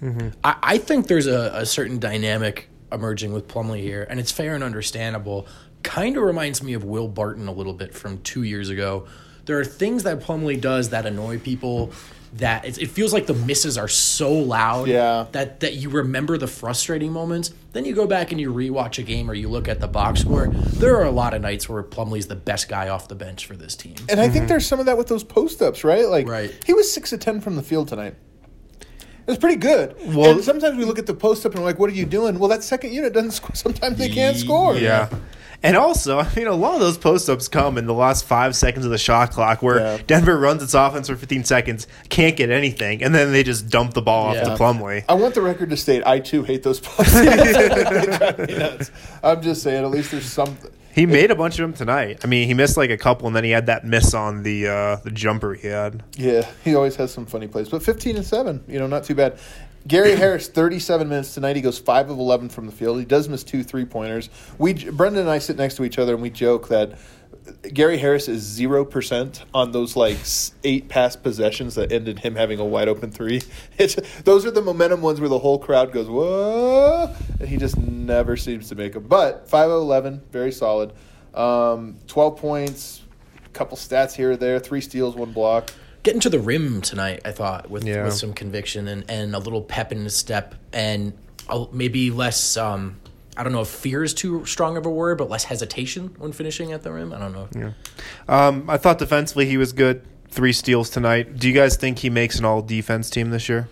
Mm-hmm. 0.00 0.28
I, 0.44 0.56
I 0.62 0.78
think 0.78 1.08
there's 1.08 1.26
a, 1.26 1.50
a 1.54 1.66
certain 1.66 1.98
dynamic 1.98 2.68
emerging 2.92 3.32
with 3.32 3.48
Plumlee 3.48 3.80
here, 3.80 4.06
and 4.08 4.20
it's 4.20 4.30
fair 4.30 4.54
and 4.54 4.62
understandable. 4.62 5.46
Kind 5.82 6.16
of 6.16 6.22
reminds 6.22 6.62
me 6.62 6.72
of 6.74 6.84
Will 6.84 7.08
Barton 7.08 7.48
a 7.48 7.52
little 7.52 7.74
bit 7.74 7.94
from 7.94 8.22
two 8.22 8.42
years 8.42 8.70
ago. 8.70 9.06
There 9.44 9.58
are 9.58 9.64
things 9.64 10.02
that 10.04 10.20
Plumlee 10.20 10.60
does 10.60 10.90
that 10.90 11.06
annoy 11.06 11.38
people. 11.38 11.92
That 12.38 12.64
it, 12.64 12.78
it 12.78 12.86
feels 12.90 13.12
like 13.12 13.26
the 13.26 13.34
misses 13.34 13.78
are 13.78 13.86
so 13.86 14.32
loud 14.32 14.88
Yeah. 14.88 15.26
that 15.30 15.60
that 15.60 15.74
you 15.74 15.88
remember 15.88 16.36
the 16.36 16.48
frustrating 16.48 17.12
moments. 17.12 17.52
Then 17.72 17.84
you 17.84 17.94
go 17.94 18.08
back 18.08 18.32
and 18.32 18.40
you 18.40 18.52
rewatch 18.52 18.98
a 18.98 19.04
game 19.04 19.30
or 19.30 19.34
you 19.34 19.48
look 19.48 19.68
at 19.68 19.78
the 19.78 19.86
box 19.86 20.22
score. 20.22 20.48
There 20.48 20.96
are 20.96 21.04
a 21.04 21.12
lot 21.12 21.32
of 21.32 21.42
nights 21.42 21.68
where 21.68 21.80
Plumlee's 21.84 22.26
the 22.26 22.34
best 22.34 22.68
guy 22.68 22.88
off 22.88 23.06
the 23.06 23.14
bench 23.14 23.46
for 23.46 23.54
this 23.54 23.76
team. 23.76 23.94
And 24.08 24.18
I 24.20 24.24
think 24.24 24.34
mm-hmm. 24.34 24.46
there's 24.48 24.66
some 24.66 24.80
of 24.80 24.86
that 24.86 24.98
with 24.98 25.06
those 25.06 25.22
post 25.22 25.62
ups, 25.62 25.84
right? 25.84 26.08
Like, 26.08 26.26
Right. 26.26 26.52
he 26.66 26.72
was 26.74 26.92
six 26.92 27.12
of 27.12 27.20
ten 27.20 27.40
from 27.40 27.54
the 27.54 27.62
field 27.62 27.86
tonight. 27.86 28.16
It 28.80 29.30
was 29.30 29.38
pretty 29.38 29.56
good. 29.56 29.94
Well- 30.14 30.32
and 30.32 30.42
sometimes 30.44 30.76
we 30.76 30.84
look 30.84 30.98
at 30.98 31.06
the 31.06 31.14
post 31.14 31.46
up 31.46 31.52
and 31.52 31.60
we're 31.62 31.66
like, 31.68 31.78
"What 31.78 31.88
are 31.88 31.94
you 31.94 32.04
doing?" 32.04 32.38
Well, 32.38 32.48
that 32.48 32.64
second 32.64 32.92
unit 32.92 33.12
doesn't 33.12 33.30
score. 33.40 33.54
Sometimes 33.54 33.96
they 33.96 34.08
can't 34.08 34.36
score. 34.36 34.74
Yeah. 34.76 35.08
And 35.64 35.76
also, 35.78 36.18
I 36.20 36.28
mean, 36.36 36.46
a 36.46 36.52
lot 36.52 36.74
of 36.74 36.80
those 36.80 36.98
post 36.98 37.28
ups 37.30 37.48
come 37.48 37.78
in 37.78 37.86
the 37.86 37.94
last 37.94 38.26
five 38.26 38.54
seconds 38.54 38.84
of 38.84 38.90
the 38.90 38.98
shot 38.98 39.30
clock 39.30 39.62
where 39.62 39.78
Yeah. 39.80 39.98
Denver 40.06 40.38
runs 40.38 40.62
its 40.62 40.74
offense 40.74 41.08
for 41.08 41.16
15 41.16 41.42
seconds, 41.44 41.86
can't 42.10 42.36
get 42.36 42.50
anything, 42.50 43.02
and 43.02 43.14
then 43.14 43.32
they 43.32 43.42
just 43.42 43.70
dump 43.70 43.94
the 43.94 44.02
ball 44.02 44.34
Yeah. 44.34 44.42
off 44.42 44.58
to 44.58 44.62
Plumlee. 44.62 45.04
I 45.08 45.14
want 45.14 45.34
the 45.34 45.40
record 45.40 45.70
to 45.70 45.76
state 45.78 46.02
I 46.06 46.18
too 46.20 46.42
hate 46.42 46.62
those 46.62 46.80
post 46.80 47.16
ups. 47.16 47.52
They 47.52 47.66
drive 48.18 48.38
me 48.46 48.58
nuts. 48.58 48.90
I'm 49.24 49.40
just 49.42 49.62
saying, 49.62 49.82
at 49.84 49.90
least 49.90 50.10
there's 50.10 50.26
some. 50.26 50.56
He 50.94 51.06
made 51.06 51.32
a 51.32 51.34
bunch 51.34 51.58
of 51.58 51.62
them 51.62 51.72
tonight. 51.72 52.20
I 52.22 52.28
mean, 52.28 52.46
he 52.46 52.54
missed 52.54 52.76
like 52.76 52.90
a 52.90 52.96
couple, 52.96 53.26
and 53.26 53.34
then 53.34 53.42
he 53.42 53.50
had 53.50 53.66
that 53.66 53.84
miss 53.84 54.14
on 54.14 54.42
the 54.44 54.68
uh, 54.68 54.96
the 55.02 55.10
jumper 55.10 55.54
he 55.54 55.66
had. 55.68 56.04
Yeah, 56.16 56.46
he 56.62 56.74
always 56.76 56.94
has 56.96 57.10
some 57.12 57.26
funny 57.26 57.48
plays. 57.48 57.68
But 57.68 57.82
15 57.82 58.16
and 58.16 58.24
7, 58.24 58.62
you 58.68 58.78
know, 58.78 58.86
not 58.86 59.02
too 59.02 59.14
bad. 59.16 59.38
Gary 59.86 60.16
Harris, 60.16 60.48
37 60.48 61.08
minutes 61.08 61.34
tonight. 61.34 61.56
He 61.56 61.62
goes 61.62 61.78
5 61.78 62.10
of 62.10 62.18
11 62.18 62.48
from 62.48 62.66
the 62.66 62.72
field. 62.72 62.98
He 62.98 63.04
does 63.04 63.28
miss 63.28 63.44
two 63.44 63.62
three 63.62 63.84
pointers. 63.84 64.30
We 64.58 64.72
Brendan 64.72 65.22
and 65.22 65.30
I 65.30 65.38
sit 65.38 65.56
next 65.56 65.74
to 65.76 65.84
each 65.84 65.98
other 65.98 66.14
and 66.14 66.22
we 66.22 66.30
joke 66.30 66.68
that 66.68 66.98
Gary 67.74 67.98
Harris 67.98 68.26
is 68.26 68.58
0% 68.58 69.44
on 69.52 69.72
those 69.72 69.96
like 69.96 70.16
eight 70.62 70.88
pass 70.88 71.16
possessions 71.16 71.74
that 71.74 71.92
ended 71.92 72.18
him 72.18 72.34
having 72.34 72.58
a 72.58 72.64
wide 72.64 72.88
open 72.88 73.10
three. 73.10 73.42
It's, 73.76 73.96
those 74.22 74.46
are 74.46 74.50
the 74.50 74.62
momentum 74.62 75.02
ones 75.02 75.20
where 75.20 75.28
the 75.28 75.38
whole 75.38 75.58
crowd 75.58 75.92
goes, 75.92 76.08
whoa, 76.08 77.14
and 77.40 77.48
he 77.48 77.56
just 77.56 77.76
never 77.76 78.36
seems 78.36 78.68
to 78.68 78.76
make 78.76 78.92
them. 78.94 79.06
But 79.06 79.48
5 79.50 79.70
of 79.70 79.82
11, 79.82 80.22
very 80.30 80.52
solid. 80.52 80.92
Um, 81.34 81.96
12 82.06 82.38
points, 82.38 83.02
couple 83.52 83.76
stats 83.76 84.14
here 84.14 84.32
or 84.32 84.36
there, 84.36 84.58
three 84.60 84.80
steals, 84.80 85.16
one 85.16 85.32
block. 85.32 85.72
Getting 86.04 86.20
to 86.20 86.30
the 86.30 86.38
rim 86.38 86.80
tonight. 86.80 87.20
I 87.24 87.32
thought 87.32 87.68
with 87.68 87.84
Yeah. 87.84 88.04
with 88.04 88.14
some 88.14 88.32
conviction 88.32 88.86
and, 88.86 89.04
and 89.10 89.34
a 89.34 89.38
little 89.40 89.60
pep 89.62 89.90
in 89.90 90.04
his 90.04 90.14
step 90.16 90.54
and 90.72 91.12
a, 91.48 91.66
maybe 91.72 92.10
less. 92.12 92.56
Um, 92.56 93.00
I 93.36 93.42
don't 93.42 93.52
know 93.52 93.62
if 93.62 93.68
fear 93.68 94.04
is 94.04 94.14
too 94.14 94.46
strong 94.46 94.76
of 94.76 94.86
a 94.86 94.90
word, 94.90 95.18
but 95.18 95.28
less 95.28 95.42
hesitation 95.44 96.14
when 96.18 96.30
finishing 96.30 96.70
at 96.70 96.84
the 96.84 96.92
rim. 96.92 97.12
I 97.12 97.18
don't 97.18 97.32
know. 97.56 97.74
Um, 98.28 98.70
I 98.70 98.76
thought 98.76 98.98
defensively 98.98 99.46
he 99.46 99.56
was 99.56 99.72
good. 99.72 100.02
Three 100.28 100.52
steals 100.52 100.88
tonight. 100.88 101.36
Do 101.38 101.48
you 101.48 101.54
guys 101.54 101.76
think 101.76 101.98
he 101.98 102.10
makes 102.10 102.38
an 102.38 102.44
all 102.44 102.62
defense 102.62 103.10
team 103.10 103.30
this 103.30 103.48
year? 103.48 103.68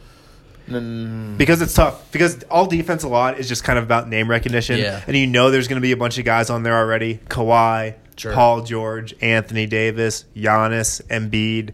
Because 0.67 1.61
it's 1.61 1.75
tough. 1.75 2.11
Because 2.13 2.43
all 2.45 2.67
defense 2.67 3.03
a 3.03 3.09
lot 3.09 3.39
is 3.39 3.49
just 3.49 3.65
kind 3.65 3.79
of 3.79 3.85
about 3.85 4.09
name 4.09 4.29
recognition. 4.31 4.79
Yeah. 4.79 5.03
And 5.07 5.17
you 5.17 5.27
know 5.27 5.51
there's 5.51 5.69
going 5.69 5.77
to 5.81 5.83
be 5.83 5.93
a 5.93 5.97
bunch 5.97 6.19
of 6.19 6.25
guys 6.25 6.51
on 6.51 6.63
there 6.63 6.77
already. 6.77 7.19
Kawhi, 7.29 7.95
Sure. 8.17 8.33
Paul 8.35 8.63
George, 8.63 9.15
Anthony 9.21 9.67
Davis, 9.67 10.25
Giannis, 10.37 11.03
Embiid. 11.07 11.71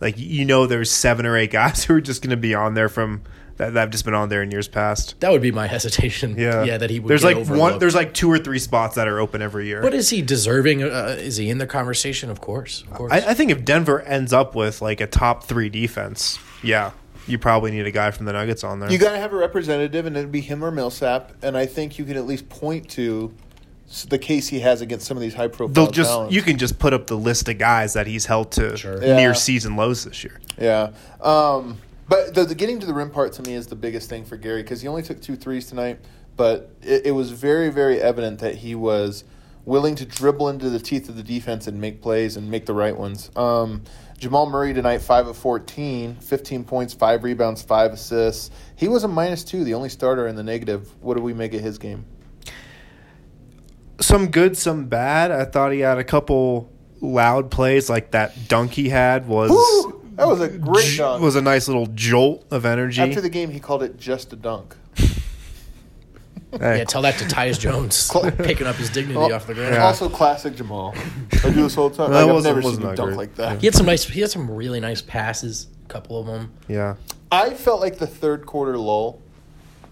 Like 0.00 0.18
you 0.18 0.44
know 0.44 0.66
there's 0.66 0.90
seven 0.90 1.26
or 1.26 1.36
eight 1.36 1.50
guys 1.50 1.84
who 1.84 1.94
are 1.94 2.00
just 2.00 2.22
going 2.22 2.30
to 2.30 2.36
be 2.36 2.54
on 2.54 2.74
there 2.74 2.88
from 2.88 3.22
that, 3.56 3.74
that 3.74 3.80
have 3.80 3.90
just 3.90 4.04
been 4.06 4.14
on 4.14 4.30
there 4.30 4.42
in 4.42 4.50
years 4.50 4.68
past. 4.68 5.20
That 5.20 5.30
would 5.32 5.42
be 5.42 5.52
my 5.52 5.66
hesitation. 5.76 6.34
Yeah, 6.38 6.64
yeah, 6.64 6.78
that 6.78 6.88
he 6.90 6.98
would. 7.00 7.10
There's 7.10 7.22
get 7.22 7.36
like 7.48 7.48
one. 7.58 7.78
There's 7.78 7.94
like 7.94 8.14
two 8.14 8.30
or 8.30 8.38
three 8.38 8.58
spots 8.58 8.94
that 8.94 9.06
are 9.06 9.18
open 9.18 9.42
every 9.42 9.66
year. 9.66 9.82
But 9.82 9.92
is 9.94 10.08
he 10.10 10.22
deserving? 10.22 10.82
Uh, 10.82 11.16
is 11.18 11.36
he 11.36 11.50
in 11.50 11.58
the 11.58 11.66
conversation? 11.66 12.30
Of 12.30 12.40
course, 12.40 12.82
of 12.82 12.90
course. 12.94 13.12
I, 13.12 13.18
I 13.30 13.34
think 13.34 13.50
if 13.50 13.64
Denver 13.64 14.00
ends 14.02 14.32
up 14.32 14.54
with 14.54 14.80
like 14.80 15.00
a 15.00 15.06
top 15.06 15.44
three 15.44 15.68
defense, 15.68 16.38
yeah, 16.62 16.92
you 17.26 17.38
probably 17.38 17.70
need 17.70 17.86
a 17.86 17.90
guy 17.90 18.10
from 18.12 18.24
the 18.26 18.32
Nuggets 18.32 18.64
on 18.64 18.80
there. 18.80 18.90
You 18.90 18.96
got 18.98 19.12
to 19.12 19.18
have 19.18 19.32
a 19.32 19.36
representative, 19.36 20.06
and 20.06 20.16
it'd 20.16 20.32
be 20.32 20.40
him 20.40 20.64
or 20.64 20.70
Millsap. 20.70 21.32
And 21.42 21.56
I 21.56 21.66
think 21.66 21.98
you 21.98 22.04
can 22.06 22.16
at 22.16 22.24
least 22.26 22.48
point 22.48 22.88
to 22.92 23.30
s- 23.36 23.49
the 24.08 24.18
case 24.18 24.46
he 24.48 24.60
has 24.60 24.80
against 24.80 25.06
some 25.06 25.16
of 25.16 25.20
these 25.20 25.34
high 25.34 25.48
profile. 25.48 25.74
They'll 25.74 25.90
just 25.90 26.10
talents. 26.10 26.34
you 26.34 26.42
can 26.42 26.58
just 26.58 26.78
put 26.78 26.92
up 26.92 27.06
the 27.08 27.16
list 27.16 27.48
of 27.48 27.58
guys 27.58 27.94
that 27.94 28.06
he's 28.06 28.24
held 28.26 28.52
to 28.52 28.76
Sure. 28.76 29.02
Yeah. 29.02 29.16
near 29.16 29.34
season 29.34 29.74
lows 29.76 30.04
this 30.04 30.22
year. 30.22 30.40
Yeah. 30.58 30.90
Um, 31.20 31.78
but 32.08 32.34
the, 32.34 32.44
the 32.44 32.54
getting 32.54 32.78
to 32.80 32.86
the 32.86 32.94
rim 32.94 33.10
part 33.10 33.32
to 33.34 33.42
me 33.42 33.54
is 33.54 33.66
the 33.66 33.76
biggest 33.76 34.08
thing 34.08 34.24
for 34.24 34.36
Gary 34.36 34.62
because 34.62 34.80
he 34.80 34.88
only 34.88 35.02
took 35.02 35.20
two 35.20 35.36
threes 35.36 35.66
tonight, 35.66 35.98
but 36.36 36.70
it, 36.82 37.06
it 37.06 37.10
was 37.12 37.30
very, 37.32 37.68
very 37.70 38.00
evident 38.00 38.38
that 38.40 38.56
he 38.56 38.74
was 38.74 39.24
willing 39.64 39.94
to 39.96 40.06
dribble 40.06 40.48
into 40.48 40.70
the 40.70 40.78
teeth 40.80 41.08
of 41.08 41.16
the 41.16 41.22
defense 41.22 41.66
and 41.66 41.80
make 41.80 42.00
plays 42.00 42.36
and 42.36 42.50
make 42.50 42.66
the 42.66 42.72
right 42.74 42.96
ones. 42.96 43.30
Um, 43.36 43.82
Jamal 44.18 44.48
Murray 44.48 44.72
tonight, 44.74 44.98
5 44.98 45.28
of 45.28 45.36
14, 45.36 46.16
15 46.16 46.64
points, 46.64 46.94
5 46.94 47.24
rebounds, 47.24 47.62
5 47.62 47.92
assists. 47.92 48.50
He 48.76 48.86
was 48.88 49.04
a 49.04 49.08
minus 49.08 49.42
2, 49.44 49.64
the 49.64 49.74
only 49.74 49.88
starter 49.88 50.28
in 50.28 50.36
the 50.36 50.42
negative. 50.42 50.88
What 51.02 51.16
do 51.16 51.22
we 51.22 51.32
make 51.32 51.54
of 51.54 51.60
his 51.60 51.78
game? 51.78 52.04
Some 54.00 54.30
good, 54.30 54.56
some 54.56 54.86
bad. 54.86 55.30
I 55.30 55.44
thought 55.44 55.72
he 55.72 55.80
had 55.80 55.98
a 55.98 56.04
couple 56.04 56.70
loud 57.00 57.50
plays, 57.50 57.88
like 57.90 58.10
that 58.12 58.48
dunk 58.48 58.72
he 58.72 58.88
had 58.88 59.26
was 59.28 59.50
Woo! 59.50 60.00
That 60.16 60.26
was 60.28 60.40
a 60.40 60.48
great 60.48 60.84
j- 60.84 60.96
dunk. 60.98 61.22
was 61.22 61.36
a 61.36 61.40
nice 61.42 61.66
little 61.68 61.86
jolt 61.86 62.46
of 62.50 62.64
energy. 62.66 63.00
After 63.00 63.20
the 63.20 63.30
game, 63.30 63.50
he 63.50 63.60
called 63.60 63.82
it 63.82 63.98
just 63.98 64.32
a 64.32 64.36
dunk. 64.36 64.76
Yeah, 66.60 66.82
tell 66.82 67.02
that 67.02 67.16
to 67.18 67.24
Tyus 67.26 67.60
Jones 67.60 68.10
picking 68.38 68.66
up 68.66 68.74
his 68.74 68.90
dignity 68.90 69.16
Well, 69.16 69.32
off 69.32 69.46
the 69.46 69.54
ground. 69.54 69.74
Yeah. 69.74 69.84
Also, 69.84 70.08
classic 70.08 70.56
Jamal. 70.56 70.92
I 71.44 71.50
do 71.50 71.62
this 71.62 71.78
all 71.78 71.90
the 71.90 71.96
time. 71.96 72.10
Like, 72.10 72.24
I've 72.26 72.34
wasn't- 72.34 72.56
never 72.56 72.68
seen 72.68 72.80
him 72.80 72.94
dunk 72.96 72.98
great. 73.10 73.16
like 73.16 73.34
that. 73.36 73.60
He 73.60 73.66
had 73.68 73.74
some 73.76 73.86
nice. 73.86 74.02
He 74.04 74.20
had 74.20 74.30
some 74.32 74.50
really 74.50 74.80
nice 74.80 75.00
passes. 75.00 75.68
A 75.84 75.88
couple 75.88 76.18
of 76.18 76.26
them. 76.26 76.52
yeah. 76.66 76.96
I 77.30 77.50
felt 77.54 77.80
like 77.80 77.98
the 77.98 78.06
third 78.08 78.46
quarter 78.46 78.76
lull 78.76 79.22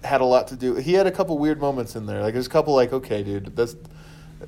had 0.03 0.21
a 0.21 0.25
lot 0.25 0.49
to 0.49 0.57
do. 0.57 0.75
He 0.75 0.95
had 0.95 1.07
a 1.07 1.13
couple 1.13 1.39
weird 1.39 1.61
moments 1.61 1.95
in 1.95 2.07
there. 2.07 2.21
Like 2.23 2.33
there's 2.35 2.49
a 2.49 2.51
couple 2.51 2.75
like, 2.75 2.93
okay, 2.93 3.23
dude, 3.23 3.55
that's 3.55 3.77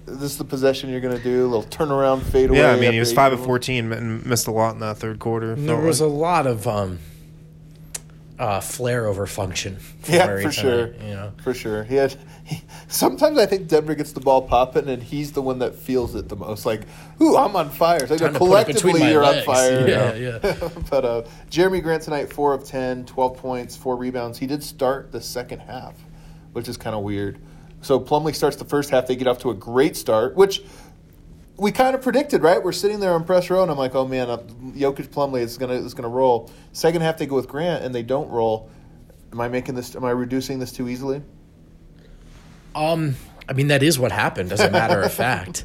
this 0.06 0.32
is 0.32 0.38
the 0.38 0.44
possession 0.44 0.90
you're 0.90 1.00
gonna 1.00 1.18
do. 1.18 1.42
A 1.44 1.48
little 1.48 1.64
turnaround 1.64 2.22
fade 2.22 2.50
away. 2.50 2.58
Yeah, 2.60 2.72
I 2.72 2.78
mean, 2.80 2.92
he 2.92 2.98
was 3.00 3.12
five 3.12 3.32
of 3.32 3.44
fourteen 3.44 3.92
and 3.92 4.24
missed 4.24 4.46
a 4.46 4.50
lot 4.52 4.74
in 4.74 4.80
that 4.80 4.98
third 4.98 5.18
quarter. 5.18 5.54
There 5.54 5.74
Felt 5.76 5.84
was 5.86 6.00
a 6.00 6.06
lot 6.06 6.46
of 6.46 6.66
um, 6.68 6.98
uh, 8.38 8.60
flare 8.60 9.06
over 9.06 9.26
function. 9.26 9.76
from 9.76 10.14
Yeah, 10.14 10.26
Murray 10.26 10.42
for 10.44 10.52
sure. 10.52 10.86
tonight, 10.88 11.08
You 11.08 11.14
know, 11.14 11.32
For 11.42 11.52
sure, 11.54 11.84
he 11.84 11.96
had. 11.96 12.16
He, 12.44 12.62
sometimes 12.88 13.38
I 13.38 13.46
think 13.46 13.68
Denver 13.68 13.94
gets 13.94 14.12
the 14.12 14.20
ball 14.20 14.42
popping, 14.42 14.88
and 14.88 15.02
he's 15.02 15.32
the 15.32 15.42
one 15.42 15.58
that 15.60 15.74
feels 15.74 16.14
it 16.14 16.28
the 16.28 16.36
most. 16.36 16.66
Like, 16.66 16.82
ooh, 17.20 17.36
I'm 17.36 17.54
on 17.54 17.68
fire. 17.70 17.98
It's 18.02 18.10
like 18.10 18.18
Trying 18.20 18.32
to 18.32 18.38
put 18.38 18.60
it 18.60 18.66
between 18.68 18.94
collectively, 18.94 19.10
you're 19.12 19.22
legs. 19.22 19.46
on 19.46 19.54
fire. 19.54 19.88
Yeah, 19.88 20.14
yeah. 20.14 20.68
but 20.90 21.04
uh, 21.04 21.22
Jerami 21.50 21.82
Grant 21.82 22.02
tonight, 22.02 22.32
4 22.32 22.54
of 22.54 22.64
10, 22.64 23.04
12 23.06 23.36
points, 23.36 23.76
4 23.76 23.96
rebounds. 23.96 24.38
He 24.38 24.46
did 24.48 24.64
start 24.64 25.12
the 25.12 25.20
second 25.20 25.60
half, 25.60 25.94
which 26.52 26.68
is 26.68 26.76
kind 26.76 26.96
of 26.96 27.02
weird. 27.02 27.38
So 27.82 27.98
Plumlee 27.98 28.34
starts 28.34 28.56
the 28.56 28.64
first 28.64 28.90
half. 28.90 29.06
They 29.06 29.16
get 29.16 29.26
off 29.26 29.38
to 29.40 29.50
a 29.50 29.54
great 29.54 29.96
start, 29.96 30.36
which 30.36 30.62
we 31.56 31.72
kind 31.72 31.94
of 31.94 32.02
predicted, 32.02 32.42
right? 32.42 32.62
We're 32.62 32.72
sitting 32.72 33.00
there 33.00 33.12
on 33.12 33.24
press 33.24 33.50
row, 33.50 33.62
and 33.62 33.70
I'm 33.70 33.78
like, 33.78 33.94
oh 33.94 34.06
man, 34.06 34.30
uh, 34.30 34.38
Jokic 34.38 35.08
Plumlee 35.08 35.40
is 35.40 35.58
gonna 35.58 35.74
is 35.74 35.94
gonna 35.94 36.08
roll. 36.08 36.50
Second 36.72 37.02
half 37.02 37.18
they 37.18 37.26
go 37.26 37.36
with 37.36 37.48
Grant, 37.48 37.84
and 37.84 37.94
they 37.94 38.02
don't 38.02 38.28
roll. 38.30 38.70
Am 39.32 39.40
I 39.40 39.48
making 39.48 39.74
this? 39.74 39.94
Am 39.94 40.04
I 40.04 40.10
reducing 40.10 40.58
this 40.58 40.72
too 40.72 40.88
easily? 40.88 41.22
Um, 42.74 43.16
I 43.48 43.52
mean 43.52 43.68
that 43.68 43.82
is 43.82 43.98
what 43.98 44.12
happened. 44.12 44.52
As 44.52 44.60
a 44.60 44.70
matter 44.70 45.00
of 45.00 45.12
fact, 45.12 45.64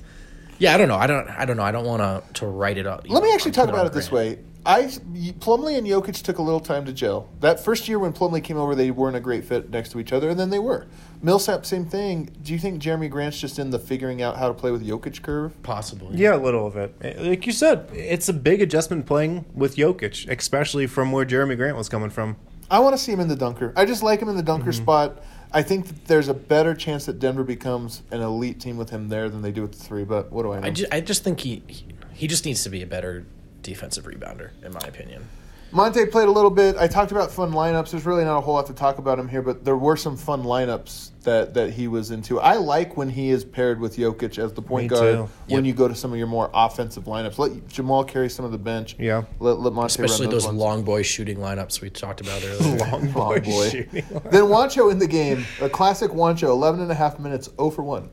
yeah. 0.57 0.73
I 0.73 0.77
don't 0.77 0.87
know. 0.87 0.97
I 0.97 1.07
don't. 1.07 1.29
I 1.29 1.45
don't 1.45 1.57
know. 1.57 1.63
I 1.63 1.71
don't 1.71 1.85
want 1.85 2.01
to 2.01 2.41
to 2.41 2.47
write 2.47 2.77
it 2.77 2.87
up. 2.87 3.09
Let 3.09 3.23
me 3.23 3.33
actually 3.33 3.51
talk 3.51 3.69
about 3.69 3.85
it 3.85 3.93
this 3.93 4.11
way. 4.11 4.39
I 4.65 4.83
Plumlee 4.83 5.77
and 5.77 5.85
Jokic 5.85 6.21
took 6.23 6.39
a 6.39 6.41
little 6.41 6.59
time 6.59 6.85
to 6.85 6.93
gel. 6.93 7.29
That 7.41 7.59
first 7.59 7.87
year 7.87 7.99
when 7.99 8.13
Plumlee 8.13 8.43
came 8.43 8.57
over, 8.57 8.73
they 8.73 8.89
weren't 8.89 9.15
a 9.15 9.19
great 9.19 9.45
fit 9.45 9.69
next 9.69 9.89
to 9.89 9.99
each 9.99 10.11
other, 10.11 10.29
and 10.29 10.39
then 10.39 10.49
they 10.49 10.59
were. 10.59 10.87
Millsap, 11.21 11.65
same 11.65 11.85
thing. 11.85 12.29
Do 12.41 12.51
you 12.51 12.59
think 12.59 12.81
Jerami 12.81 13.09
Grant's 13.09 13.39
just 13.39 13.59
in 13.59 13.69
the 13.69 13.79
figuring 13.79 14.21
out 14.21 14.37
how 14.37 14.47
to 14.47 14.53
play 14.53 14.71
with 14.71 14.85
Jokic 14.85 15.21
curve? 15.21 15.61
Possibly. 15.63 16.17
Yeah, 16.17 16.35
a 16.35 16.37
little 16.37 16.65
of 16.65 16.75
it. 16.77 17.19
Like 17.21 17.45
you 17.45 17.51
said, 17.51 17.89
it's 17.93 18.27
a 18.27 18.33
big 18.33 18.61
adjustment 18.61 19.05
playing 19.05 19.45
with 19.53 19.75
Jokic, 19.75 20.27
especially 20.29 20.87
from 20.87 21.11
where 21.11 21.25
Jerami 21.25 21.57
Grant 21.57 21.77
was 21.77 21.87
coming 21.87 22.09
from. 22.09 22.35
I 22.69 22.79
want 22.79 22.95
to 22.95 22.97
see 22.97 23.11
him 23.11 23.19
in 23.19 23.27
the 23.27 23.35
dunker. 23.35 23.71
I 23.75 23.85
just 23.85 24.01
like 24.01 24.19
him 24.19 24.29
in 24.29 24.35
the 24.35 24.43
dunker 24.43 24.71
mm-hmm. 24.71 24.83
spot. 24.83 25.23
I 25.53 25.61
think 25.61 25.87
that 25.87 26.05
there's 26.05 26.27
a 26.27 26.33
better 26.33 26.73
chance 26.73 27.05
that 27.05 27.19
Denver 27.19 27.43
becomes 27.43 28.01
an 28.09 28.21
elite 28.21 28.59
team 28.59 28.77
with 28.77 28.89
him 28.89 29.09
there 29.09 29.29
than 29.29 29.41
they 29.41 29.51
do 29.51 29.61
with 29.61 29.73
the 29.73 29.83
three. 29.83 30.03
But 30.03 30.31
what 30.31 30.43
do 30.43 30.51
I 30.51 30.59
know? 30.59 30.67
I 30.67 30.71
just, 30.71 30.93
I 30.93 31.01
just 31.01 31.23
think 31.23 31.39
he, 31.39 31.61
he 31.67 31.85
he 32.15 32.27
just 32.27 32.45
needs 32.45 32.63
to 32.63 32.69
be 32.69 32.81
a 32.81 32.87
better 32.87 33.25
defensive 33.65 34.05
rebounder, 34.05 34.51
in 34.63 34.71
my 34.71 34.79
opinion. 34.87 35.27
Monte 35.71 36.05
played 36.05 36.27
a 36.29 36.31
little 36.31 36.51
bit. 36.51 36.77
I 36.77 36.87
talked 36.87 37.11
about 37.11 37.31
fun 37.31 37.51
lineups. 37.51 37.91
There's 37.91 38.05
really 38.05 38.23
not 38.23 38.37
a 38.37 38.41
whole 38.41 38.53
lot 38.53 38.67
to 38.67 38.73
talk 38.73 38.97
about 38.97 39.19
him 39.19 39.27
here, 39.27 39.41
but 39.41 39.65
there 39.65 39.75
were 39.75 39.97
some 39.97 40.15
fun 40.15 40.43
lineups 40.43 41.09
that, 41.23 41.53
that 41.55 41.71
he 41.73 41.89
was 41.89 42.11
into. 42.11 42.39
I 42.39 42.53
like 42.53 42.95
when 42.95 43.09
he 43.09 43.29
is 43.31 43.43
paired 43.43 43.79
with 43.81 43.97
Jokic 43.97 44.37
as 44.37 44.53
the 44.53 44.61
point 44.61 44.83
Me 44.83 44.87
guard 44.89 45.15
too. 45.15 45.29
when 45.47 45.65
Yep. 45.65 45.67
you 45.67 45.73
go 45.73 45.87
to 45.89 45.95
some 45.95 46.13
of 46.13 46.17
your 46.17 46.27
more 46.27 46.49
offensive 46.53 47.05
lineups. 47.05 47.37
Let 47.39 47.67
Jamal 47.67 48.05
carry 48.05 48.29
some 48.29 48.45
of 48.45 48.53
the 48.53 48.57
bench. 48.57 48.95
Yeah. 48.97 49.23
Let, 49.39 49.59
let 49.59 49.73
Monte 49.73 49.87
Especially 49.87 50.27
run 50.27 50.35
those 50.35 50.45
ones. 50.45 50.57
long 50.59 50.83
boy 50.83 51.01
shooting 51.01 51.37
lineups 51.39 51.81
we 51.81 51.89
talked 51.89 52.21
about 52.21 52.41
earlier. 52.45 52.77
Long 52.91 53.11
boy 53.11 53.39
boy 53.41 53.69
shooting. 53.69 54.03
shooting. 54.03 54.21
Then 54.31 54.43
Juancho 54.43 54.91
in 54.91 54.99
the 54.99 55.07
game, 55.07 55.43
a 55.61 55.67
classic 55.67 56.11
Juancho, 56.11 56.49
11 56.49 56.79
and 56.79 56.91
a 56.91 56.95
half 56.95 57.19
minutes, 57.19 57.49
0 57.57 57.71
for 57.71 57.83
1. 57.83 58.07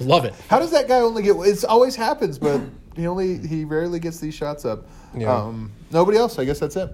Love 0.00 0.24
it. 0.24 0.34
How 0.48 0.58
does 0.58 0.70
that 0.70 0.88
guy 0.88 1.00
only 1.00 1.22
get? 1.22 1.36
It 1.36 1.64
always 1.66 1.94
happens, 1.94 2.38
but 2.38 2.60
he 2.96 3.06
only 3.06 3.38
he 3.46 3.64
rarely 3.64 3.98
gets 4.00 4.18
these 4.20 4.34
shots 4.34 4.64
up. 4.64 4.86
Yeah. 5.16 5.34
Um, 5.34 5.72
nobody 5.90 6.18
else. 6.18 6.38
I 6.38 6.44
guess 6.44 6.58
that's 6.58 6.76
it. 6.76 6.90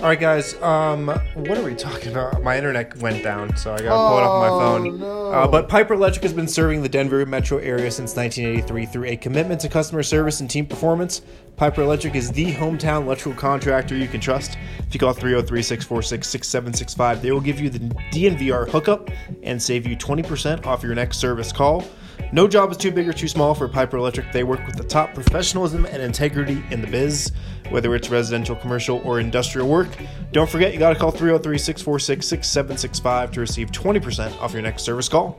All 0.00 0.06
right, 0.06 0.18
guys. 0.18 0.60
Um, 0.60 1.06
what 1.06 1.56
are 1.56 1.62
we 1.62 1.74
talking 1.74 2.10
about? 2.10 2.42
My 2.42 2.56
internet 2.56 2.96
went 2.98 3.22
down, 3.22 3.56
so 3.56 3.72
I 3.74 3.78
got 3.78 3.82
to 3.84 4.08
pull 4.08 4.18
it 4.18 4.22
up 4.24 4.30
on 4.30 4.40
my 4.40 4.48
Oh, 4.48 4.58
phone. 4.58 4.98
no. 4.98 5.32
Uh, 5.32 5.46
but 5.46 5.68
Piper 5.68 5.94
Electric 5.94 6.24
has 6.24 6.32
been 6.32 6.48
serving 6.48 6.82
the 6.82 6.88
Denver 6.88 7.24
metro 7.24 7.58
area 7.58 7.90
since 7.92 8.16
1983 8.16 8.86
through 8.86 9.04
a 9.04 9.16
commitment 9.16 9.60
to 9.60 9.68
customer 9.68 10.02
service 10.02 10.40
and 10.40 10.50
team 10.50 10.66
performance. 10.66 11.22
Piper 11.56 11.82
Electric 11.82 12.16
is 12.16 12.32
the 12.32 12.52
hometown 12.54 13.02
electrical 13.04 13.38
contractor 13.40 13.94
you 13.94 14.08
can 14.08 14.20
trust. 14.20 14.58
If 14.80 14.94
you 14.94 15.00
call 15.00 15.12
303 15.12 15.62
646 15.62 16.28
6765, 16.28 17.22
they 17.22 17.30
will 17.30 17.40
give 17.40 17.60
you 17.60 17.70
the 17.70 17.78
DNVR 18.10 18.68
hookup 18.68 19.10
and 19.44 19.62
save 19.62 19.86
you 19.86 19.96
20% 19.96 20.66
off 20.66 20.82
your 20.82 20.94
next 20.96 21.18
service 21.18 21.52
call. 21.52 21.84
No 22.32 22.48
job 22.48 22.70
is 22.70 22.76
too 22.76 22.90
big 22.90 23.08
or 23.08 23.12
too 23.12 23.28
small 23.28 23.54
for 23.54 23.68
Piper 23.68 23.96
Electric. 23.96 24.32
They 24.32 24.44
work 24.44 24.66
with 24.66 24.76
the 24.76 24.84
top 24.84 25.14
professionalism 25.14 25.86
and 25.86 26.02
integrity 26.02 26.62
in 26.70 26.80
the 26.80 26.86
biz, 26.86 27.32
whether 27.70 27.94
it's 27.94 28.10
residential, 28.10 28.56
commercial, 28.56 29.00
or 29.04 29.20
industrial 29.20 29.68
work. 29.68 29.88
Don't 30.32 30.50
forget, 30.50 30.72
you 30.72 30.78
got 30.78 30.92
to 30.92 30.98
call 30.98 31.10
303 31.10 31.58
646 31.58 32.26
6765 32.26 33.30
to 33.32 33.40
receive 33.40 33.70
20% 33.70 34.40
off 34.40 34.52
your 34.52 34.62
next 34.62 34.82
service 34.82 35.08
call. 35.08 35.38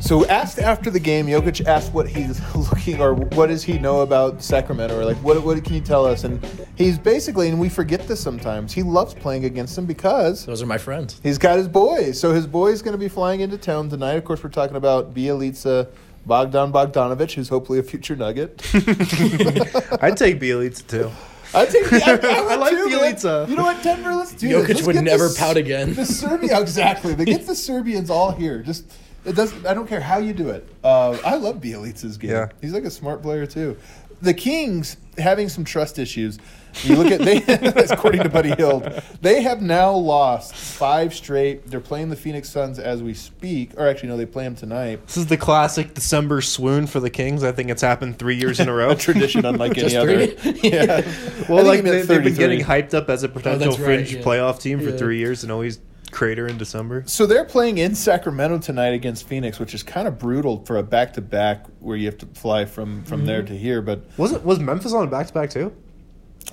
So 0.00 0.24
asked 0.26 0.60
after 0.60 0.88
the 0.90 1.00
game, 1.00 1.26
Jokic 1.26 1.66
asked 1.66 1.92
what 1.92 2.06
he's 2.08 2.40
looking 2.54 3.00
or 3.00 3.14
what 3.14 3.48
does 3.48 3.64
he 3.64 3.76
know 3.78 4.02
about 4.02 4.40
Sacramento 4.40 4.96
or 4.98 5.04
like 5.04 5.16
what 5.16 5.42
what 5.42 5.62
can 5.64 5.74
you 5.74 5.80
tell 5.80 6.06
us? 6.06 6.22
And 6.22 6.44
he's 6.76 6.96
basically 6.96 7.48
and 7.48 7.58
we 7.58 7.68
forget 7.68 8.06
this 8.06 8.20
sometimes. 8.20 8.72
He 8.72 8.84
loves 8.84 9.14
playing 9.14 9.44
against 9.46 9.74
them 9.74 9.84
because 9.84 10.46
Those 10.46 10.62
are 10.62 10.66
my 10.66 10.78
friends. 10.78 11.20
he's 11.24 11.38
got 11.38 11.56
his 11.58 11.66
boys. 11.66 12.20
So 12.20 12.32
his 12.32 12.46
boy's 12.46 12.82
going 12.82 12.92
to 12.92 12.98
be 12.98 13.08
flying 13.08 13.40
into 13.40 13.58
town 13.58 13.88
tonight. 13.88 14.12
Of 14.14 14.24
course, 14.24 14.44
we're 14.44 14.50
talking 14.50 14.76
about 14.76 15.12
Bjelica, 15.12 15.88
Bogdan 16.24 16.72
Bogdanovich, 16.72 17.32
who's 17.34 17.48
hopefully 17.48 17.80
a 17.80 17.82
future 17.82 18.14
Nugget. 18.14 18.62
I'd 20.02 20.16
take 20.16 20.38
Bjelica 20.38 20.86
too. 20.86 21.10
I 21.52 21.64
think 21.64 21.92
I, 21.92 22.12
I, 22.12 22.18
I 22.52 22.54
like 22.56 22.70
too. 22.74 22.86
Bjelica. 22.88 23.48
You 23.48 23.56
know 23.56 23.64
what, 23.64 23.82
Denver? 23.82 24.14
Let's 24.14 24.34
do 24.34 24.48
Jokic 24.48 24.66
this. 24.68 24.76
Let's 24.76 24.86
would 24.86 25.04
never 25.04 25.28
the- 25.28 25.34
pout 25.36 25.56
again. 25.56 25.94
The 25.94 26.04
Serbia, 26.06 26.60
exactly. 26.60 27.14
They 27.14 27.24
get 27.24 27.44
the 27.46 27.56
Serbians 27.56 28.08
all 28.10 28.30
here. 28.30 28.62
Just 28.62 28.84
it 29.26 29.34
doesn't. 29.36 29.66
I 29.66 29.74
don't 29.74 29.86
care 29.88 30.00
how 30.00 30.18
you 30.18 30.32
do 30.32 30.50
it. 30.50 30.66
Uh, 30.84 31.18
I 31.24 31.36
love 31.36 31.56
Bjelica's 31.60 32.16
game. 32.16 32.30
Yeah. 32.30 32.48
he's 32.60 32.72
like 32.72 32.84
a 32.84 32.90
smart 32.90 33.22
player 33.22 33.46
too. 33.46 33.76
The 34.22 34.32
Kings 34.34 34.96
having 35.18 35.48
some 35.48 35.64
trust 35.64 35.98
issues. 35.98 36.38
You 36.82 36.96
look 36.96 37.10
at 37.10 37.20
they, 37.20 37.36
according 37.90 38.22
to 38.22 38.28
Buddy 38.28 38.54
Hield, 38.54 38.82
they 39.22 39.40
have 39.42 39.62
now 39.62 39.92
lost 39.94 40.54
five 40.54 41.14
straight. 41.14 41.66
They're 41.66 41.80
playing 41.80 42.10
the 42.10 42.16
Phoenix 42.16 42.50
Suns 42.50 42.78
as 42.78 43.02
we 43.02 43.14
speak, 43.14 43.70
or 43.78 43.88
actually, 43.88 44.10
no, 44.10 44.18
they 44.18 44.26
play 44.26 44.44
them 44.44 44.54
tonight. 44.56 45.06
This 45.06 45.16
is 45.16 45.26
the 45.26 45.38
classic 45.38 45.94
December 45.94 46.42
swoon 46.42 46.86
for 46.86 47.00
the 47.00 47.08
Kings. 47.08 47.44
I 47.44 47.52
think 47.52 47.70
it's 47.70 47.80
happened 47.80 48.18
three 48.18 48.36
years 48.36 48.60
in 48.60 48.68
a 48.68 48.74
row. 48.74 48.90
A 48.90 48.94
tradition 48.94 49.44
unlike 49.46 49.76
any 49.78 49.96
other. 49.96 50.24
Yeah. 50.62 51.00
Well, 51.48 51.64
like 51.64 51.82
he 51.82 51.90
they, 51.90 52.02
they've 52.02 52.22
been 52.22 52.34
getting 52.34 52.60
hyped 52.60 52.92
up 52.94 53.08
as 53.08 53.22
a 53.22 53.28
potential 53.28 53.70
that's 53.70 53.78
right, 53.78 53.84
fringe 54.06 54.14
yeah. 54.14 54.22
playoff 54.22 54.60
team 54.60 54.80
for 54.80 54.90
Yeah. 54.90 54.96
three 54.98 55.18
years 55.18 55.42
and 55.44 55.52
always 55.52 55.78
crater 56.16 56.46
in 56.46 56.56
December. 56.56 57.04
So 57.06 57.26
they're 57.26 57.44
playing 57.44 57.76
in 57.76 57.94
Sacramento 57.94 58.58
tonight 58.58 58.94
against 58.94 59.28
Phoenix, 59.28 59.58
which 59.58 59.74
is 59.74 59.82
kind 59.82 60.08
of 60.08 60.18
brutal 60.18 60.64
for 60.64 60.78
a 60.78 60.82
back 60.82 61.12
to 61.12 61.20
back 61.20 61.66
where 61.80 61.96
you 61.96 62.06
have 62.06 62.16
to 62.18 62.26
fly 62.26 62.64
from 62.64 63.04
from 63.04 63.26
there 63.26 63.42
mm-hmm. 63.42 63.52
to 63.52 63.58
here. 63.58 63.82
But 63.82 64.06
Was 64.16 64.32
it 64.32 64.42
was 64.42 64.58
Memphis 64.58 64.94
on 64.94 65.04
a 65.04 65.10
back 65.10 65.26
to 65.28 65.34
back 65.34 65.50
too? 65.50 65.76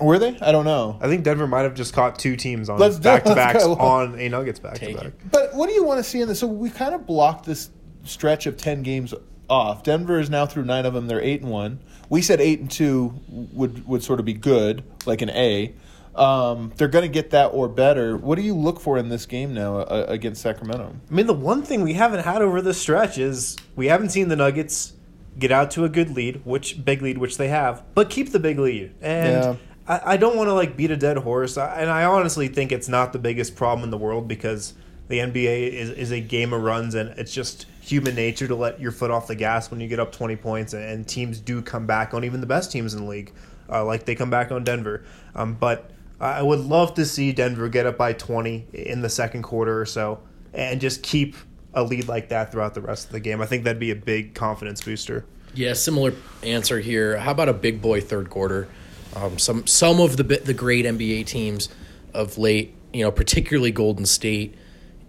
were 0.00 0.18
they? 0.18 0.36
I 0.40 0.50
don't 0.50 0.64
know. 0.64 0.98
I 1.00 1.06
think 1.06 1.22
Denver 1.24 1.46
might 1.46 1.62
have 1.62 1.74
just 1.74 1.94
caught 1.94 2.18
two 2.18 2.36
teams 2.36 2.68
on 2.68 2.78
Let's 2.78 2.98
back 2.98 3.22
to 3.22 3.30
let's 3.30 3.36
backs 3.36 3.64
on 3.64 4.18
a 4.18 4.28
Nuggets 4.28 4.58
back 4.58 4.74
to 4.80 4.92
back. 4.92 5.12
But 5.30 5.54
what 5.54 5.68
do 5.68 5.72
you 5.72 5.84
want 5.84 5.98
to 5.98 6.04
see 6.04 6.20
in 6.20 6.28
this? 6.28 6.40
So 6.40 6.46
we 6.46 6.68
kind 6.68 6.94
of 6.94 7.06
blocked 7.06 7.46
this 7.46 7.70
stretch 8.02 8.46
of 8.46 8.56
ten 8.56 8.82
games 8.82 9.14
off. 9.48 9.82
Denver 9.82 10.18
is 10.18 10.28
now 10.28 10.46
through 10.46 10.64
nine 10.64 10.84
of 10.84 10.94
them. 10.94 11.06
They're 11.06 11.22
eight 11.22 11.42
and 11.42 11.50
one. 11.50 11.80
We 12.08 12.22
said 12.22 12.40
eight 12.40 12.60
and 12.60 12.70
two 12.70 13.14
would 13.28 13.86
would 13.86 14.02
sort 14.02 14.18
of 14.20 14.26
be 14.26 14.34
good, 14.34 14.84
like 15.06 15.22
an 15.22 15.30
A. 15.30 15.74
Um, 16.14 16.72
they're 16.76 16.88
going 16.88 17.02
to 17.02 17.08
get 17.08 17.30
that 17.30 17.46
or 17.46 17.68
better. 17.68 18.16
What 18.16 18.36
do 18.36 18.42
you 18.42 18.54
look 18.54 18.78
for 18.78 18.98
in 18.98 19.08
this 19.08 19.26
game 19.26 19.52
now 19.52 19.78
uh, 19.78 20.06
against 20.08 20.42
Sacramento? 20.42 20.94
I 21.10 21.14
mean, 21.14 21.26
the 21.26 21.34
one 21.34 21.62
thing 21.62 21.82
we 21.82 21.94
haven't 21.94 22.24
had 22.24 22.40
over 22.40 22.62
this 22.62 22.80
stretch 22.80 23.18
is 23.18 23.56
we 23.74 23.86
haven't 23.86 24.10
seen 24.10 24.28
the 24.28 24.36
Nuggets 24.36 24.92
get 25.38 25.50
out 25.50 25.72
to 25.72 25.84
a 25.84 25.88
good 25.88 26.10
lead, 26.10 26.42
which 26.44 26.84
big 26.84 27.02
lead, 27.02 27.18
which 27.18 27.36
they 27.36 27.48
have, 27.48 27.82
but 27.94 28.10
keep 28.10 28.30
the 28.30 28.38
big 28.38 28.58
lead. 28.58 28.94
And 29.00 29.42
Yeah. 29.42 29.56
I, 29.88 30.12
I 30.12 30.16
don't 30.16 30.36
want 30.36 30.48
to 30.48 30.54
like 30.54 30.76
beat 30.76 30.92
a 30.92 30.96
dead 30.96 31.16
horse, 31.18 31.58
I, 31.58 31.80
and 31.80 31.90
I 31.90 32.04
honestly 32.04 32.46
think 32.48 32.70
it's 32.70 32.88
not 32.88 33.12
the 33.12 33.18
biggest 33.18 33.56
problem 33.56 33.82
in 33.82 33.90
the 33.90 33.98
world 33.98 34.28
because 34.28 34.74
the 35.08 35.18
NBA 35.18 35.72
is, 35.72 35.90
is 35.90 36.12
a 36.12 36.20
game 36.20 36.52
of 36.52 36.62
runs, 36.62 36.94
and 36.94 37.10
it's 37.18 37.34
just 37.34 37.66
human 37.80 38.14
nature 38.14 38.46
to 38.46 38.54
let 38.54 38.80
your 38.80 38.92
foot 38.92 39.10
off 39.10 39.26
the 39.26 39.34
gas 39.34 39.70
when 39.70 39.80
you 39.80 39.88
get 39.88 39.98
up 40.00 40.12
twenty 40.12 40.36
points, 40.36 40.72
and, 40.72 40.84
and 40.84 41.06
teams 41.08 41.40
do 41.40 41.60
come 41.60 41.86
back 41.86 42.14
on 42.14 42.24
even 42.24 42.40
the 42.40 42.46
best 42.46 42.70
teams 42.72 42.94
in 42.94 43.02
the 43.02 43.08
league, 43.10 43.32
uh, 43.68 43.84
like 43.84 44.04
they 44.06 44.14
come 44.14 44.30
back 44.30 44.50
on 44.52 44.64
Denver. 44.64 45.04
Um, 45.34 45.54
but 45.54 45.90
I 46.20 46.42
would 46.42 46.60
love 46.60 46.94
to 46.94 47.04
see 47.04 47.32
Denver 47.32 47.68
get 47.68 47.86
up 47.86 47.98
by 47.98 48.12
20 48.12 48.68
in 48.72 49.02
the 49.02 49.08
second 49.08 49.42
quarter 49.42 49.80
or 49.80 49.86
so 49.86 50.20
and 50.52 50.80
just 50.80 51.02
keep 51.02 51.34
a 51.74 51.82
lead 51.82 52.08
like 52.08 52.28
that 52.28 52.52
throughout 52.52 52.74
the 52.74 52.80
rest 52.80 53.06
of 53.06 53.12
the 53.12 53.20
game. 53.20 53.40
I 53.40 53.46
think 53.46 53.64
that'd 53.64 53.80
be 53.80 53.90
a 53.90 53.96
big 53.96 54.34
confidence 54.34 54.82
booster. 54.82 55.24
Yeah, 55.54 55.72
similar 55.72 56.14
answer 56.42 56.80
here. 56.80 57.18
How 57.18 57.32
about 57.32 57.48
a 57.48 57.52
big 57.52 57.82
boy 57.82 58.00
third 58.00 58.30
quarter? 58.30 58.68
Um, 59.14 59.38
some 59.38 59.66
some 59.66 60.00
of 60.00 60.16
the 60.16 60.24
the 60.24 60.54
great 60.54 60.84
NBA 60.84 61.26
teams 61.26 61.68
of 62.12 62.38
late, 62.38 62.74
you 62.92 63.02
know, 63.04 63.10
particularly 63.10 63.70
Golden 63.70 64.06
State, 64.06 64.54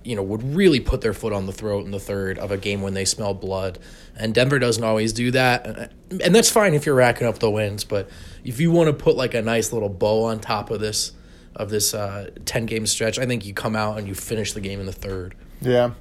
you 0.03 0.15
know, 0.15 0.21
would 0.23 0.43
really 0.55 0.79
put 0.79 1.01
their 1.01 1.13
foot 1.13 1.33
on 1.33 1.47
the 1.47 1.51
throat 1.51 1.85
in 1.85 1.91
the 1.91 1.99
third 1.99 2.37
of 2.37 2.51
a 2.51 2.57
game 2.57 2.81
when 2.81 2.93
they 2.93 3.05
smell 3.05 3.33
blood. 3.33 3.79
And 4.15 4.33
Denver 4.33 4.59
doesn't 4.59 4.83
always 4.83 5.13
do 5.13 5.31
that, 5.31 5.91
and 6.09 6.35
that's 6.35 6.49
fine 6.49 6.73
if 6.73 6.85
you're 6.85 6.95
racking 6.95 7.27
up 7.27 7.39
the 7.39 7.49
wins. 7.49 7.83
But 7.83 8.09
if 8.45 8.59
you 8.59 8.71
want 8.71 8.87
to 8.87 8.93
put 8.93 9.15
like 9.17 9.33
a 9.33 9.41
nice 9.41 9.73
little 9.73 9.89
bow 9.89 10.23
on 10.25 10.39
top 10.39 10.71
of 10.71 10.79
this 10.79 11.11
of 11.55 11.69
this 11.69 11.93
uh, 11.93 12.29
ten 12.45 12.65
game 12.65 12.85
stretch, 12.85 13.17
I 13.19 13.25
think 13.25 13.45
you 13.45 13.53
come 13.53 13.75
out 13.75 13.97
and 13.97 14.07
you 14.07 14.13
finish 14.15 14.53
the 14.53 14.61
game 14.61 14.79
in 14.79 14.85
the 14.85 14.91
third. 14.93 15.35
Yeah. 15.61 15.91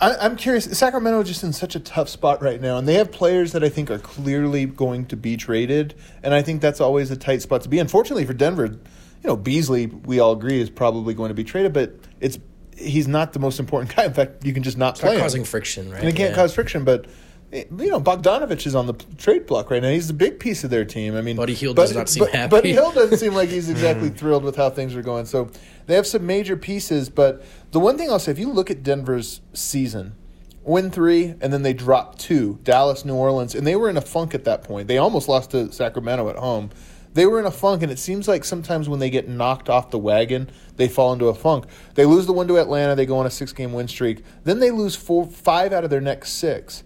I, 0.00 0.14
I'm 0.16 0.36
curious. 0.36 0.64
Sacramento 0.78 1.20
is 1.22 1.28
just 1.28 1.42
in 1.42 1.52
such 1.52 1.74
a 1.74 1.80
tough 1.80 2.08
spot 2.08 2.40
right 2.40 2.60
now, 2.60 2.78
and 2.78 2.86
they 2.86 2.94
have 2.94 3.10
players 3.10 3.52
that 3.52 3.64
I 3.64 3.68
think 3.68 3.90
are 3.90 3.98
clearly 3.98 4.64
going 4.66 5.06
to 5.06 5.16
be 5.16 5.36
traded, 5.36 5.94
and 6.22 6.32
I 6.32 6.42
think 6.42 6.60
that's 6.60 6.80
always 6.80 7.10
a 7.10 7.16
tight 7.16 7.42
spot 7.42 7.62
to 7.62 7.68
be. 7.68 7.78
Unfortunately 7.80 8.24
for 8.24 8.32
Denver, 8.34 8.66
you 8.66 8.78
know 9.24 9.36
Beasley, 9.36 9.86
we 9.86 10.20
all 10.20 10.32
agree 10.32 10.60
is 10.60 10.70
probably 10.70 11.14
going 11.14 11.28
to 11.30 11.34
be 11.34 11.42
traded, 11.44 11.72
but 11.72 11.94
it's 12.20 12.38
he's 12.76 13.08
not 13.08 13.32
the 13.32 13.40
most 13.40 13.58
important 13.58 13.92
guy. 13.96 14.04
In 14.04 14.14
fact, 14.14 14.44
you 14.44 14.52
can 14.52 14.62
just 14.62 14.78
not 14.78 14.96
Start 14.96 15.10
play 15.10 15.16
him. 15.16 15.22
causing 15.22 15.44
friction, 15.44 15.90
right? 15.90 15.98
and 16.00 16.08
it 16.08 16.14
can't 16.14 16.30
Yeah. 16.30 16.36
cause 16.36 16.54
friction. 16.54 16.84
But 16.84 17.06
Eh, 17.52 17.64
you 17.78 17.88
know, 17.88 18.00
Bogdanovich 18.00 18.66
is 18.66 18.74
on 18.74 18.86
the 18.86 18.94
trade 19.16 19.46
block 19.46 19.70
right 19.70 19.82
now. 19.82 19.90
He's 19.90 20.08
the 20.08 20.14
big 20.14 20.38
piece 20.38 20.64
of 20.64 20.70
their 20.70 20.84
team. 20.84 21.16
I 21.16 21.22
mean, 21.22 21.36
Buddy 21.36 21.54
but- 21.54 21.76
does 21.76 21.94
not 21.94 22.08
seem 22.08 22.24
but, 22.24 22.34
happy. 22.34 22.50
Buddy 22.50 22.72
Hield 22.72 22.94
doesn't 22.94 23.18
seem 23.18 23.34
like 23.34 23.48
he's 23.48 23.70
exactly 23.70 24.10
thrilled 24.10 24.44
with 24.44 24.56
how 24.56 24.70
things 24.70 24.94
are 24.94 25.02
going. 25.02 25.24
So 25.24 25.50
they 25.86 25.94
have 25.94 26.06
some 26.06 26.26
major 26.26 26.56
pieces. 26.56 27.08
But 27.08 27.42
the 27.70 27.80
one 27.80 27.96
thing 27.96 28.10
I'll 28.10 28.18
say, 28.18 28.32
if 28.32 28.38
you 28.38 28.52
look 28.52 28.70
at 28.70 28.82
Denver's 28.82 29.40
season, 29.54 30.14
win 30.62 30.90
three 30.90 31.34
and 31.40 31.50
then 31.52 31.62
they 31.62 31.72
dropped 31.72 32.18
two, 32.18 32.58
Dallas, 32.62 33.04
New 33.04 33.14
Orleans, 33.14 33.54
and 33.54 33.66
they 33.66 33.76
were 33.76 33.88
in 33.88 33.96
a 33.96 34.02
funk 34.02 34.34
at 34.34 34.44
that 34.44 34.62
point. 34.62 34.86
They 34.86 34.98
almost 34.98 35.28
lost 35.28 35.52
to 35.52 35.72
Sacramento 35.72 36.28
at 36.28 36.36
home. 36.36 36.70
They 37.14 37.24
were 37.24 37.40
in 37.40 37.46
a 37.46 37.50
funk, 37.50 37.82
and 37.82 37.90
it 37.90 37.98
seems 37.98 38.28
like 38.28 38.44
sometimes 38.44 38.88
when 38.88 39.00
they 39.00 39.08
get 39.08 39.26
knocked 39.26 39.70
off 39.70 39.90
the 39.90 39.98
wagon, 39.98 40.50
they 40.76 40.86
fall 40.86 41.14
into 41.14 41.26
a 41.28 41.34
funk. 41.34 41.64
They 41.94 42.04
lose 42.04 42.26
the 42.26 42.34
one 42.34 42.46
to 42.48 42.58
Atlanta, 42.58 42.94
they 42.94 43.06
go 43.06 43.18
on 43.18 43.26
a 43.26 43.30
six-game 43.30 43.72
win 43.72 43.88
streak. 43.88 44.22
Then 44.44 44.60
they 44.60 44.70
lose 44.70 44.94
four, 44.94 45.26
five 45.26 45.72
out 45.72 45.84
of 45.84 45.90
their 45.90 46.02
next 46.02 46.32
six. 46.32 46.84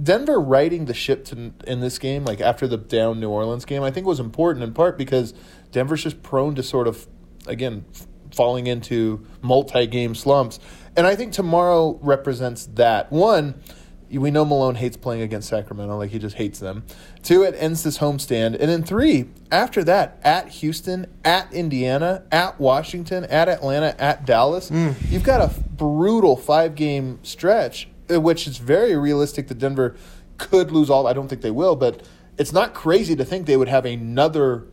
Denver 0.00 0.40
riding 0.40 0.84
the 0.84 0.94
ship 0.94 1.24
to, 1.26 1.52
in 1.66 1.80
this 1.80 1.98
game, 1.98 2.24
like 2.24 2.40
after 2.40 2.66
the 2.66 2.76
down 2.76 3.20
New 3.20 3.30
Orleans 3.30 3.64
game, 3.64 3.82
I 3.82 3.90
think 3.90 4.06
was 4.06 4.20
important 4.20 4.64
in 4.64 4.72
part 4.72 4.96
because 4.96 5.34
Denver's 5.72 6.02
just 6.02 6.22
prone 6.22 6.54
to 6.54 6.62
sort 6.62 6.86
of, 6.88 7.06
again, 7.46 7.84
falling 8.34 8.66
into 8.66 9.26
multi-game 9.42 10.14
slumps. 10.14 10.60
And 10.96 11.06
I 11.06 11.16
think 11.16 11.32
tomorrow 11.32 11.98
represents 12.02 12.66
that. 12.74 13.10
One, 13.10 13.60
we 14.10 14.30
know 14.30 14.44
Malone 14.44 14.74
hates 14.74 14.96
playing 14.96 15.22
against 15.22 15.48
Sacramento, 15.48 15.96
like 15.96 16.10
he 16.10 16.18
just 16.18 16.36
hates 16.36 16.58
them. 16.58 16.84
Two, 17.22 17.42
it 17.42 17.54
ends 17.58 17.82
this 17.82 17.98
homestand. 17.98 18.56
And 18.58 18.68
then 18.68 18.82
three, 18.82 19.26
after 19.50 19.84
that, 19.84 20.18
at 20.22 20.48
Houston, 20.48 21.06
at 21.24 21.52
Indiana, 21.52 22.24
at 22.32 22.58
Washington, 22.58 23.24
at 23.24 23.48
Atlanta, 23.48 24.00
at 24.00 24.24
Dallas, 24.24 24.70
mm. 24.70 24.94
you've 25.10 25.24
got 25.24 25.40
a 25.40 25.60
brutal 25.60 26.36
five 26.36 26.74
game 26.74 27.18
stretch, 27.22 27.88
which 28.08 28.46
is 28.46 28.58
very 28.58 28.96
realistic 28.96 29.48
that 29.48 29.58
Denver 29.58 29.96
could 30.38 30.70
lose 30.70 30.88
all. 30.88 31.06
I 31.06 31.12
don't 31.12 31.28
think 31.28 31.42
they 31.42 31.50
will, 31.50 31.76
but 31.76 32.02
it's 32.38 32.52
not 32.52 32.74
crazy 32.74 33.16
to 33.16 33.24
think 33.24 33.46
they 33.46 33.56
would 33.56 33.68
have 33.68 33.84
another 33.84 34.66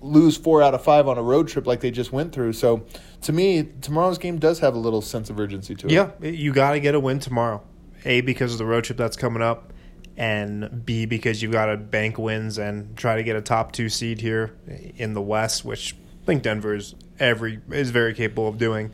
lose 0.00 0.36
four 0.36 0.62
out 0.62 0.74
of 0.74 0.82
five 0.82 1.06
on 1.06 1.16
a 1.16 1.22
road 1.22 1.48
trip 1.48 1.66
like 1.66 1.80
they 1.80 1.90
just 1.90 2.12
went 2.12 2.32
through. 2.32 2.52
So 2.52 2.84
to 3.22 3.32
me, 3.32 3.68
tomorrow's 3.80 4.18
game 4.18 4.38
does 4.38 4.58
have 4.60 4.74
a 4.74 4.78
little 4.78 5.00
sense 5.00 5.30
of 5.30 5.38
urgency 5.38 5.74
to 5.76 5.86
it. 5.86 5.92
Yeah, 5.92 6.10
you 6.20 6.52
got 6.52 6.72
to 6.72 6.80
get 6.80 6.94
a 6.94 7.00
win 7.00 7.20
tomorrow. 7.20 7.62
A 8.04 8.20
because 8.20 8.52
of 8.52 8.58
the 8.58 8.66
road 8.66 8.84
trip 8.84 8.98
that's 8.98 9.16
coming 9.16 9.42
up, 9.42 9.72
and 10.16 10.84
B 10.84 11.06
because 11.06 11.40
you've 11.40 11.52
got 11.52 11.66
to 11.66 11.76
bank 11.76 12.18
wins 12.18 12.58
and 12.58 12.96
try 12.96 13.16
to 13.16 13.22
get 13.22 13.36
a 13.36 13.40
top 13.40 13.72
two 13.72 13.88
seed 13.88 14.20
here 14.20 14.56
in 14.96 15.14
the 15.14 15.22
West, 15.22 15.64
which 15.64 15.94
I 16.22 16.26
think 16.26 16.42
Denver 16.42 16.74
is 16.74 16.96
every 17.20 17.60
is 17.70 17.90
very 17.90 18.12
capable 18.14 18.48
of 18.48 18.58
doing. 18.58 18.92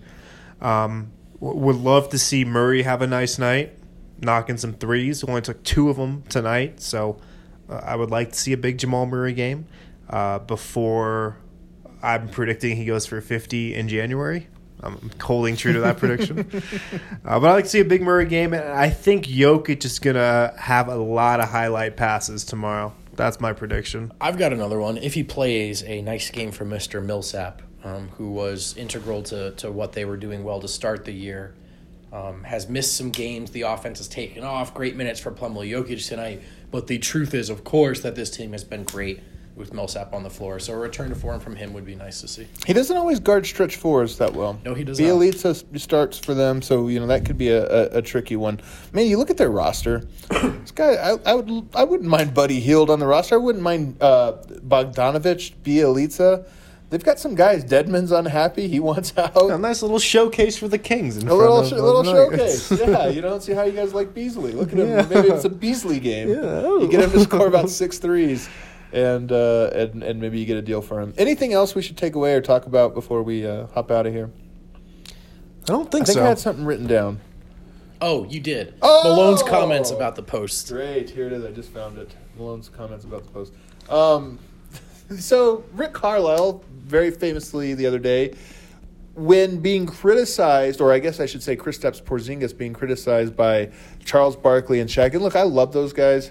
Um, 0.60 1.12
would 1.40 1.76
love 1.76 2.08
to 2.10 2.18
see 2.18 2.44
Murray 2.44 2.82
have 2.82 3.02
a 3.02 3.06
nice 3.06 3.38
night, 3.38 3.72
knocking 4.20 4.56
some 4.56 4.74
threes. 4.74 5.22
Only 5.24 5.40
took 5.40 5.62
two 5.62 5.88
of 5.88 5.96
them 5.96 6.22
tonight, 6.28 6.80
so 6.80 7.20
uh, 7.68 7.74
I 7.74 7.96
would 7.96 8.10
like 8.10 8.32
to 8.32 8.38
see 8.38 8.52
a 8.52 8.56
big 8.56 8.78
Jamal 8.78 9.06
Murray 9.06 9.32
game 9.32 9.66
uh, 10.10 10.40
before 10.40 11.38
I'm 12.02 12.28
predicting 12.28 12.76
he 12.76 12.84
goes 12.84 13.06
for 13.06 13.20
50 13.20 13.74
in 13.74 13.88
January. 13.88 14.48
I'm 14.80 15.10
holding 15.20 15.56
true 15.56 15.72
to 15.72 15.80
that 15.80 15.96
prediction. 15.98 16.48
Uh, 17.24 17.40
but 17.40 17.48
I 17.48 17.52
like 17.54 17.64
to 17.64 17.70
see 17.70 17.80
a 17.80 17.84
big 17.84 18.02
Murray 18.02 18.26
game, 18.26 18.52
and 18.52 18.64
I 18.64 18.90
think 18.90 19.26
Jokic 19.26 19.84
is 19.84 19.98
going 19.98 20.14
to 20.14 20.54
have 20.56 20.88
a 20.88 20.94
lot 20.94 21.40
of 21.40 21.48
highlight 21.48 21.96
passes 21.96 22.44
tomorrow. 22.44 22.94
That's 23.16 23.40
my 23.40 23.52
prediction. 23.52 24.12
I've 24.20 24.38
got 24.38 24.52
another 24.52 24.78
one. 24.78 24.96
If 24.96 25.14
he 25.14 25.24
plays 25.24 25.82
a 25.82 26.00
nice 26.02 26.30
game 26.30 26.52
for 26.52 26.64
Mr. 26.64 27.04
Millsap, 27.04 27.62
um, 27.88 28.08
who 28.16 28.30
was 28.30 28.76
integral 28.76 29.22
to, 29.24 29.52
to 29.52 29.70
what 29.70 29.92
they 29.92 30.04
were 30.04 30.16
doing 30.16 30.44
well 30.44 30.60
to 30.60 30.68
start 30.68 31.04
the 31.04 31.12
year, 31.12 31.54
um, 32.12 32.44
has 32.44 32.68
missed 32.68 32.96
some 32.96 33.10
games. 33.10 33.50
The 33.50 33.62
offense 33.62 33.98
has 33.98 34.08
taken 34.08 34.44
off. 34.44 34.74
Great 34.74 34.96
minutes 34.96 35.20
for 35.20 35.30
Plumlee 35.30 35.70
Jokic 35.70 36.06
tonight. 36.06 36.42
But 36.70 36.86
the 36.86 36.98
truth 36.98 37.34
is, 37.34 37.50
of 37.50 37.64
course, 37.64 38.00
that 38.02 38.14
this 38.14 38.30
team 38.30 38.52
has 38.52 38.64
been 38.64 38.84
great 38.84 39.20
with 39.58 39.74
Millsap 39.74 40.14
on 40.14 40.22
the 40.22 40.30
floor. 40.30 40.60
So 40.60 40.72
a 40.72 40.76
return 40.76 41.08
to 41.10 41.16
form 41.16 41.40
from 41.40 41.56
him 41.56 41.72
would 41.72 41.84
be 41.84 41.96
nice 41.96 42.20
to 42.20 42.28
see. 42.28 42.46
He 42.64 42.72
doesn't 42.72 42.96
always 42.96 43.18
guard 43.18 43.44
stretch 43.44 43.76
fours 43.76 44.16
that 44.18 44.32
well. 44.32 44.58
No, 44.64 44.72
he 44.72 44.84
does. 44.84 44.98
Bjelica 44.98 45.78
starts 45.78 46.16
for 46.16 46.32
them, 46.32 46.62
so 46.62 46.86
you 46.88 47.00
know 47.00 47.08
that 47.08 47.24
could 47.24 47.36
be 47.36 47.48
a, 47.48 47.66
a, 47.66 47.98
a 47.98 48.02
tricky 48.02 48.36
one. 48.36 48.60
Man, 48.92 49.06
you 49.06 49.18
look 49.18 49.30
at 49.30 49.36
their 49.36 49.50
roster. 49.50 50.06
this 50.30 50.70
guy, 50.70 50.92
I, 50.94 51.16
I 51.26 51.34
would, 51.34 51.68
I 51.74 51.84
wouldn't 51.84 52.08
mind 52.08 52.34
Buddy 52.34 52.60
Hield 52.60 52.88
on 52.88 53.00
the 53.00 53.06
roster. 53.06 53.34
I 53.34 53.38
wouldn't 53.38 53.64
mind 53.64 54.00
uh, 54.00 54.34
Bogdanovich, 54.46 55.54
Bjelica. 55.64 56.46
They've 56.90 57.04
got 57.04 57.18
some 57.18 57.34
guys. 57.34 57.64
Dedmon's 57.64 58.12
unhappy. 58.12 58.66
He 58.66 58.80
wants 58.80 59.12
out. 59.18 59.36
A 59.50 59.58
nice 59.58 59.82
little 59.82 59.98
showcase 59.98 60.56
for 60.56 60.68
the 60.68 60.78
Kings. 60.78 61.18
In 61.18 61.24
A 61.24 61.26
front 61.26 61.40
little, 61.40 61.58
of, 61.58 61.68
sh- 61.68 61.72
of 61.72 61.78
little 61.80 62.04
showcase. 62.04 62.70
yeah, 62.80 63.08
you 63.10 63.20
don't 63.20 63.42
see 63.42 63.52
how 63.52 63.64
you 63.64 63.72
guys 63.72 63.92
like 63.92 64.14
Beasley. 64.14 64.52
Look 64.52 64.72
at 64.72 64.78
him. 64.78 64.88
Yeah. 64.88 65.06
Maybe 65.08 65.28
it's 65.28 65.44
a 65.44 65.50
Beasley 65.50 66.00
game. 66.00 66.30
Yeah. 66.30 66.62
You 66.62 66.88
get 66.90 67.02
him 67.04 67.10
to 67.10 67.20
score 67.20 67.46
about 67.46 67.68
six 67.68 67.98
threes, 67.98 68.48
and, 68.92 69.30
uh, 69.30 69.68
and 69.74 70.02
and 70.02 70.18
maybe 70.18 70.38
you 70.38 70.46
get 70.46 70.56
a 70.56 70.62
deal 70.62 70.80
for 70.80 71.00
him. 71.00 71.12
Anything 71.18 71.52
else 71.52 71.74
we 71.74 71.82
should 71.82 71.98
take 71.98 72.14
away 72.14 72.34
or 72.34 72.40
talk 72.40 72.64
about 72.64 72.94
before 72.94 73.22
we 73.22 73.46
uh, 73.46 73.66
hop 73.68 73.90
out 73.90 74.06
of 74.06 74.14
here? 74.14 74.30
I 75.06 75.72
don't 75.72 75.90
think, 75.90 76.04
I 76.04 76.06
think 76.06 76.18
so. 76.18 76.24
I 76.24 76.28
had 76.28 76.38
something 76.38 76.64
written 76.64 76.86
down. 76.86 77.20
Oh, 78.00 78.24
you 78.30 78.40
did. 78.40 78.74
Oh! 78.80 79.02
Malone's 79.04 79.42
comments 79.42 79.90
about 79.90 80.16
the 80.16 80.22
post. 80.22 80.68
Great, 80.68 81.10
here 81.10 81.26
it 81.26 81.32
is. 81.34 81.44
I 81.44 81.50
just 81.50 81.68
found 81.70 81.98
it. 81.98 82.14
Malone's 82.38 82.70
comments 82.70 83.04
about 83.04 83.24
the 83.24 83.30
post. 83.30 83.52
Um, 83.90 84.38
so 85.18 85.64
Rick 85.74 85.92
Carlisle, 85.92 86.62
very 86.88 87.10
famously 87.10 87.74
the 87.74 87.86
other 87.86 87.98
day, 87.98 88.34
when 89.14 89.60
being 89.60 89.84
criticized, 89.86 90.80
or 90.80 90.92
I 90.92 91.00
guess 91.00 91.18
I 91.20 91.26
should 91.26 91.42
say 91.42 91.56
Kristaps 91.56 92.02
Porzingis 92.02 92.56
being 92.56 92.72
criticized 92.72 93.36
by 93.36 93.70
Charles 94.04 94.36
Barkley 94.36 94.80
and 94.80 94.88
Shaq. 94.88 95.12
And 95.12 95.22
look, 95.22 95.34
I 95.34 95.42
love 95.42 95.72
those 95.72 95.92
guys. 95.92 96.30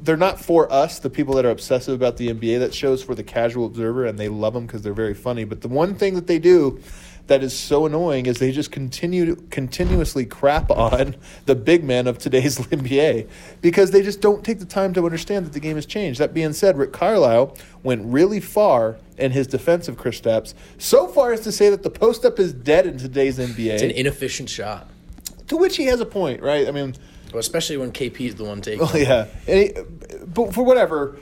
They're 0.00 0.16
not 0.16 0.40
for 0.40 0.72
us, 0.72 0.98
the 0.98 1.10
people 1.10 1.34
that 1.34 1.44
are 1.44 1.50
obsessive 1.50 1.94
about 1.94 2.16
the 2.16 2.28
NBA. 2.28 2.60
That 2.60 2.72
shows 2.72 3.02
for 3.02 3.14
the 3.14 3.22
casual 3.22 3.66
observer, 3.66 4.06
and 4.06 4.18
they 4.18 4.28
love 4.28 4.54
them 4.54 4.66
because 4.66 4.82
they're 4.82 4.94
very 4.94 5.14
funny. 5.14 5.44
But 5.44 5.60
the 5.60 5.68
one 5.68 5.94
thing 5.94 6.14
that 6.14 6.26
they 6.26 6.38
do, 6.38 6.80
that 7.26 7.42
is 7.42 7.56
so 7.56 7.86
annoying 7.86 8.26
is 8.26 8.38
they 8.38 8.52
just 8.52 8.70
continue 8.70 9.34
to 9.34 9.42
continuously 9.50 10.24
crap 10.24 10.70
on 10.70 11.16
the 11.46 11.54
big 11.54 11.84
men 11.84 12.06
of 12.06 12.18
today's 12.18 12.58
NBA 12.68 13.28
because 13.60 13.90
they 13.90 14.02
just 14.02 14.20
don't 14.20 14.44
take 14.44 14.58
the 14.58 14.64
time 14.64 14.92
to 14.94 15.04
understand 15.04 15.46
that 15.46 15.52
the 15.52 15.60
game 15.60 15.76
has 15.76 15.86
changed. 15.86 16.20
That 16.20 16.32
being 16.32 16.52
said, 16.52 16.78
Rick 16.78 16.92
Carlisle 16.92 17.56
went 17.82 18.04
really 18.04 18.40
far 18.40 18.96
in 19.18 19.32
his 19.32 19.46
defense 19.46 19.88
of 19.88 19.96
Kristaps, 19.96 20.54
so 20.78 21.08
far 21.08 21.32
as 21.32 21.40
to 21.40 21.52
say 21.52 21.70
that 21.70 21.82
the 21.82 21.90
post 21.90 22.24
up 22.24 22.38
is 22.38 22.52
dead 22.52 22.86
in 22.86 22.98
today's 22.98 23.38
NBA. 23.38 23.70
It's 23.70 23.82
an 23.82 23.90
inefficient 23.90 24.50
shot, 24.50 24.88
to 25.48 25.56
which 25.56 25.76
he 25.76 25.86
has 25.86 26.00
a 26.00 26.06
point, 26.06 26.42
right? 26.42 26.68
I 26.68 26.70
mean, 26.70 26.94
well, 27.32 27.40
especially 27.40 27.76
when 27.76 27.92
KP 27.92 28.20
is 28.20 28.34
the 28.34 28.44
one 28.44 28.60
taking. 28.60 28.86
Oh 28.86 28.96
yeah, 28.96 29.26
he, 29.46 29.72
but 30.26 30.54
for 30.54 30.64
whatever. 30.64 31.18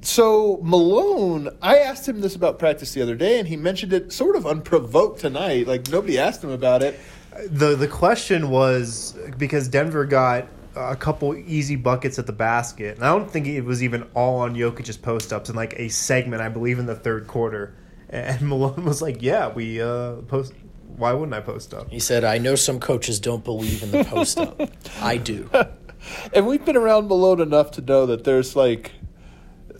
So 0.00 0.60
Malone, 0.62 1.48
I 1.60 1.78
asked 1.78 2.08
him 2.08 2.20
this 2.20 2.36
about 2.36 2.58
practice 2.58 2.92
the 2.92 3.02
other 3.02 3.16
day, 3.16 3.38
and 3.38 3.48
he 3.48 3.56
mentioned 3.56 3.92
it 3.92 4.12
sort 4.12 4.36
of 4.36 4.46
unprovoked 4.46 5.20
tonight. 5.20 5.66
Like 5.66 5.88
nobody 5.88 6.18
asked 6.18 6.42
him 6.42 6.50
about 6.50 6.82
it. 6.82 6.98
The 7.48 7.76
the 7.76 7.88
question 7.88 8.50
was 8.50 9.16
because 9.36 9.68
Denver 9.68 10.04
got 10.04 10.48
a 10.78 10.96
couple 10.96 11.34
easy 11.36 11.76
buckets 11.76 12.18
at 12.18 12.26
the 12.26 12.32
basket, 12.32 12.96
and 12.96 13.04
I 13.04 13.08
don't 13.08 13.30
think 13.30 13.46
it 13.46 13.62
was 13.62 13.82
even 13.82 14.04
all 14.14 14.40
on 14.40 14.54
Jokic's 14.54 14.96
post 14.96 15.32
ups 15.32 15.50
in 15.50 15.56
like 15.56 15.74
a 15.78 15.88
segment, 15.88 16.42
I 16.42 16.48
believe, 16.48 16.78
in 16.78 16.86
the 16.86 16.94
third 16.94 17.26
quarter. 17.26 17.74
And 18.08 18.40
Malone 18.48 18.84
was 18.84 19.02
like, 19.02 19.22
"Yeah, 19.22 19.48
we 19.48 19.80
uh, 19.80 20.16
post. 20.28 20.52
Why 20.96 21.12
wouldn't 21.12 21.34
I 21.34 21.40
post 21.40 21.74
up?" 21.74 21.90
He 21.90 22.00
said, 22.00 22.24
"I 22.24 22.38
know 22.38 22.54
some 22.54 22.80
coaches 22.80 23.20
don't 23.20 23.44
believe 23.44 23.82
in 23.82 23.90
the 23.90 24.04
post 24.04 24.38
up. 24.38 24.60
I 25.00 25.16
do." 25.16 25.50
And 26.32 26.46
we've 26.46 26.64
been 26.64 26.76
around 26.76 27.08
Malone 27.08 27.40
enough 27.40 27.72
to 27.72 27.80
know 27.80 28.06
that 28.06 28.24
there's 28.24 28.54
like. 28.54 28.92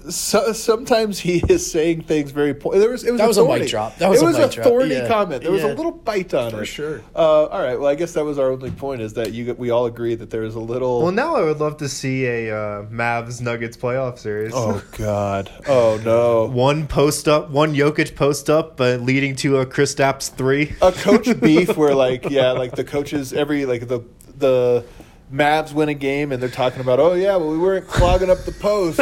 So, 0.09 0.53
sometimes 0.53 1.19
he 1.19 1.43
is 1.49 1.71
saying 1.71 2.03
things 2.03 2.31
very. 2.31 2.55
Po- 2.55 2.79
there 2.79 2.91
was 2.91 3.05
it 3.05 3.11
was 3.13 3.19
That 3.19 3.25
a 3.25 3.29
was 3.29 3.39
a 3.39 3.45
mic 3.47 3.69
drop. 3.69 3.97
That 3.99 4.09
was 4.11 4.21
it 4.23 4.25
a 4.25 4.27
was 4.29 4.39
a 4.39 4.63
thorny 4.63 4.95
Yeah. 4.95 5.09
comment. 5.09 5.43
There 5.43 5.53
was 5.53 5.63
a 5.65 5.75
little 5.75 5.93
bite 5.93 6.33
on 6.35 6.51
For 6.51 6.57
it. 6.57 6.61
For 6.61 6.65
sure. 6.67 7.03
Uh, 7.15 7.45
all 7.47 7.63
right. 7.63 7.79
Well, 7.79 7.89
I 7.89 7.95
guess 7.95 8.13
that 8.15 8.25
was 8.25 8.39
our 8.39 8.51
only 8.51 8.71
point 8.71 9.01
is 9.03 9.15
that 9.15 9.33
you 9.33 9.55
we 9.55 9.71
all 9.71 9.87
agree 9.87 10.15
that 10.15 10.31
there 10.31 10.45
is 10.45 10.55
a 10.55 10.61
little. 10.61 11.03
Well, 11.03 11.13
now 11.13 11.37
I 11.37 11.43
would 11.43 11.59
love 11.61 11.77
to 11.79 11.89
see 11.89 12.25
a 12.27 12.51
uh, 12.57 12.83
Mavs 12.87 13.41
Nuggets 13.41 13.77
playoff 13.77 14.19
series. 14.19 14.53
oh 14.55 14.83
God. 14.99 15.51
Oh 15.67 16.01
no. 16.05 16.47
One 16.47 16.87
post 16.87 17.29
up, 17.29 17.51
one 17.51 17.75
Jokic 17.75 18.15
post 18.17 18.49
up, 18.49 18.77
but 18.77 19.01
leading 19.03 19.37
to 19.37 19.59
a 19.59 19.67
Kristaps 19.67 20.31
three. 20.35 20.75
a 20.81 20.93
coach 20.93 21.29
beef 21.41 21.77
where 21.77 21.95
like 21.95 22.31
yeah 22.31 22.53
like 22.53 22.73
the 22.77 22.85
coaches 22.85 23.33
every 23.33 23.67
like 23.67 23.89
the 23.89 24.01
the 24.37 24.85
Mavs 25.33 25.75
win 25.75 25.91
a 25.91 25.95
game 25.95 26.33
and 26.33 26.43
they're 26.43 26.49
talking 26.49 26.81
about 26.81 26.99
oh 26.99 27.13
yeah 27.13 27.37
well 27.37 27.51
we 27.51 27.59
weren't 27.59 27.87
clogging 27.87 28.31
up 28.31 28.39
the 28.47 28.53
post. 28.53 28.99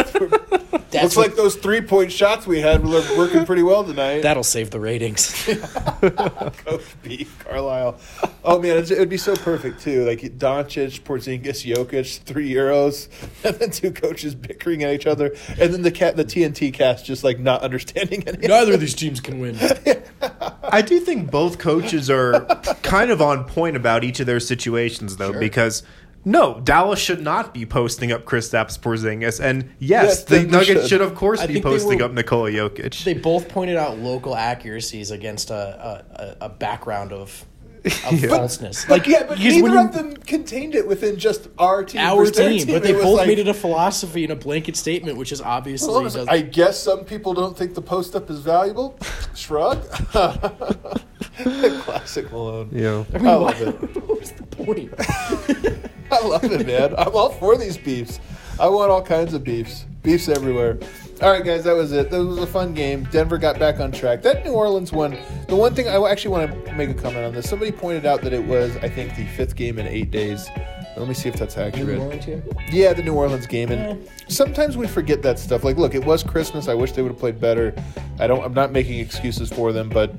Looks 1.02 1.16
what- 1.16 1.28
like 1.28 1.36
those 1.36 1.56
three 1.56 1.80
point 1.80 2.12
shots 2.12 2.46
we 2.46 2.60
had 2.60 2.84
were 2.86 3.02
working 3.16 3.44
pretty 3.46 3.62
well 3.62 3.84
tonight. 3.84 4.20
That'll 4.22 4.44
save 4.44 4.70
the 4.70 4.80
ratings. 4.80 5.32
coach 6.00 6.84
beef 7.02 7.38
Carlisle. 7.44 7.98
Oh 8.44 8.60
man, 8.60 8.76
it 8.78 8.98
would 8.98 9.08
be 9.08 9.16
so 9.16 9.34
perfect 9.36 9.80
too. 9.80 10.04
Like 10.06 10.20
Doncic, 10.20 11.00
Porzingis, 11.02 11.64
Jokic, 11.64 12.20
three 12.20 12.50
euros, 12.52 13.08
and 13.44 13.56
then 13.56 13.70
two 13.70 13.92
coaches 13.92 14.34
bickering 14.34 14.82
at 14.84 14.92
each 14.92 15.06
other, 15.06 15.34
and 15.58 15.72
then 15.72 15.82
the 15.82 15.90
cat 15.90 16.16
the 16.16 16.24
TNT 16.24 16.72
cast 16.72 17.04
just 17.06 17.24
like 17.24 17.38
not 17.38 17.62
understanding 17.62 18.22
any. 18.26 18.46
Neither 18.46 18.74
of 18.74 18.80
these 18.80 18.94
teams 18.94 19.20
can 19.20 19.38
win. 19.38 19.58
I 20.62 20.82
do 20.82 20.98
think 21.00 21.30
both 21.30 21.58
coaches 21.58 22.10
are 22.10 22.44
kind 22.82 23.10
of 23.10 23.22
on 23.22 23.44
point 23.44 23.76
about 23.76 24.04
each 24.04 24.20
of 24.20 24.26
their 24.26 24.40
situations, 24.40 25.16
though, 25.16 25.38
because 25.38 25.82
no, 26.26 26.60
Dallas 26.60 26.98
should 26.98 27.22
not 27.22 27.54
be 27.54 27.64
posting 27.64 28.12
up 28.12 28.24
Kristaps 28.26 28.78
Porzingis, 28.78 29.40
and 29.40 29.70
yes, 29.78 30.04
Yes, 30.04 30.24
the 30.24 30.42
Nuggets 30.42 30.80
should. 30.82 30.88
should. 30.88 31.00
of 31.00 31.14
course, 31.14 31.40
I 31.40 31.46
be 31.46 31.62
posting 31.62 32.00
were- 32.00 32.04
up 32.06 32.12
Nikola 32.12 32.50
Jokic. 32.50 33.04
They 33.04 33.14
both 33.14 33.48
pointed 33.48 33.76
out 33.76 33.98
local 33.98 34.34
accuracies 34.36 35.10
against 35.12 35.50
a 35.50 35.54
a, 35.54 36.22
a, 36.42 36.46
a 36.46 36.48
background 36.48 37.12
of, 37.12 37.44
of 37.84 38.20
falseness. 38.28 38.88
Like 38.88 39.06
yeah, 39.06 39.22
but 39.22 39.38
neither 39.38 39.68
you- 39.68 39.78
of 39.78 39.92
them 39.92 40.16
contained 40.16 40.74
it 40.74 40.88
within 40.88 41.16
just 41.16 41.46
our 41.58 41.84
team. 41.84 42.00
our 42.00 42.16
versus 42.16 42.36
their 42.36 42.50
team, 42.50 42.66
but 42.66 42.82
they 42.82 42.92
both 42.92 43.18
like- 43.18 43.28
made 43.28 43.38
it 43.38 43.46
a 43.48 43.54
philosophy 43.54 44.24
and 44.24 44.32
a 44.32 44.36
blanket 44.36 44.74
statement, 44.76 45.16
which 45.16 45.30
is 45.30 45.40
obviously 45.40 45.86
Hold 45.92 46.00
on 46.02 46.06
a 46.06 46.10
sec. 46.10 46.20
does- 46.22 46.28
I 46.28 46.40
guess 46.42 46.78
some 46.82 47.04
people 47.04 47.34
don't 47.34 47.56
think 47.56 47.74
the 47.74 47.82
post 47.82 48.16
up 48.16 48.28
is 48.30 48.40
valuable. 48.40 48.98
Shrug. 49.36 49.84
Classic 51.36 52.30
Malone. 52.30 52.70
yeah. 52.72 53.04
I 53.14 53.18
mean, 53.18 53.26
I 53.26 53.36
what, 53.36 53.60
love 53.60 53.82
it. 53.82 53.96
what 54.06 54.20
was 54.20 54.32
the 54.32 54.42
point? 54.44 54.92
I 56.10 56.26
love 56.26 56.44
it, 56.44 56.66
man. 56.66 56.94
I'm 56.96 57.14
all 57.14 57.30
for 57.30 57.56
these 57.56 57.76
beefs. 57.76 58.20
I 58.58 58.68
want 58.68 58.90
all 58.90 59.02
kinds 59.02 59.34
of 59.34 59.44
beefs. 59.44 59.86
Beefs 60.02 60.28
everywhere. 60.28 60.78
All 61.22 61.30
right, 61.30 61.44
guys, 61.44 61.64
that 61.64 61.74
was 61.74 61.92
it. 61.92 62.10
That 62.10 62.24
was 62.24 62.38
a 62.38 62.46
fun 62.46 62.74
game. 62.74 63.04
Denver 63.10 63.38
got 63.38 63.58
back 63.58 63.80
on 63.80 63.90
track. 63.90 64.22
That 64.22 64.44
New 64.44 64.52
Orleans 64.52 64.92
one, 64.92 65.16
the 65.48 65.56
one 65.56 65.74
thing 65.74 65.88
I 65.88 65.98
actually 66.10 66.30
want 66.30 66.66
to 66.66 66.72
make 66.74 66.90
a 66.90 66.94
comment 66.94 67.24
on 67.24 67.34
this. 67.34 67.48
Somebody 67.48 67.72
pointed 67.72 68.04
out 68.06 68.20
that 68.22 68.32
it 68.32 68.44
was, 68.44 68.76
I 68.78 68.88
think, 68.88 69.16
the 69.16 69.26
fifth 69.26 69.56
game 69.56 69.78
in 69.78 69.86
eight 69.86 70.10
days. 70.10 70.48
Let 70.96 71.08
me 71.08 71.14
see 71.14 71.28
if 71.28 71.36
that's 71.36 71.58
accurate. 71.58 72.26
Yeah, 72.72 72.94
the 72.94 73.02
New 73.02 73.12
Orleans 73.14 73.46
game, 73.46 73.70
and 73.70 74.08
sometimes 74.28 74.76
we 74.78 74.86
forget 74.86 75.22
that 75.22 75.38
stuff. 75.38 75.62
Like, 75.62 75.76
look, 75.76 75.94
it 75.94 76.04
was 76.04 76.22
Christmas. 76.22 76.68
I 76.68 76.74
wish 76.74 76.92
they 76.92 77.02
would 77.02 77.12
have 77.12 77.18
played 77.20 77.38
better. 77.38 77.74
I 78.18 78.26
don't. 78.26 78.42
I'm 78.42 78.54
not 78.54 78.72
making 78.72 78.98
excuses 79.00 79.50
for 79.50 79.72
them, 79.72 79.90
but 79.90 80.14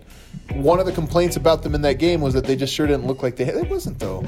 one 0.53 0.79
of 0.79 0.85
the 0.85 0.91
complaints 0.91 1.35
about 1.35 1.63
them 1.63 1.73
in 1.73 1.81
that 1.81 1.95
game 1.95 2.21
was 2.21 2.33
that 2.35 2.45
they 2.45 2.55
just 2.55 2.73
sure 2.73 2.85
didn't 2.85 3.07
look 3.07 3.23
like 3.23 3.35
they. 3.35 3.45
had 3.45 3.55
It 3.55 3.69
wasn't 3.69 3.97
though. 3.99 4.21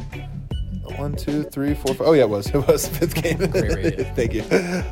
One, 0.98 1.16
two, 1.16 1.44
three, 1.44 1.76
four, 1.76 1.94
five. 1.94 2.08
Oh 2.08 2.14
yeah, 2.14 2.24
it 2.24 2.30
was. 2.30 2.48
It 2.54 2.68
was 2.68 2.88
fifth 2.88 3.14
game. 3.14 3.38
rating. 3.38 4.06
Thank 4.16 4.34
you. 4.34 4.42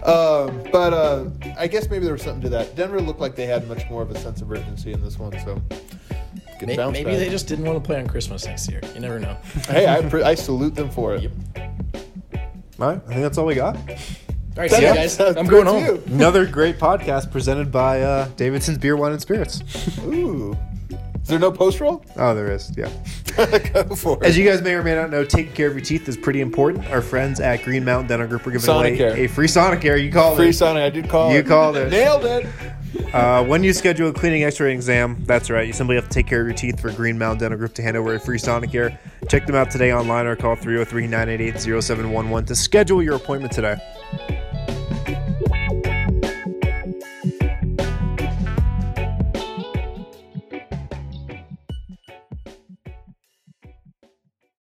Um, 0.03 0.63
but 0.71 0.93
uh, 0.93 1.25
I 1.57 1.65
guess 1.67 1.89
maybe 1.89 2.05
there 2.05 2.13
was 2.13 2.21
something 2.21 2.43
to 2.43 2.49
that. 2.49 2.75
Denver 2.75 3.01
looked 3.01 3.19
like 3.19 3.35
they 3.35 3.47
had 3.47 3.67
much 3.67 3.89
more 3.89 4.03
of 4.03 4.11
a 4.11 4.17
sense 4.19 4.41
of 4.41 4.51
urgency 4.51 4.93
in 4.93 5.03
this 5.03 5.17
one. 5.17 5.31
So 5.39 5.59
good 6.59 6.67
May- 6.69 6.77
bounce 6.77 6.93
Maybe 6.93 7.11
back. 7.11 7.19
they 7.19 7.29
just 7.29 7.47
didn't 7.47 7.65
want 7.65 7.81
to 7.81 7.85
play 7.85 7.99
on 7.99 8.07
Christmas 8.07 8.45
next 8.45 8.69
year. 8.69 8.81
You 8.93 8.99
never 8.99 9.19
know. 9.19 9.37
Hey, 9.67 9.87
I, 9.87 10.01
pre- 10.01 10.23
I 10.23 10.35
salute 10.35 10.75
them 10.75 10.89
for 10.89 11.15
it. 11.15 11.23
Yep. 11.23 11.31
All 12.79 12.87
right, 12.89 13.01
I 13.05 13.09
think 13.09 13.21
that's 13.21 13.37
all 13.37 13.45
we 13.45 13.55
got. 13.55 13.75
All 13.75 13.83
right, 14.63 14.69
see 14.71 14.81
you 14.87 14.93
guys. 14.93 15.19
I'm 15.19 15.45
going 15.47 15.65
good 15.65 15.67
home. 15.67 16.03
Another 16.13 16.45
great 16.45 16.77
podcast 16.79 17.31
presented 17.31 17.71
by 17.71 18.01
uh, 18.01 18.27
Davidson's 18.37 18.77
Beer, 18.77 18.95
Wine, 18.95 19.11
and 19.11 19.21
Spirits. 19.21 19.61
Ooh. 19.99 20.55
Is 21.27 21.31
there 21.31 21.39
no 21.39 21.51
post 21.51 21.81
roll? 21.81 22.01
Oh, 22.15 22.33
there 22.33 22.49
is. 22.53 22.71
Yeah. 22.77 22.89
Go 23.73 23.83
for 23.97 24.17
it. 24.17 24.23
As 24.25 24.37
you 24.37 24.45
guys 24.45 24.61
may 24.61 24.75
or 24.75 24.81
may 24.81 24.95
not 24.95 25.09
know, 25.09 25.25
taking 25.25 25.51
care 25.51 25.67
of 25.67 25.73
your 25.73 25.83
teeth 25.83 26.07
is 26.07 26.15
pretty 26.15 26.39
important. 26.39 26.89
Our 26.89 27.01
friends 27.01 27.41
at 27.41 27.63
Green 27.65 27.83
Mountain 27.83 28.07
Dental 28.07 28.27
Group 28.29 28.47
are 28.47 28.51
giving 28.51 28.65
Sonicare. 28.65 29.11
away 29.11 29.25
a 29.25 29.27
free 29.27 29.47
Sonicare. 29.47 30.01
You 30.01 30.09
called 30.09 30.35
it. 30.35 30.37
Free 30.37 30.49
it. 30.51 30.53
Sonic, 30.53 30.83
I 30.83 30.89
did 30.89 31.09
call 31.09 31.33
You 31.33 31.39
it. 31.39 31.45
called 31.45 31.75
it. 31.75 31.89
Nailed 31.91 32.23
it. 32.23 32.45
Uh, 33.13 33.43
when 33.43 33.61
you 33.61 33.73
schedule 33.73 34.07
a 34.07 34.13
cleaning, 34.13 34.45
X-ray, 34.45 34.73
exam, 34.73 35.21
that's 35.25 35.49
right. 35.49 35.67
You 35.67 35.73
simply 35.73 35.97
have 35.97 36.05
to 36.05 36.09
take 36.13 36.27
care 36.27 36.39
of 36.39 36.47
your 36.47 36.55
teeth 36.55 36.79
for 36.79 36.93
Green 36.93 37.17
Mountain 37.17 37.39
Dental 37.39 37.57
Group 37.59 37.73
to 37.73 37.81
hand 37.81 37.97
over 37.97 38.15
a 38.15 38.19
free 38.21 38.37
Sonicare. 38.39 38.97
Check 39.27 39.45
them 39.47 39.55
out 39.57 39.69
today 39.69 39.91
online 39.91 40.27
or 40.27 40.37
call 40.37 40.55
303-988-0711 40.55 42.47
to 42.47 42.55
schedule 42.55 43.03
your 43.03 43.15
appointment 43.15 43.51
today. 43.51 43.75